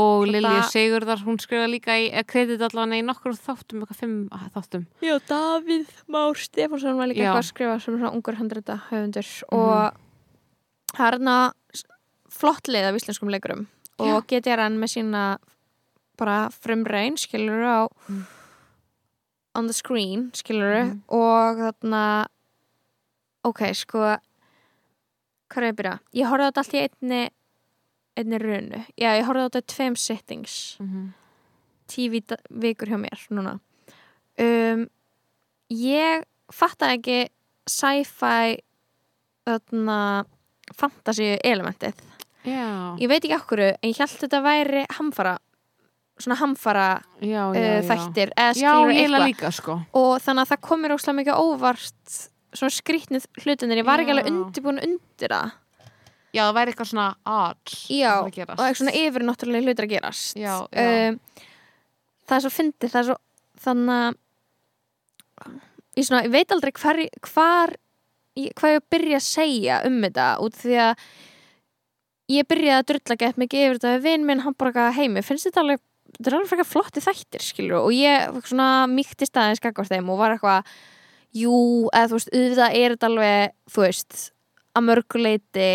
[0.00, 4.16] og Lilju Sigurðar hún skrifa líka í eh, kredit allavega í nokkur þáttum, eitthvað fimm
[4.32, 7.26] ah, þáttum já, Davíð Már Stefánsson var líka Já.
[7.34, 9.60] eitthvað að skrifa sem svona ungur handrita höfundur Mhm.
[9.60, 11.38] og það er hérna
[12.32, 13.66] flott leið af íslenskum leikurum
[14.00, 14.24] og
[14.64, 15.24] hann með sína
[16.20, 18.24] bara frumrein skilur á Mm.
[19.54, 21.02] on the screen skilur Mhm.
[21.08, 22.26] og þarna
[23.44, 23.98] ok, sko
[25.50, 25.98] hvað er ég að byrja?
[26.14, 27.30] Ég horfði á þetta allt í einni
[28.16, 30.78] einni runu, já ég horfði á þetta í tveim settings
[31.90, 33.58] TV da- vikur hjá mér núna
[34.38, 34.88] um,
[35.70, 37.28] ég fatta ekki
[37.66, 38.58] sci-fi
[39.46, 40.24] þarna
[40.74, 41.94] fantasy elementið
[42.44, 45.38] Já, ég veit ekki okkur en ég held þetta væri hamfara
[46.24, 46.88] svona hamfara
[47.20, 47.86] já, uh, já, já.
[47.88, 49.24] þættir eða skilur eitthvað.
[49.26, 49.78] líka sko.
[49.98, 54.30] Og þannig að það komir óslega mikið óvart svona skrýtnið hlutinir ég var ekki alveg
[54.32, 55.56] undirbúin undir það.
[56.30, 60.36] Já, það væri eitthvað svona odd já, og eitthvað svona yfirnáttúrulega hlutir að gerast.
[60.38, 60.90] Já, já.
[61.10, 61.20] Um,
[62.28, 63.16] það er svo fyndið, það er svo
[63.60, 65.56] þannig að
[65.96, 67.74] ég, svona, ég veit aldrei hvar, hvar
[68.56, 71.04] hvað ég byrja að segja um þetta út því að
[72.30, 75.24] ég byrjaði að drulla gett mikið yfir þetta við vinn minn, hann bara eitthvað, heimi,
[75.26, 75.82] finnst þetta alveg
[76.16, 80.18] þetta er alveg frekar flotti þættir, skilur og ég svona mýkti staðins gagvart þeim og
[80.20, 80.68] var eitthvað,
[81.40, 81.54] jú
[81.94, 84.18] eða þú veist, auðvitað er þetta alveg þú veist,
[84.74, 85.70] að mörguleiti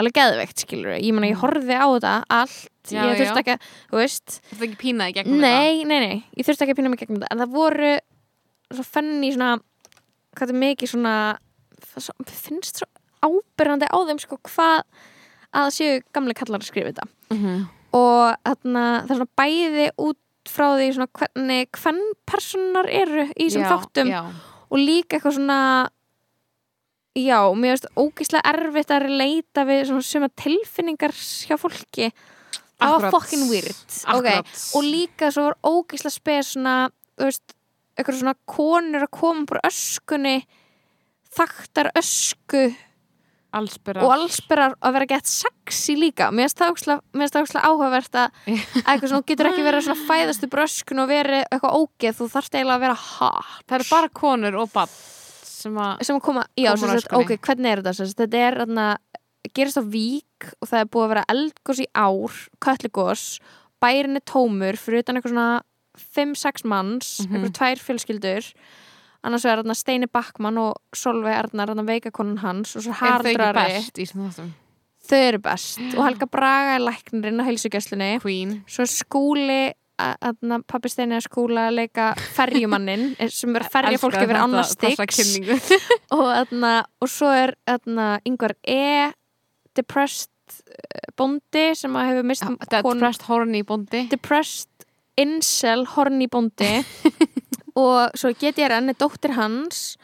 [0.00, 3.66] alveg geðveikt, skilur ég meina, ég horfði á þetta allt Já, ég þurfti ekki, að-
[3.92, 6.90] þú veist Þú ert ekki pínaði gegnum Nei, nei, nei, ég þurfti ekki að pýna
[6.90, 7.28] mig gegnum þetta.
[7.30, 7.90] En það voru
[8.72, 9.50] svo fenni svona
[10.34, 11.12] hvað er mikið svona
[11.92, 12.88] svo, finnst svo
[13.22, 14.82] ábyrrandi á þeim sko hvað
[15.52, 17.06] að séu gamli kallar að skrifa þetta.
[17.28, 20.18] Þetta mm og þarna, það er svona bæði út
[20.52, 24.12] frá því svona hvernig hvern personar eru í þessum þáttum
[24.72, 25.60] og líka eitthvað svona
[27.18, 32.08] já, mér finnst ógeðslega erfitt að leita við svona suma tilfinningar hjá fólki.
[32.82, 33.82] Það var fucking weird.
[34.16, 34.40] Okay.
[34.74, 36.76] Og líka svo var ógeðslega spes svona,
[37.20, 37.54] þú veist,
[37.94, 40.38] eitthvað svona konur að koma bara öskunni
[41.32, 42.70] þaktar ösku
[43.52, 46.30] allsbyrra og allsberar að vera gett sexy líka.
[46.32, 51.02] Mér finnst það ógeðslega áhugavert að að eitthvað svona, getur ekki verið svona fæðastu bröskun
[51.04, 52.16] og verið eitthvað ógeð.
[52.20, 53.50] Þú þarft eiginlega að vera hot.
[53.68, 54.94] Það eru bara konur og bann
[55.62, 58.06] sem sem að koma, já, Koma sagt, ok, hvernig er þetta?
[58.18, 58.86] Þetta er þarna,
[59.54, 63.26] gerist á vík og það er búið að vera eldgós í ár köllugós,
[63.82, 65.62] bærin er tómur fyrir utan eitthvað svona
[66.16, 67.36] 5-6 manns, Mhm.
[67.36, 68.52] eitthvað tvær fjölskyldur
[69.24, 74.48] annars vegar þarna Steini Backmann og Solveig Arnar, þarna veikakonan hans og svo er hardrari,
[75.02, 75.80] þau eru best.
[75.96, 78.58] Og Helga Braga er læknirinn á heilsugjæslunni Queen.
[78.70, 84.16] Svo skúli Þarna, pappi Steini er skúla að leika ferjumannin sem er að ferja fólk
[84.16, 85.18] Elska yfir þetta- annars styggs
[86.16, 86.70] og, þarna,
[87.04, 89.12] og svo er þarna, yngvar E.
[89.78, 90.32] depressed
[90.66, 94.02] eh, bóndi sem að hefur mist Depressed horny bóndi.
[94.10, 94.88] Depressed
[95.20, 96.72] incel horny bóndi
[97.78, 99.96] og svo GTRN er dóttir hans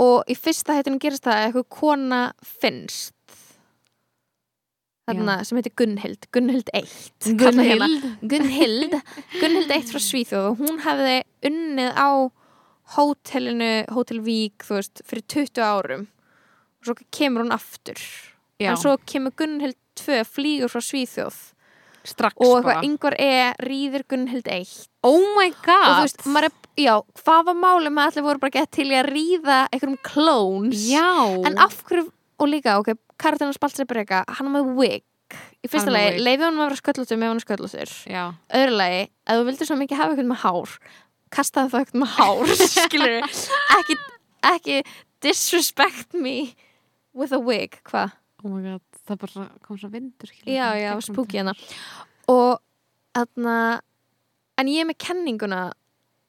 [0.00, 3.12] og í fyrsta hættinu gerist það að eitthvað kona finnst.
[5.04, 7.88] Þarna sem heitir Gunnhild Gunnhild 1 kalla hérna.
[8.24, 8.94] Gunnhild
[9.36, 12.10] Gunnhild 1 frá Svíþjóð og hún hefði unnið á
[12.94, 16.06] hótelinu Hótel Vík þú veist fyrir 20 árum.
[16.80, 18.00] Og svo kemur hún aftur.
[18.60, 21.53] Já, en svo kemur Gunnhild 2 flýgur frá Svíþjóð
[22.04, 23.30] strax og eitthvað yngvar E.
[23.64, 24.74] Rýðir Gunnhild 1
[25.06, 25.86] Oh my og god!
[25.88, 29.08] þú veist, maður er, já, hvað var máli með allir voru bara gett til að
[29.10, 30.84] ríða einhverjum clones?
[30.90, 31.08] Já.
[31.48, 32.06] En af hverju,
[32.40, 35.04] og líka, ok, Karatana Spaltsebrega, hann er með wig.
[35.64, 37.94] Í fyrsta er lagi, leifið hann að vera sköllóttur með hann er sköllóttur.
[38.12, 38.24] Já.
[38.60, 40.76] Öðru lagi, ef þú vildir svo mikið hafa eitthvað með hár
[41.34, 43.16] kastaði það eitthvað með hár skilur,
[43.78, 43.96] ekki,
[44.50, 44.76] ekki
[45.24, 46.36] disrespect me
[47.16, 48.14] with a wig, hvað?
[48.44, 51.26] Oh my god Það bara kom svo vindur skilur, Já, í já, þetta.
[51.36, 51.54] hérna.
[52.32, 52.58] Og
[53.14, 53.56] þarna
[54.58, 55.62] en ég er með kenninguna.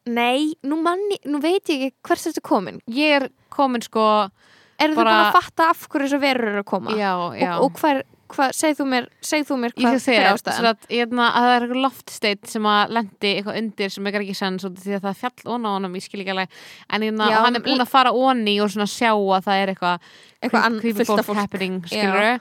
[0.05, 4.29] Nei, nú manni, nú veit ég ekki hvers þetta komin, Ég er komin sko
[4.77, 6.91] eru Bara- búin að fatta af hverju þessu verur eru að koma?
[6.93, 7.55] Já, já.
[7.57, 10.67] og, og hver, hva, segð þú mér segð þú mér hvað hver er ástæðan?
[10.69, 14.35] að, hérna, að það er eitthvað loftsteit sem að lendi eitthvað undir sem ekki ekki
[14.67, 16.49] af því að það fjall ón á honum, ég skil ekki alveg.
[16.89, 19.63] En hérna, Já, og hann er búin að fara onni og svona sjá að það
[19.63, 19.99] er eitthvað
[20.43, 21.35] Eitthvað ann- creepy fullt af fólk.
[21.41, 22.39] happening, skilur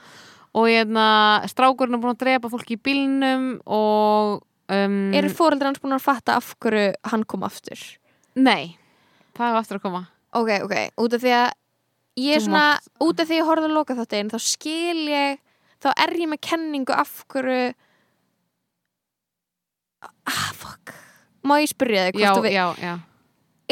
[0.55, 1.05] og hérna,
[1.51, 4.41] strákurinn er búin að drepa fólki í bílnum og
[4.71, 7.81] um, eru fóreldrar hans búin að fatta af hverju hann kom aftur?
[8.39, 8.75] Nei,
[9.35, 10.03] það er aftur að koma.
[10.35, 11.49] Ok, ok, út af því að
[12.23, 14.37] ég er Þú svona, mátt- út af því að ég horfði að loka þáttin þá
[14.45, 15.41] skil ég,
[15.83, 17.59] þá er ég með kenningu af hverju
[20.25, 20.93] ah, fuck.
[21.45, 22.93] Má ég spyrja þig já, hvort þú veit já, já,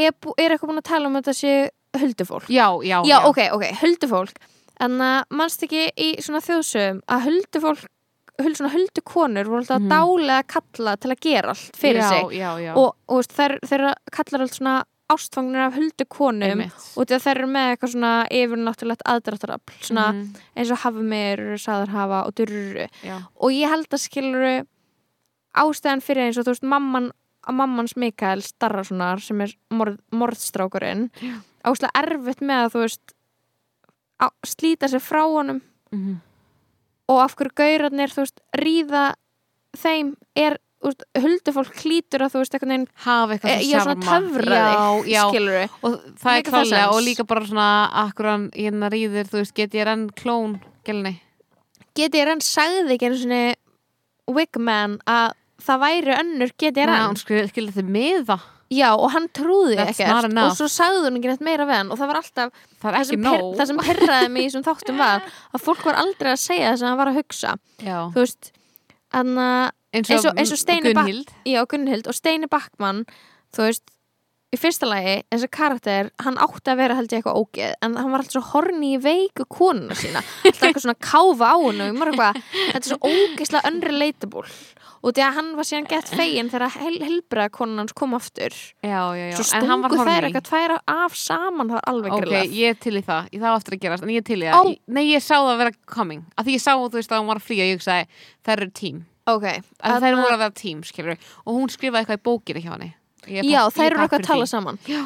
[0.04, 1.54] er, bú- er eitthvað búin að tala um þetta sé
[1.98, 2.50] huldufólk?
[2.54, 4.38] Já, já, já, ok, ok, huldufólk
[4.82, 7.84] en að mannst ekki í svona þjóðsögum að huldufólk
[8.42, 9.92] huld, svona huldukonur voru alltaf mm.
[9.92, 12.34] dálega kalla til að gera allt fyrir já, sig?
[12.40, 13.86] já, já, og, og þær, þeir
[14.16, 14.76] kallar allt svona
[15.14, 16.86] ástfangnir af huldukonum Einmitt.
[16.98, 22.22] og þær eru með eitthvað svona yfirnáttúrulegt aðdráttarafl svona Mhm, eins og hafmir, saðar hafa
[22.28, 22.88] og durru.
[23.38, 24.54] Og ég held að skiluru
[25.54, 27.12] ástæðan fyrir eins og þú veist mamman
[27.44, 31.10] að mammans Mikael Starrasonar sem er morð, morðstrákurinn
[31.68, 33.16] ástæðan erfitt með að þú veist
[34.48, 36.20] slíta sér frá honum mhm.
[37.12, 39.06] og af hverju gaurarnir þú veist ríða
[39.80, 43.84] þeim er þú veist, huldufólk hlýtur að þú veist einhvern veginn hafa eitthvað e, sem
[43.86, 44.08] svona sjarma.
[44.08, 45.94] töfraði já, já, skiluru og
[46.24, 46.82] það er það sense.
[46.88, 47.70] og líka bara svona
[48.04, 51.16] akkur hann hérna rýðir, þú veist, get ég renn klón gælni,
[51.96, 53.44] geti ég renn sagði ekki einu svona
[54.34, 55.34] Wigman að
[55.64, 58.40] það væri önnur geti ég renn hún skil- skildi þið miða
[58.74, 60.10] já og hann trúði ekkert
[60.50, 62.52] og svo sagði hún ekki neitt meira við hann og það var alltaf
[62.82, 65.24] það það sem, per, það sem perraði mig í þessum þáttum var
[65.54, 67.56] að fólk var aldrei að segja það sem hann var að hugsa.
[67.84, 68.52] Já, þú veist
[69.14, 69.48] Anna,
[69.94, 71.34] eins Eins og- eins og Steini Bak- Gunnhild.
[71.46, 73.04] Já, Gunnhild og Steini Backmann
[73.54, 73.84] þú veist,
[74.54, 78.12] í fyrsta lagi þessi karakter, hann átti að vera held ég eitthvað ógeð, en hann
[78.14, 82.78] var alltaf svo horni í veiku konuna sína, alltaf eitthvað svona káfa á hennu, þetta
[82.78, 84.44] er svo ógeðslega unrelatable
[85.04, 88.56] og því að hann var síðan gett fegin þegar hel, helbriða konan hans kom aftur.
[88.84, 89.36] Já, já, já.
[89.40, 92.58] svo hann stungu þær eitthvað tværa af saman það var alveg Ok, grillað.
[92.60, 94.40] ég er til í það, ég það á eftir að gerast en ég er til
[94.40, 94.54] í Ó.
[94.56, 96.24] það, nei ég sá það vera coming.
[96.38, 98.08] Af því ég sá þú veist að hún var að flýja ég hugsaði,
[98.48, 99.48] þær eru tím, ok,
[99.84, 102.76] að þær voru að vera tím skilur og hún skrifaði eitthvað í bókinu hjá
[103.28, 104.80] er já, þær er eru eitthvað að tala saman.
[104.88, 105.04] Já.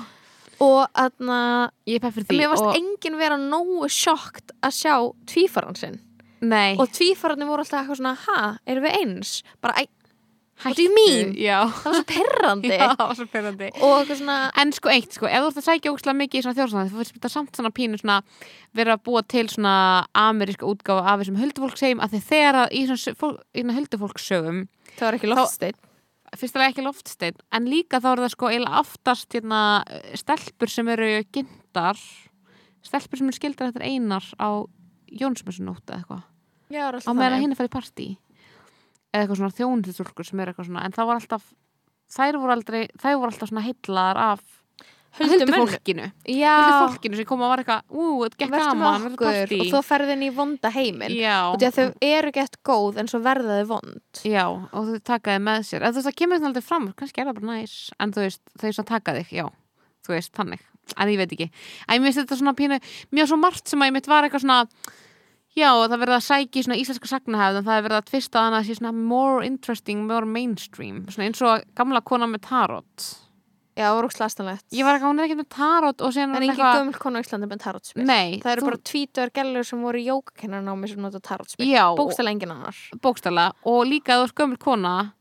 [0.64, 1.40] og aðna
[1.86, 4.94] ég er pepp fyrir því mér varst og, enginn vera nógu sjokkt að sjá
[5.30, 6.00] tvífaran sinn
[6.42, 9.32] nei, og tvífararnir voru alltaf eitthvað svona ha, erum við eins?
[9.64, 9.86] bara,
[10.64, 11.34] hættu, do you mean?
[11.38, 14.94] já, það var svo perrandi já, það var svo perrandi og eitthvað svona En sko
[14.94, 17.34] eitt, sko, ef þú ert að sækja ógslag mikið í svona þjóðsana, þú finnst þetta
[17.34, 18.20] samt svona pínu svona
[18.78, 19.76] vera að búa til svona
[20.18, 24.64] ameríska útgáfa af þessum huldufólkssegjum að því þegar að í svona, fólk, í svona huldufólkssögum
[24.98, 25.84] það var ekki loftsteinn.
[26.38, 29.60] Fyrstulega ekki loftsteinn, en líka þá er það sko eiginlega aftast hérna,
[30.20, 32.02] stelpur sem eru gindar
[32.88, 34.50] stelpur sem eru skildar eftir einar á
[35.22, 36.26] Jónsmessunótt eða eitthvað.
[37.08, 38.08] Á meðan er farið í partí.
[39.14, 41.50] Eða eitthvað svona þjónhildstúlkur sem er eitthvað svona en það var alltaf
[42.12, 44.46] þær voru aldrei, þær voru alltaf svona heitlaðar af
[46.30, 49.30] já, huldufólkinu sem kom og var eitthvað ú, þetta gekk gaman, verður okkur.
[49.32, 49.60] partí.
[49.64, 51.16] Og þú ferðin í vonda heiminn.
[51.54, 54.22] Og því að þau eru gett góð en svo verða þau vond.
[54.28, 55.82] Já, og þau takaði með sér.
[55.82, 58.26] Eða þú veist, það kemur þetta aldrei fram, kannski er það bara næs en þú
[58.28, 59.46] veist, þau svona taka þig, já
[60.06, 61.50] þú veist, þannig, en ég veit ekki.
[61.88, 62.80] En ég minnst þetta svona pínu,
[63.12, 64.62] mjög svo margt sem að ég mitt var eitthvað svona
[65.58, 68.40] já, það verða að sækja í svona íslenska sagnahefð en það er verið að tvista
[68.40, 71.06] að hana að sé svona more interesting, more mainstream.
[71.10, 73.08] Svona eins og gamla kona með tarot.
[73.78, 76.36] Já, það voru slastanlegt ég var eitthvað, hún er ekki með tarot og síðan en
[76.38, 78.06] er ekki eitthvað- gömul konu á Íslandi með tarotspil.
[78.10, 81.68] Nei, það eru þú- bara tvítuðar gælur sem voru í jókakennanámi sem nota tarotspil.
[81.70, 82.76] Já, bókstæla enginn annar.
[83.06, 85.14] Bókstæla og líka þú ert gömul kona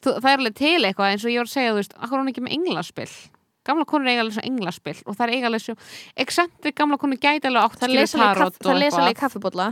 [0.00, 2.16] þú, það er alveg til eitthvað eins og ég var að segja þú veist, akkur
[2.16, 3.12] er hún ekki með englaspil
[3.68, 5.76] gamla konur eiga alveg svo englaspil og það er eiga alveg svo
[6.24, 9.08] eksentri gamla konur gæti alveg átt það lesa alveg tarot kaff- það og lesa alveg
[9.08, 9.28] í eitthvað.
[9.28, 9.68] kaffibólla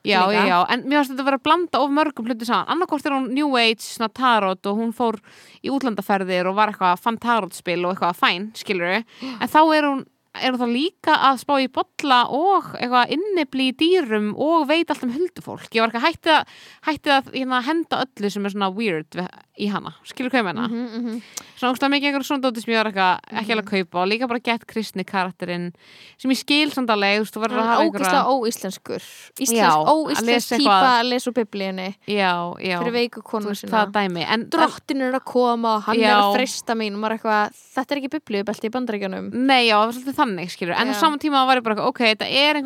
[0.00, 0.44] já, líka.
[0.48, 3.12] já, en mér finnst þetta að vera að blanda of mörgum hluti saman, annarkort er
[3.18, 5.18] hún New Age svona tarot og hún fór
[5.60, 10.06] í útlandaferðir og var eitthvað fann tarotspil og eitthvað fæn, skilur en þá er hún
[10.40, 15.02] er þá líka að spá í bolla og eitthvað innibli í dýrum og veit allt
[15.04, 16.52] um huldufólk ég var ekki að hætti að,
[16.86, 19.26] hætti að hérna, henda öllu sem er svona weird við,
[19.60, 21.22] í hana, skilur hvað ég menna mm -hmm.
[21.56, 24.08] svona ógstlega mikið einhverjum svona dóti sem ég var eitthvað ekki alveg að kaupa og
[24.08, 25.72] líka bara gett kristni karakterinn
[26.18, 29.00] sem ég skil samt alveg, þú veist, þú verður að hafa ógíslega óíslenskur.
[29.00, 31.88] Já, Íslensk, að óíslensk típa að lesa úr biblíunni.
[32.06, 33.72] Já, já, fyrir veiku konu sína.
[33.72, 34.24] það dæmi.
[34.26, 36.10] En, drottin er að koma og hann Já.
[36.10, 36.94] er að frista mín.
[36.94, 39.26] Og maður er eitthvað, þetta er ekki biblíubelti í bandaríkjunum.
[39.34, 42.00] Nei, já, það var svolítið þannig, skilur En á saman tíma var ég bara, ok,
[42.14, 42.60] þetta er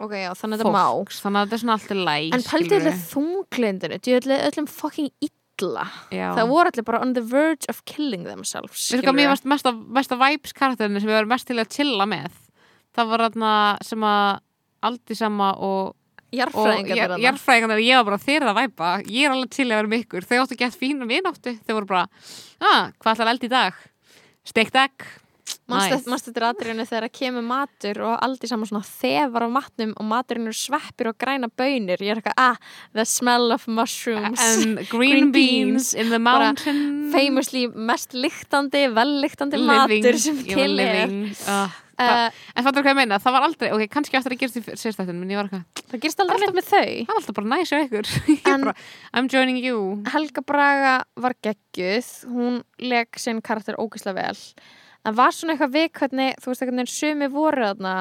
[0.00, 0.86] að ok, já, þannig að þetta má
[1.20, 5.86] Þannig að þetta er svona alltaf læg en pældi allir þunglindinu djöðli öllum fucking illa.
[6.08, 6.30] Já.
[6.38, 9.74] það voru allir bara on the verge of killing themselves Við sko, mér varst mesta,
[9.76, 12.32] mesta vibes karakterinu sem við varum mest til að chilla með?
[12.96, 13.54] Það var þarna
[13.84, 14.40] sem að
[14.80, 15.96] Aldi sama og
[16.30, 19.80] og jarfræðingar jar- jarðfræðingarnir, ég var bara þeir að væpa ég er alveg til að
[19.80, 20.26] vera með ykkur.
[20.30, 22.04] Þau áttu gett fína vináttu, þau voru bara
[22.62, 23.80] ah, hvað ætlar eld í dag?
[24.46, 25.04] steikt egg.
[25.70, 29.92] Mannst þetta er atriðinu þegar það kemur matur og aldrei saman svona þefar á matnum
[29.96, 32.56] og maturinn eru sveppir og græna bönir ég er eitthvað, ah,
[32.96, 34.40] the smell of mushrooms.
[34.40, 37.10] And green, Green beans, beans, in the mountain.
[37.12, 41.06] famously mest lyktandi, vellyktandi matur sem til er.
[41.06, 41.30] living.
[41.46, 41.68] uh,
[42.00, 44.62] uh, en fattur hvað ég meina, það var aldrei ok, kannski aftur að gerast í
[44.62, 45.54] eitthvað,
[45.90, 46.90] það gerist aldrei neitt með þau.
[46.90, 48.12] það var alltaf bara næs á ykkur.
[48.50, 48.74] Bara,
[49.14, 50.02] I'm joining you.
[50.10, 52.10] Helga Braga var geggjuð.
[52.30, 54.38] Hún leg sinn karakter ógeðslega vel
[55.04, 57.94] en var svona eitthvað við hvernig þú veist eitthvað sumi voru þarna?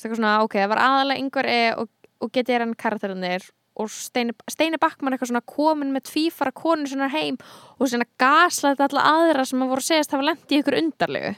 [0.00, 1.90] Svona, ok, það var aðalega yngvar e og,
[2.24, 3.48] og getið hann karakterinir
[3.80, 7.38] og Steini, Steini Backmann eitthvað svona komin með tvífara konu sinna heim
[7.78, 11.34] og svona gaslæði alla aðra sem að voru að segast hafa lent í ykkur undarlegu.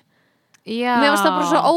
[0.63, 0.95] Já.
[1.03, 1.75] mér varst það bara svo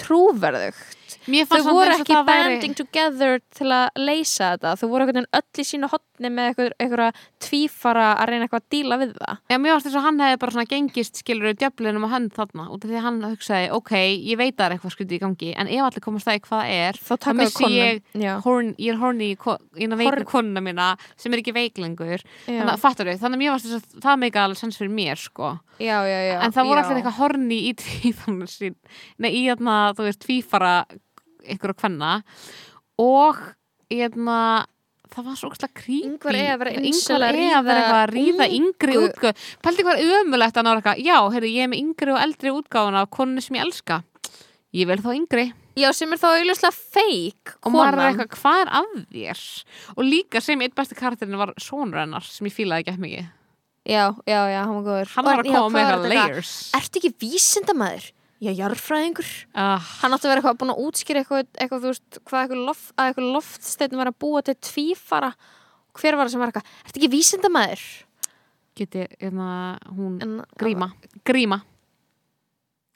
[0.00, 1.16] ótrúverðugt.
[1.50, 4.76] Þau voru ekki það væri- banding together til að leysa þetta.
[4.78, 8.98] Þau voru öll í sínu hotni með eitthvað, eitthvað tvífara að reyna eitthvað að díla
[9.00, 9.38] við það.
[9.50, 12.66] Já, mér varst þess að hann hefði bara svona gengist skilur djöflinum á hönd þarna.
[12.70, 13.92] Út af því að hann hugsaði, ok,
[14.30, 16.42] ég veit að það er eitthvað skrítið í gangi en ef allir komast það í
[16.44, 18.02] hvað það er þá missi ég,
[18.44, 22.74] horn, ég er horni í í eina Horn- konuna mína sem er ekki veiklengur þannig
[22.74, 25.20] að fattur þau, þannig að mér varst þess að það meika alveg sens fyrir mér
[25.20, 25.54] sko.
[25.80, 27.72] Já, já, já en það voru allir eitthvað horni í
[35.14, 36.20] það var svo ógstlega creepy.
[36.30, 41.16] Vera Ingvar incel að ríða yngri útgáð pældi hvað er ömulegt að nára eitthvað já,
[41.34, 44.02] heyrðu, ég er með yngri og eldri útgáðuna af konunni sem ég elska.
[44.76, 45.48] Ég vel þá yngri.
[45.78, 49.42] Já, sem er þá auðvitað feik og maður er eitthvað, hvað er að þér?
[49.96, 53.28] Og líka sem eitt besti karakterin var sonur hennar sem ég fílaði ekki eftir mikið.
[53.88, 55.12] Já, já, já, hann var góður.
[55.14, 56.54] Hann var að koma með eitthvað layers.
[56.76, 58.10] Ertu ekki vísindamæður?
[58.40, 59.30] Já, jarðfræðingur.
[59.52, 62.62] Uh, Hann átti að vera eitthvað búin að útskýra eitthvað, eitthvað þú veist, hvað eitthvað,
[62.70, 65.34] loft, að eitthvað loftsteinn var að búa til tvífara.
[66.00, 66.70] Hver var það sem var eitthvað?
[66.86, 67.84] Ertu ekki vísindamæður?
[68.80, 70.92] geti, hérna, hún En, gríma,
[71.24, 71.60] gríma.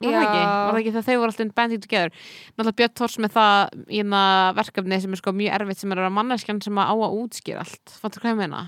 [0.03, 2.23] Var það ekki, var það ekki þegar þau voru alltaf banding together?
[2.55, 3.59] Náttúrulega Björn Thors með það
[3.89, 4.23] hérna,
[4.57, 7.63] verkefni sem er sko mjög erfitt sem er að manneskjan sem að á að útskýra
[7.63, 7.93] allt.
[8.01, 8.63] Fattur hvað ég meina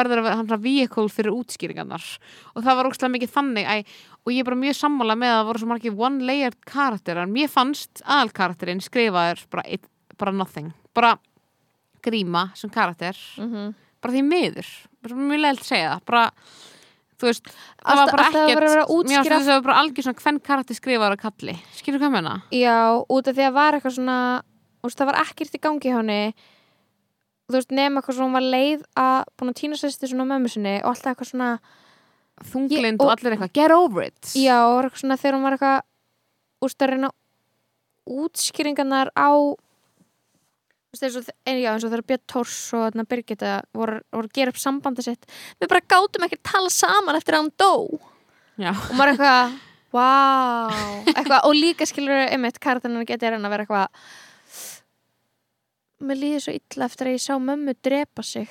[0.00, 2.06] verður að vera hann svona vehicle fyrir útskýringarnar.
[2.56, 3.76] Og það var ógstlega mikið þannig æ,
[4.26, 7.26] og ég er bara mjög sammála með að það voru svo margir one layered karakterar.
[7.30, 9.86] Mér fannst aðalkarakterinn skrifaður bara, eitt,
[10.18, 10.72] bara nothing.
[10.94, 11.14] Bara
[12.02, 13.16] gríma sem karakter.
[13.38, 13.74] Mhm.
[14.00, 14.66] bara því miður.
[15.02, 16.04] Bara mjög leilt að segja það.
[16.06, 16.30] Bara
[17.20, 20.04] þú veist, það Alltaf- var bara að ekkert að að mér finnst það bara algjör
[20.06, 21.54] svona hvern karakter skrifaður að kalli.
[21.76, 22.42] Skilur hvað ég meina?
[22.50, 24.42] Já, út af því að var eitthvað svona
[24.82, 26.34] þú það var ekkert í gangi hjá henni
[27.50, 30.50] þú veist, nema eitthvað svona hún var leið að búin að týna sérstu svona mömmu
[30.52, 31.50] sinni og alltaf eitthvað svona
[32.50, 34.20] þunglind og, og- allir eitthvað, get over it.
[34.38, 37.10] Já, og eitthvað svona þegar hún var eitthvað úst að reyna
[38.10, 39.30] útskýringarnar á
[40.90, 45.04] eins, og, og þegar Björn Tórs og þarna, Birgitta voru, voru að gera upp sambandi
[45.06, 45.28] sitt
[45.60, 48.00] við bara gátum ekki að tala saman eftir að hann dó.
[48.60, 48.72] Já.
[48.74, 49.54] og maður eitthvað
[49.94, 50.74] wow,
[51.16, 53.86] eitthvað, og líka skilur einmitt getið hann að vera eitthvað
[56.00, 58.48] mér líður svo illa eftir að ég sá mömmu drepa sig.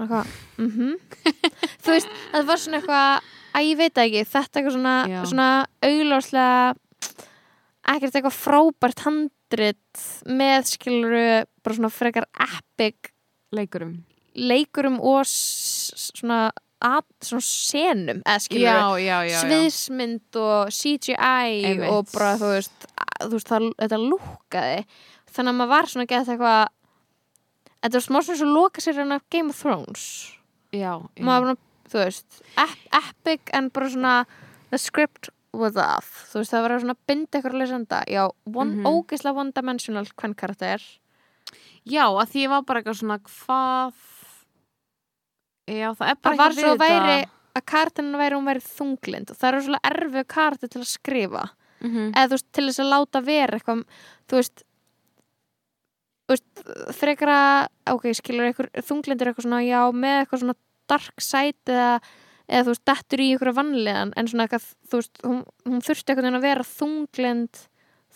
[0.00, 0.94] Eitthvað, mhm.
[1.84, 4.94] Þú veist, það var svona eitthvað að ég veit ekki, þetta eitthvað svona,
[5.28, 5.48] svona
[5.84, 6.74] augláslega
[7.92, 11.24] ekkert eitthvað frábært handrit með skiluru
[11.62, 13.12] bara svona frekar epic
[13.52, 13.96] leikurum.
[14.38, 16.50] leikurum og svona,
[16.82, 19.38] at, svona senum eða já.
[19.42, 21.90] sviðsmynd og CGI Einmitt.
[21.90, 24.78] og bara þú veist, að- þú veist það, þetta lúkaði
[25.32, 26.62] þannig að maður var svona að geta eitthvað
[27.82, 30.04] þetta var smá svona svo loka sér hann af Game of Thrones.
[30.72, 31.22] Já, já.
[31.26, 31.56] maður
[31.92, 34.14] þú veist ep epic en bara svona
[34.70, 36.28] the script was off.
[36.32, 38.86] Þú veist það var að svona binda ykkur að lesanda já, one, Mhm.
[38.88, 40.80] ógeðslega one dimensional hvern karakter.
[41.84, 43.92] Já, að því var bara eitthvað svona hvað?
[45.68, 47.16] Já, það er bara það var svo að væri
[47.58, 51.44] að kartinu væri hún væri þunglind og það eru svona erfið karti til að skrifa.
[51.82, 52.12] Mhm.
[52.14, 53.84] eða þú veist, til þess að láta vera eitthvað,
[54.30, 54.62] þú veist
[56.32, 60.58] að ok, skilur eitthvað, þunglindur eitthvað svona já, með eitthvað svona
[60.92, 61.90] dark side eða,
[62.48, 66.14] eða þú veist, dettur í eitthvað vanlegan en svona eitthvað, þú veist, hún, hún þurfti
[66.14, 67.62] eitthvað að vera þunglind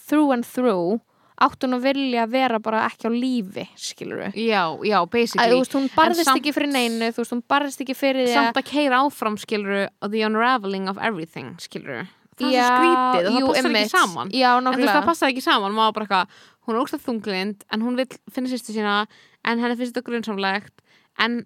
[0.07, 0.99] through and through
[1.37, 5.53] átt hún að vilja vera bara ekki á lífi skilur við já, já, basically.
[5.53, 8.33] Þú veist, hún barðist samt- ekki fyrir neinu þú veist, hún barðist ekki fyrir því
[8.33, 12.07] að samt að keira áfram skiluru the unraveling of everything skiluru
[12.37, 14.31] það er Já, svo skrítið og það passar ekki saman.
[14.37, 17.65] Já, en þú veist það passaði ekki saman maður bara eitthvað, hún er ógst þunglind
[17.73, 19.05] en hún vil finna sýstu sína
[19.47, 20.83] en henni finnst þetta grunnsamlegt
[21.23, 21.39] en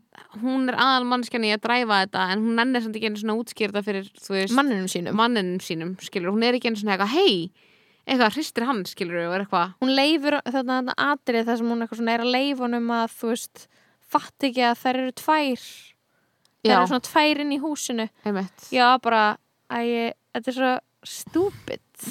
[0.43, 3.83] hún er aðal mannskjani að dræfa þetta en hún nennir samt ekki einu svona útskýrta
[3.87, 5.15] fyrir veist, manninum sínum.
[5.17, 7.51] manninum sínum hún er ekki einu svona eitthvað hei,
[8.07, 9.77] eitthvað hristir hann skilur og er eitthvað.
[9.85, 13.67] Hún leifur þarna atrið þar sem hún er að leifa honum að þú veist
[14.11, 15.67] fatt ekki að þær eru tvær.
[16.61, 18.09] Þær eru svona tvær inn í húsinu.
[18.27, 18.67] Einmitt.
[18.75, 19.25] Já bara
[19.71, 20.73] æ, þetta er svo
[21.07, 22.09] stúpid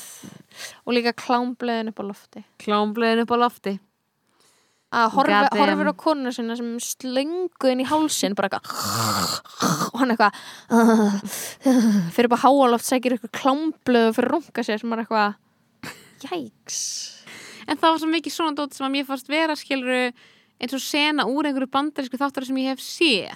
[0.85, 2.43] og líka klámblöðin upp á lofti.
[2.63, 3.75] Klámbleiðin upp á lofti.
[4.89, 10.15] Að horfi, horfir á konuna sinna sem slöngu inn í hálsin bara eitthvað og hann
[10.15, 10.39] eitthvað
[12.15, 15.37] fyrir bara háaloft sækir eitthvað klámblöðu fyrir runga sér sem er eitthvað
[16.25, 16.79] jæks
[17.69, 20.09] en það var svo mikið svona dót sem að mér fannst vera skiluru
[20.59, 23.31] eins og sena úr einhverju bandarísku þáttar sem ég hef séð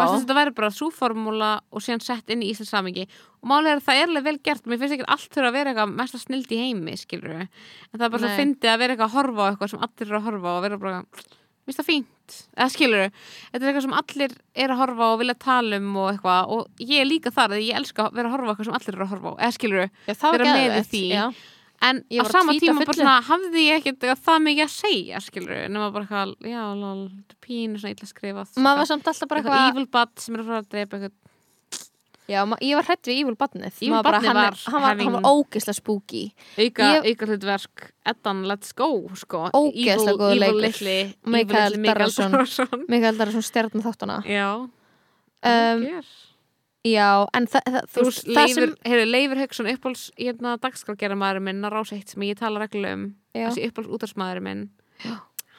[0.00, 3.04] Mér finnst þetta verður bara súformúla og síðan sett inn í Íslands samingi
[3.40, 5.58] og málið er að það er alveg vel gert mér finnst ekki allt þurfa að
[5.58, 7.50] vera eitthvað mest að snild í heimi skilur en
[7.92, 8.40] það er bara svo Nei.
[8.40, 10.64] fyndið að vera eitthvað að horfa á eitthvað sem allir eru að horfa á og
[10.66, 14.32] vera bara mér finnst það fínt, eða skilur þetta er eitthvað sem allir
[14.64, 16.42] eru að horfa á og vilja tala um og eitthvað.
[16.56, 17.76] Og ég er líka þar að ég
[21.80, 25.62] var en á var sama tíma svona hafði ég ekkert það mikið að segja skilur
[25.68, 29.40] nema bara eitthvað, já, lol, þetta pínu svona illa skrifað maður var samt alltaf bara
[29.42, 31.18] eitthvað evil bad sem er að fara að drepa eitthvað
[32.30, 35.24] Já, ég var hrætt við Evil Badnið Evil Maður hann, var hann, var, having- var
[35.26, 36.20] ógislega spooky
[36.62, 39.48] auka, hlutverk Eddan Let's Go sko.
[39.50, 40.60] Ógeðslega leikur.
[40.62, 40.94] litli,
[41.26, 42.30] Mikael Darrason.
[42.30, 42.84] Darrason.
[42.86, 45.82] Mikael Dara svona stjarn þáttuna já um,
[46.88, 51.42] Já, en það, það, þú veist, það sem heyrðu, Leifur Hauksson uppáls hérna dagskrárgerða maður
[51.44, 53.02] minn rása eitt sem ég tala reglulega um
[53.36, 53.50] Já.
[53.50, 54.62] þessi uppáls útarsmaður minn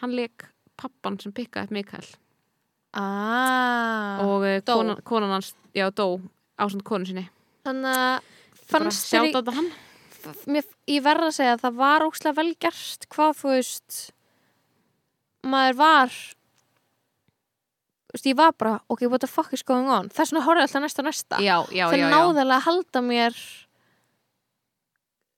[0.01, 0.47] hann leik
[0.81, 2.07] pappan sem pikkaði upp Mikael
[2.97, 4.73] ah, og dó.
[4.73, 6.17] konan, konan hans, já, dó
[6.57, 7.27] ásand konu sinni
[7.67, 9.69] Þannig að fannst þér í-
[10.49, 14.01] mér, ég verð að segja að það var ókslega vel gert hvað þú veist
[15.45, 16.17] maður var
[18.13, 20.09] veist, ég var bara, ok, what the fuck is going on?
[20.09, 21.37] Þess vegna horfði alltaf næsta næsta.
[21.39, 23.37] Já, já, náðu alveg að halda mér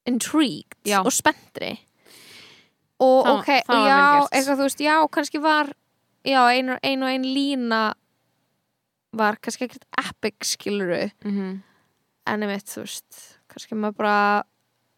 [0.06, 1.00] intrigued Já.
[1.06, 1.78] og spenntri.
[3.00, 5.74] Og Það- ok, og já, eitthvað þú veist, já, kannski var
[6.26, 7.94] já, ein og ein, ein lína
[9.14, 11.62] var kannski ekkert epic skiluru Mhm.
[12.28, 14.44] en einmitt, þú veist, kannski maður bara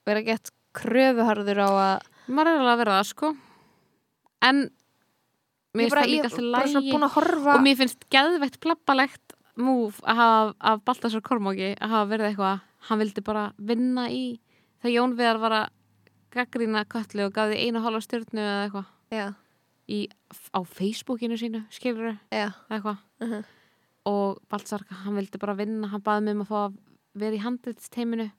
[0.06, 3.38] vera gett kröfuharður á að maður er alveg að vera það sko.
[4.41, 4.69] En
[5.76, 6.93] mér finnst það líka alltaf lægi
[7.56, 13.23] og mér finnst geðveitt plappalegt múf af Baltasar Kormáki að hafa verið eitthvað hann vildi
[13.26, 14.38] bara vinna í
[14.84, 15.73] þegar Jón Viðar var að
[16.35, 19.35] gaggrína kallu og því einu hálfa stjórnu eða eitthvað.
[20.52, 22.97] Á Facebookinu sínu skilur já, eitthvað.
[23.22, 23.43] Mhm.
[24.06, 26.77] og Baltasar hann vildi bara vinna hann baði mig um að fá að
[27.15, 28.31] vera í handritsteiminu.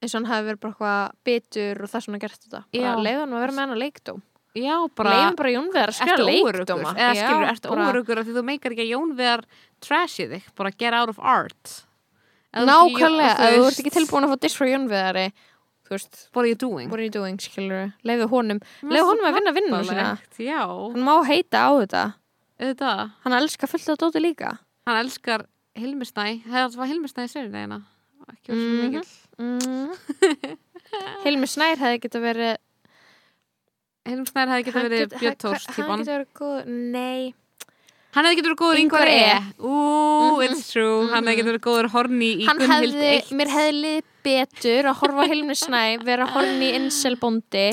[0.00, 2.64] Eins og hann hafi verið bara eitthvað bitur og það svona gert þetta.
[2.72, 4.22] Bara leiði hann að vera með hann að leikdóm
[4.54, 6.90] já bara leiðum bara Jón Viðar að óurugur leikdóma.
[6.96, 9.44] eða skilur, ertu óurugur af því þú meikar ekki að Jón Viðar
[9.80, 11.84] trashið þig, bara get out of art.
[12.52, 15.26] Ekki- Nákvæmlega, þú þú ert ekki tilbúin að fá diss frá Jón Viðari
[15.86, 16.90] þú veist, what are you doing?
[16.90, 20.18] what are you doing, skilur leiðu honum, finnst honum það að vinna vinnuna sína.
[20.38, 22.04] já, hann má heita á þetta.
[22.62, 23.12] Auðvitað.
[23.24, 24.58] Hann elskar fullt af dóti líka.
[24.86, 27.80] Hann elskar Hilmi Snæ hefði alltaf Hilmi Snæ í sérina
[28.32, 28.92] ekki verið svo Mhm.
[28.92, 29.06] mikil
[29.38, 30.56] mm.
[31.24, 32.56] Hilmi Snær hefði geta verið
[34.08, 35.66] Hilmi Snær hefði hann verið Björn Tórs
[36.34, 37.34] góð, nei.
[38.12, 39.18] Hann hefði getað verið góður Ingvar E.
[39.24, 39.36] E.
[39.62, 40.42] Ú, Mhm.
[40.50, 44.02] it's true, hann hefði getað verið góður Horni í Gunnhild hefði, 1 mér hefði lið
[44.26, 47.68] betur að horfa á Hilmi Snæ vera horni incel bóndi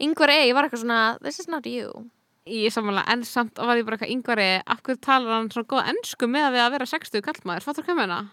[0.00, 2.10] yngvar eigi var eitthvað svona this is not you.
[2.46, 5.88] Í samanlega, en samt var ég bara eitthvað Ingvar E hverju talar hann svona góða
[5.92, 8.30] ennsku með að við að vera 60 kallmaður, fattur hvað meina?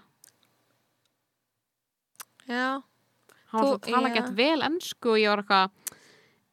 [2.47, 2.81] já,
[3.51, 5.69] hann var Þú- svo að tala gett vel ennsku og ég var eitthvað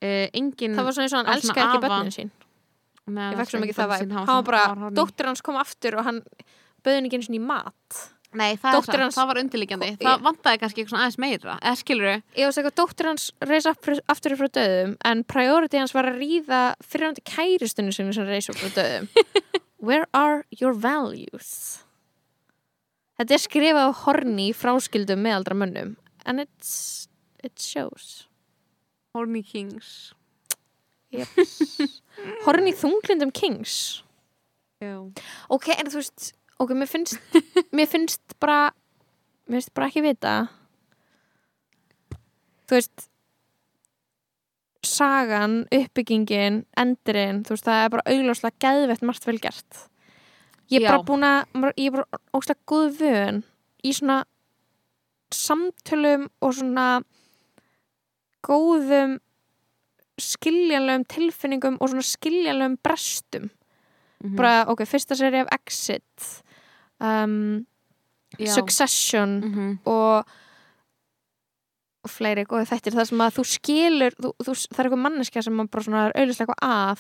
[0.02, 1.88] uh, engin það var svona eins og hann elskaði ekki afa.
[1.88, 2.30] börnin sín.
[3.08, 5.96] Nei, ég hann fekk svo mikið það sín, hann var bara, dóttir hans kom aftur
[5.98, 6.22] og hann
[6.84, 8.00] bauði henni ekki eins og í mat.
[8.36, 9.86] Nei, það, satt, hans- það var undirliggjandi.
[9.94, 13.66] Ég- það vantaði kannski eitthvað aðeins meira eða skilur ég var eitthvað, dóttir hans reis
[13.72, 18.60] aftur frá döðum en priority hans var að ríða fyrirhandi kæristunni sinni sem reis upp
[18.60, 19.08] frá döðum.
[19.88, 21.80] Where are your values?
[23.16, 25.96] Þetta er skrifað horni fráskildum meðaldra mönnum
[26.28, 27.08] and it's,
[27.42, 28.27] it shows
[29.14, 30.12] Horny Kings.
[32.44, 34.02] Horni þunglindum kings.
[34.78, 34.94] Já.
[35.51, 36.32] ok, en þú veist
[36.62, 37.39] ok, mér finnst
[37.76, 38.68] mér finnst bara
[39.48, 40.35] mér finnst bara ekki vita.
[42.68, 43.09] Þú veist
[44.86, 49.85] sagan, uppbyggingin endurinn, þú veist, það er bara augljóslega geðvett margt vel gert.
[50.68, 50.90] Ég er Já.
[50.93, 53.43] bara búin að ég er bara óslega góð vön
[53.82, 54.20] í svona
[55.35, 56.86] samtölum og svona
[58.47, 59.19] góðum
[60.19, 63.51] skiljanlegum tilfinningum og svona skiljanlegum brestum
[64.24, 64.35] Mhm.
[64.36, 66.43] bara, ok, fyrsta seri af Exit
[67.01, 67.66] um.
[68.47, 69.78] Succession Mhm.
[69.86, 70.27] og
[72.05, 75.43] og fleiri góði þættir þar sem að þú skilur þú, þú, það er eitthvað manneskja
[75.43, 76.98] sem bara svona er auðvitað eitthvað að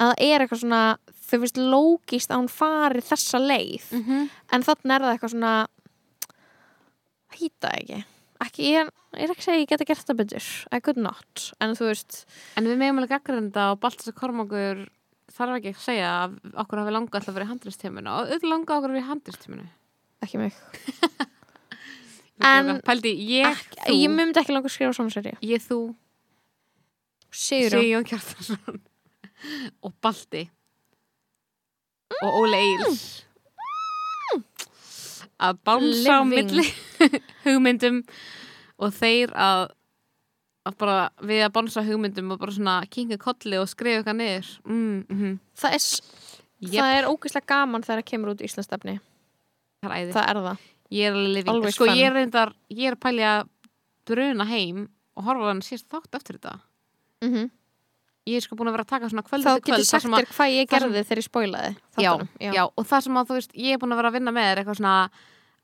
[0.00, 0.96] að það er eitthvað svona
[1.30, 4.30] þau finnst lógist að hún fari þessa leið Mhm.
[4.52, 5.66] en þannig er það eitthvað svona
[7.38, 8.04] hýta ekki
[8.44, 10.46] ekki, ég, er- ekki að segja ég geta gert það betur.
[10.72, 12.24] I could not, en þú veist
[12.56, 14.84] En við meðum alveg gaggrenda og Baltasar Kormákur
[15.30, 18.94] þarf ekki að segja að okkur hafi langað alltaf verið handristíminu og auðvitað langað okkur
[18.96, 19.68] verið handristíminu
[20.24, 20.56] ekki mig.
[22.40, 25.76] En- Pældi, ég, ekki, þú ég myndi ekki langa að skrifa svona seri Ég, þú,
[27.36, 28.78] Sigjón Kjartarsson
[29.84, 30.46] og Balti
[32.24, 33.02] og Óli Eils
[35.40, 36.66] að bánsa á milli
[37.46, 38.02] hugmyndum
[38.80, 39.66] og þeir að,
[40.68, 40.96] að bara
[41.26, 44.50] við að bánsa hugmyndum og bara svona kinga kolli og skrifa eitthvað niður.
[44.64, 45.86] Mm, mm, það er,
[46.60, 46.74] Jep.
[46.76, 48.98] það er ógeðslega gaman þegar það kemur út Íslandsstefni
[49.80, 50.14] það er æði.
[50.16, 50.66] Það er það.
[50.90, 51.70] Ég er alveg living.
[51.74, 53.50] Sko ég er reyndar, ég er pælja að
[54.10, 54.84] bruna heim
[55.16, 56.56] og horfa hann síðast þátt eftir þetta.
[57.24, 57.50] Mm -hmm.
[58.30, 60.30] Ég er sko búin að vera að taka svona kvöld þá getur sagt að- þér
[60.36, 61.72] hvað ég það sem- gerði þegar ég spólaði
[62.04, 62.12] já,
[62.54, 62.64] já.
[62.70, 64.62] og það sem að þú veist, ég er búin að vera að vinna með er
[64.62, 64.94] eitthvað svona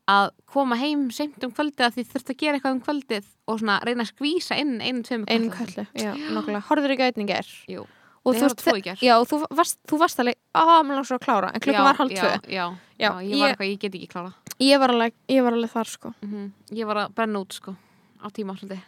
[0.06, 3.59] að koma heim seint um kvöldið að því þurft að gera eitthvað um kvöldið og
[3.59, 7.48] svona reyna að skvísa inn einu, tveim einum köllu, já, nokkulega horfður ekki auðning er
[7.66, 7.82] Jú.
[8.26, 8.98] og þú gær.
[9.02, 11.84] já, og þú varst, þú varst alveg á, mér langt svo að klára, en klukkan
[11.90, 12.30] var hálf tvö.
[12.47, 12.66] já, já,
[12.98, 15.52] Já, já, ég var ég- eitthvað, ég get ekki klára ég var alveg, ég var
[15.52, 16.14] alveg þar sko.
[16.22, 17.76] Mm ég var að brenna út sko
[18.22, 18.82] á tíma svolítið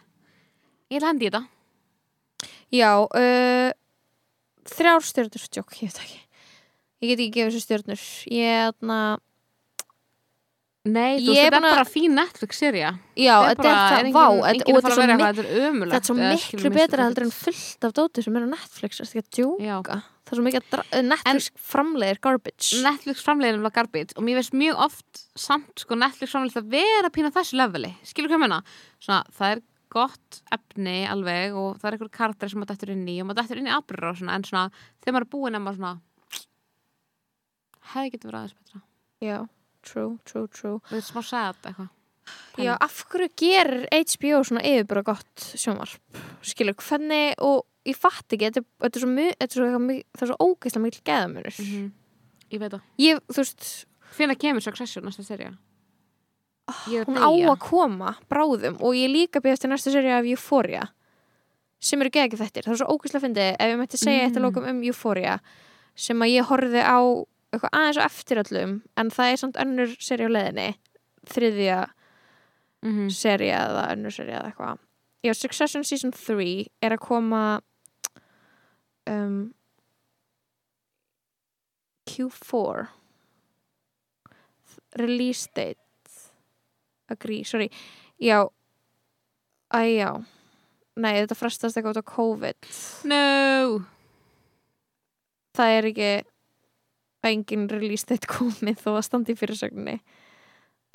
[0.89, 1.43] ég að hendi þetta
[2.73, 3.71] já, uh,
[4.69, 6.21] þrjár stjörnur stjók, ég veit ekki.
[6.99, 8.05] Ég get ekki gefið þessu stjörnur.
[8.35, 9.01] Ég, þarna
[10.87, 14.69] Nei, þú veist, er þetta er bara fín Netflix-serja Já, þetta er það, vá þetta-
[14.71, 17.95] og þetta er þetta er ömulegt þetta er svo miklu betra heldur en fullt af
[17.97, 19.97] dóti sem er á Netflix, það er ekki að djóka?
[20.29, 22.81] Það er svo mikið að eh, Netflix framleiðir garbage.
[22.85, 27.09] Netflix framleiðin var garbage og mér veist mjög oft samt sko Netflix framleiðin að vera
[27.09, 27.91] pína þessu leveli.
[28.05, 28.59] Skilur hvað ég menna?
[29.01, 29.63] Svona, það er
[29.93, 33.41] gott efni alveg og það er einhver karakter sem maður dættur inn í og maður
[33.41, 34.65] dættur inn í aðbyrður og svona en svona
[35.01, 35.93] þegar maður er búinn er maður svona
[37.93, 38.81] hefði getur verið aðeins betra.
[39.25, 39.37] Já,
[39.85, 40.75] true, true, true.
[40.77, 41.89] Og þetta er smá sad eitthvað.
[42.61, 46.19] Já, af hverju gerir HBO svona yfirbúra gott sjónvarp?
[46.45, 50.05] Skilur, hvernig og ég fatt ekki, þetta er, svo, mjög, þetta er svo, eitthvað mjög-
[50.19, 51.87] það er svo ógeðslega mikil geðamunur -hmm.
[52.51, 52.81] ég veit það.
[52.99, 53.69] Ég, þú veist,
[54.17, 55.53] Hvenær kemur Succession næsta serja?
[57.07, 60.87] Hún að á að koma bráðum og ég líka byrjast til næstu seri af Euphoria
[61.79, 63.51] sem eru geðið þettir, það er svo ógeðslega fyndið.
[63.59, 64.25] Ef ég mætti segja Mm.
[64.27, 65.39] eitt að lókum um Euphoria
[65.95, 66.99] sem að ég horfði á
[67.53, 70.75] eitthvað aðeins á eftir öllum en það er samt önnur seri á leiðinni.
[71.25, 71.79] Þriðja
[72.81, 73.09] Mm -hmm.
[73.11, 74.77] seri eða önnur seri eða eitthvað.
[75.23, 77.61] Já, Succession Season 3 er að koma
[79.07, 79.53] um,
[82.07, 82.87] Q4
[84.97, 85.77] Release date
[87.09, 87.69] Agree, sorry.
[88.21, 88.47] Já.
[89.73, 90.11] Æ, já.
[90.99, 92.69] Nei, þetta frestast eitthvað út á COVID.
[93.09, 93.85] No.
[95.57, 96.11] Það er ekki
[97.29, 99.99] engin release date komið þó að standi í fyrirsögninni.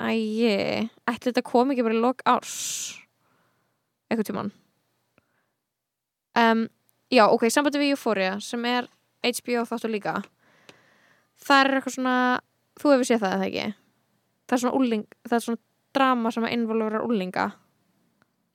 [0.01, 0.11] Æ,
[1.07, 2.55] ætli þetta kom ekki bara í lok árs?
[4.09, 4.55] Eitthvað tímann.
[6.35, 6.65] Um,
[7.13, 8.87] Já, ok, sambandi við Euphoria sem er
[9.21, 10.15] HBO þáttu líka.
[11.45, 12.15] Það er eitthvað svona
[12.81, 13.65] þú hefur séð það eða ekki?
[14.45, 15.61] Það er svona úling, það er svona
[15.95, 17.51] drama sem að involverar úlinga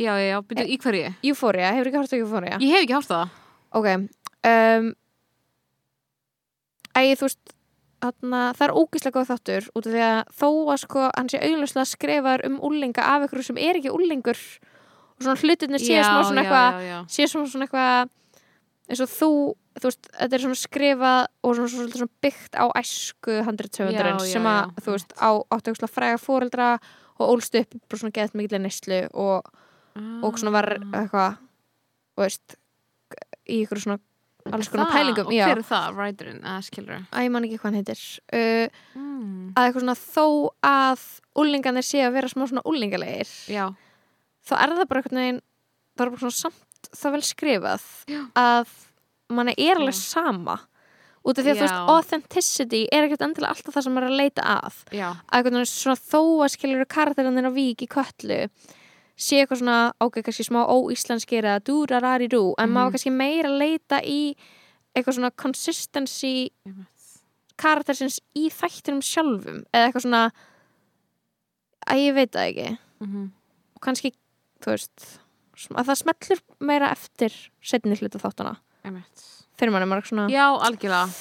[0.01, 1.13] Já, já, byrju, í hverju?
[1.29, 2.59] Euphoria, hefur ekki hort á Euphoria?
[2.65, 3.39] Ég hef ekki hátt það
[3.77, 4.93] Ok um,
[6.97, 7.57] Æ, þú veist
[8.01, 11.41] þarna, það er ógislega góð þáttur út af því að þó að sko hann sé
[11.45, 16.23] augljóslega skrifaður um úlinga af ykkur sem er ekki úlingur og svona hlutinir sé smá
[16.25, 16.81] svona eitthvað
[17.13, 18.15] sé svona svona eitthvað
[18.91, 19.31] eins og þú,
[19.79, 24.25] þú veist, þetta er svona skrifað og svona, svona, svona byggt á æsku handritsöfundarinn Já,
[24.25, 26.71] já, sem að, já, þú veist, á áttu fræga fóreldra
[27.21, 29.51] og ólst upp bara svona geðt mikilvæg neyslu og,
[30.25, 31.03] og svona var Ah.
[31.03, 31.37] eitthvað
[32.17, 32.57] þú veist,
[33.51, 34.01] í ykkur svona
[34.51, 37.69] alls konar pælingum Og hver er það, writerinn, eða skilur Æ, ég man ekki hvað
[37.69, 38.01] hann heitir
[38.33, 39.53] uh, mm.
[39.55, 40.27] að eitthvað svona þó
[40.65, 41.05] að
[41.43, 43.67] úlingarnir sé að vera smá svona úlingalegir Já,
[44.49, 45.41] þá er það bara eitthvað neginn
[45.95, 48.21] það er bara svona samt það vel skrifað Já.
[48.41, 48.73] að
[49.31, 50.01] manni er alveg Já.
[50.01, 50.57] sama
[51.25, 51.87] út af því að þú veist Já.
[51.95, 54.77] authenticity er ekkert endilega alltaf það sem maður er að leita að.
[54.97, 58.39] Já, að eitthvað neginn svona þó að skilur karakterinn á vík í köllu
[59.21, 62.73] sé eitthvað svona ok, kannski smá óíslenskir eða dúrarari dú en Mhm.
[62.77, 64.35] maður kannski meira leita í
[64.97, 66.51] eitthvað svona consistency
[67.61, 70.23] karaktersins í þættinum sjálfum eða eitthvað svona
[71.91, 72.79] að ég veit það ekki.
[73.05, 73.31] Mm
[73.81, 74.11] og kannski,
[74.61, 75.05] þú veist
[75.73, 77.33] að það smellur meira eftir
[77.65, 78.57] setni hluta þáttana
[79.61, 80.29] fyrir mann er maður svona.
[80.33, 81.19] Já, algjörlega.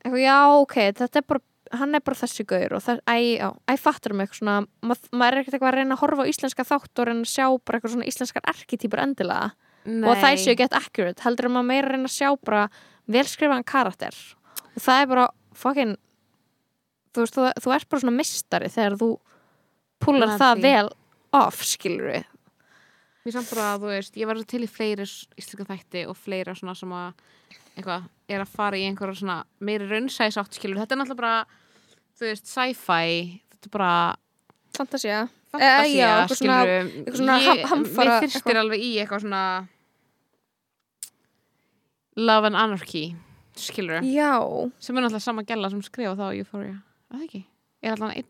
[0.00, 1.44] Eitthvað, já, ok, þetta er bara
[1.80, 5.02] hann er bara þessi gaur og það, æ, já, æ, fattur mig eitthvað svona, mað,
[5.14, 7.44] maður er ekkert eitthvað að reyna að horfa á íslenska þátt og reyna að sjá
[7.62, 9.50] bara eitthvað svona íslenskar arkitýpur endilega.
[9.80, 10.04] Nei.
[10.04, 12.64] og þær séu get accurate, heldur að maður meira reyna að sjá bara
[13.08, 14.18] velskrifaðan karakter.
[14.74, 15.94] Og það er bara fucking
[17.14, 19.10] þú veist, þú, þú ert bara svona mistari þegar þú
[20.04, 20.90] púlar það vel
[21.36, 22.29] off, skilur við
[23.24, 26.72] Mér samt bara, þú veist, ég var til í fleiri íslenska þætti og fleira svona
[26.78, 27.12] sem að
[27.76, 31.34] eitthvað, er að fara í einhverja svona meiri raunsæs átt skilur þetta er náttúrulega bara,
[32.16, 33.92] þú veist, sci-fi þetta er bara
[34.76, 35.18] fantasía.
[35.50, 39.44] Fantasía, já, eitthvað svona- skilur eitthvað svona ham- hamfara- Mér fyrstir alveg í eitthvað svona
[42.16, 43.04] Love and Anarchy
[43.56, 44.32] skilur já,
[44.80, 46.76] sem er náttúrulega sama gæla sem skrifa það á Euphoria.
[47.10, 47.40] Er það ekki?
[47.82, 48.28] Er allan einn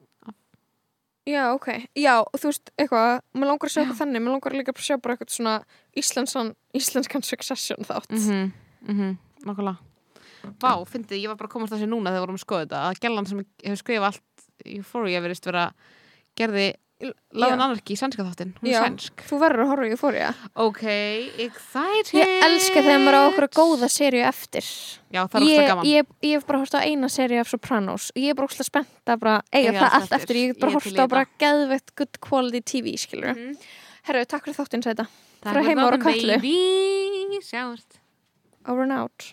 [1.28, 1.68] já, ok.
[1.98, 4.96] Já, þú veist, eitthvað, maður langar að sjá eitthvað þannig maður langar líka að sjá
[4.96, 5.54] bara eitthvað svona
[6.02, 8.10] íslenskan, íslenskan succession þátt.
[8.16, 8.52] Mhm,
[8.88, 9.78] mhm, nákvæmlega.
[10.60, 12.84] Vá, fyndið, ég var bara að komast þessi núna þegar við vorum að skoða þetta
[12.88, 15.64] að gælan sem hefur skrifað allt Euphoria verist vera
[16.38, 16.66] gerði
[17.00, 17.46] Já.
[17.54, 19.22] Anarchy, sænska þáttin, hún er sænsk.
[19.28, 20.34] þú verður að horfa í Euphoria.
[20.60, 20.82] Ok,
[21.46, 24.66] exciting ég elska þegar maður á okkur góða serju eftir.
[25.08, 25.86] Já, það er óslega gaman.
[25.88, 28.10] ég, ég hef bara hort á eina seri af Sopranos.
[28.12, 30.36] Og ég er bara óslega spennt að bara eiga það allt eftir.
[30.36, 33.56] ég hef bara í á bara geðveitt good quality TV, skilur Mhm.
[34.04, 35.06] Herru, takk fyrir þáttinn sæta.
[35.40, 37.40] Takk fyrir þáttinn, baby.
[37.40, 37.96] Sjáumst.
[38.66, 39.32] Over and out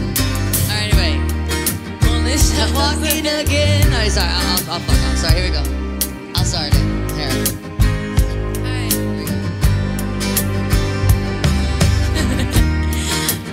[0.69, 1.19] Alright, anyway.
[2.59, 3.89] I'm walking again.
[3.91, 4.29] No, sorry.
[4.29, 5.17] I'll, I'll, I'll fuck off.
[5.17, 5.63] Sorry, here we go.
[6.35, 6.79] I'll start it.
[7.13, 7.29] Here.
[8.59, 9.33] Alright, here we go.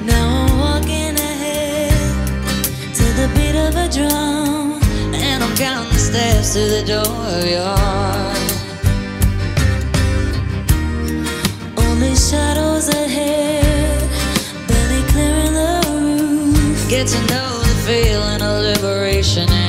[0.06, 1.92] Now I'm walking ahead
[2.94, 4.80] to the beat of a drum,
[5.14, 8.19] and I'm counting the steps to the door of your
[12.80, 14.10] shadows ahead,
[14.68, 16.88] barely clearing the roof.
[16.88, 19.59] Get to know the feeling of liberation.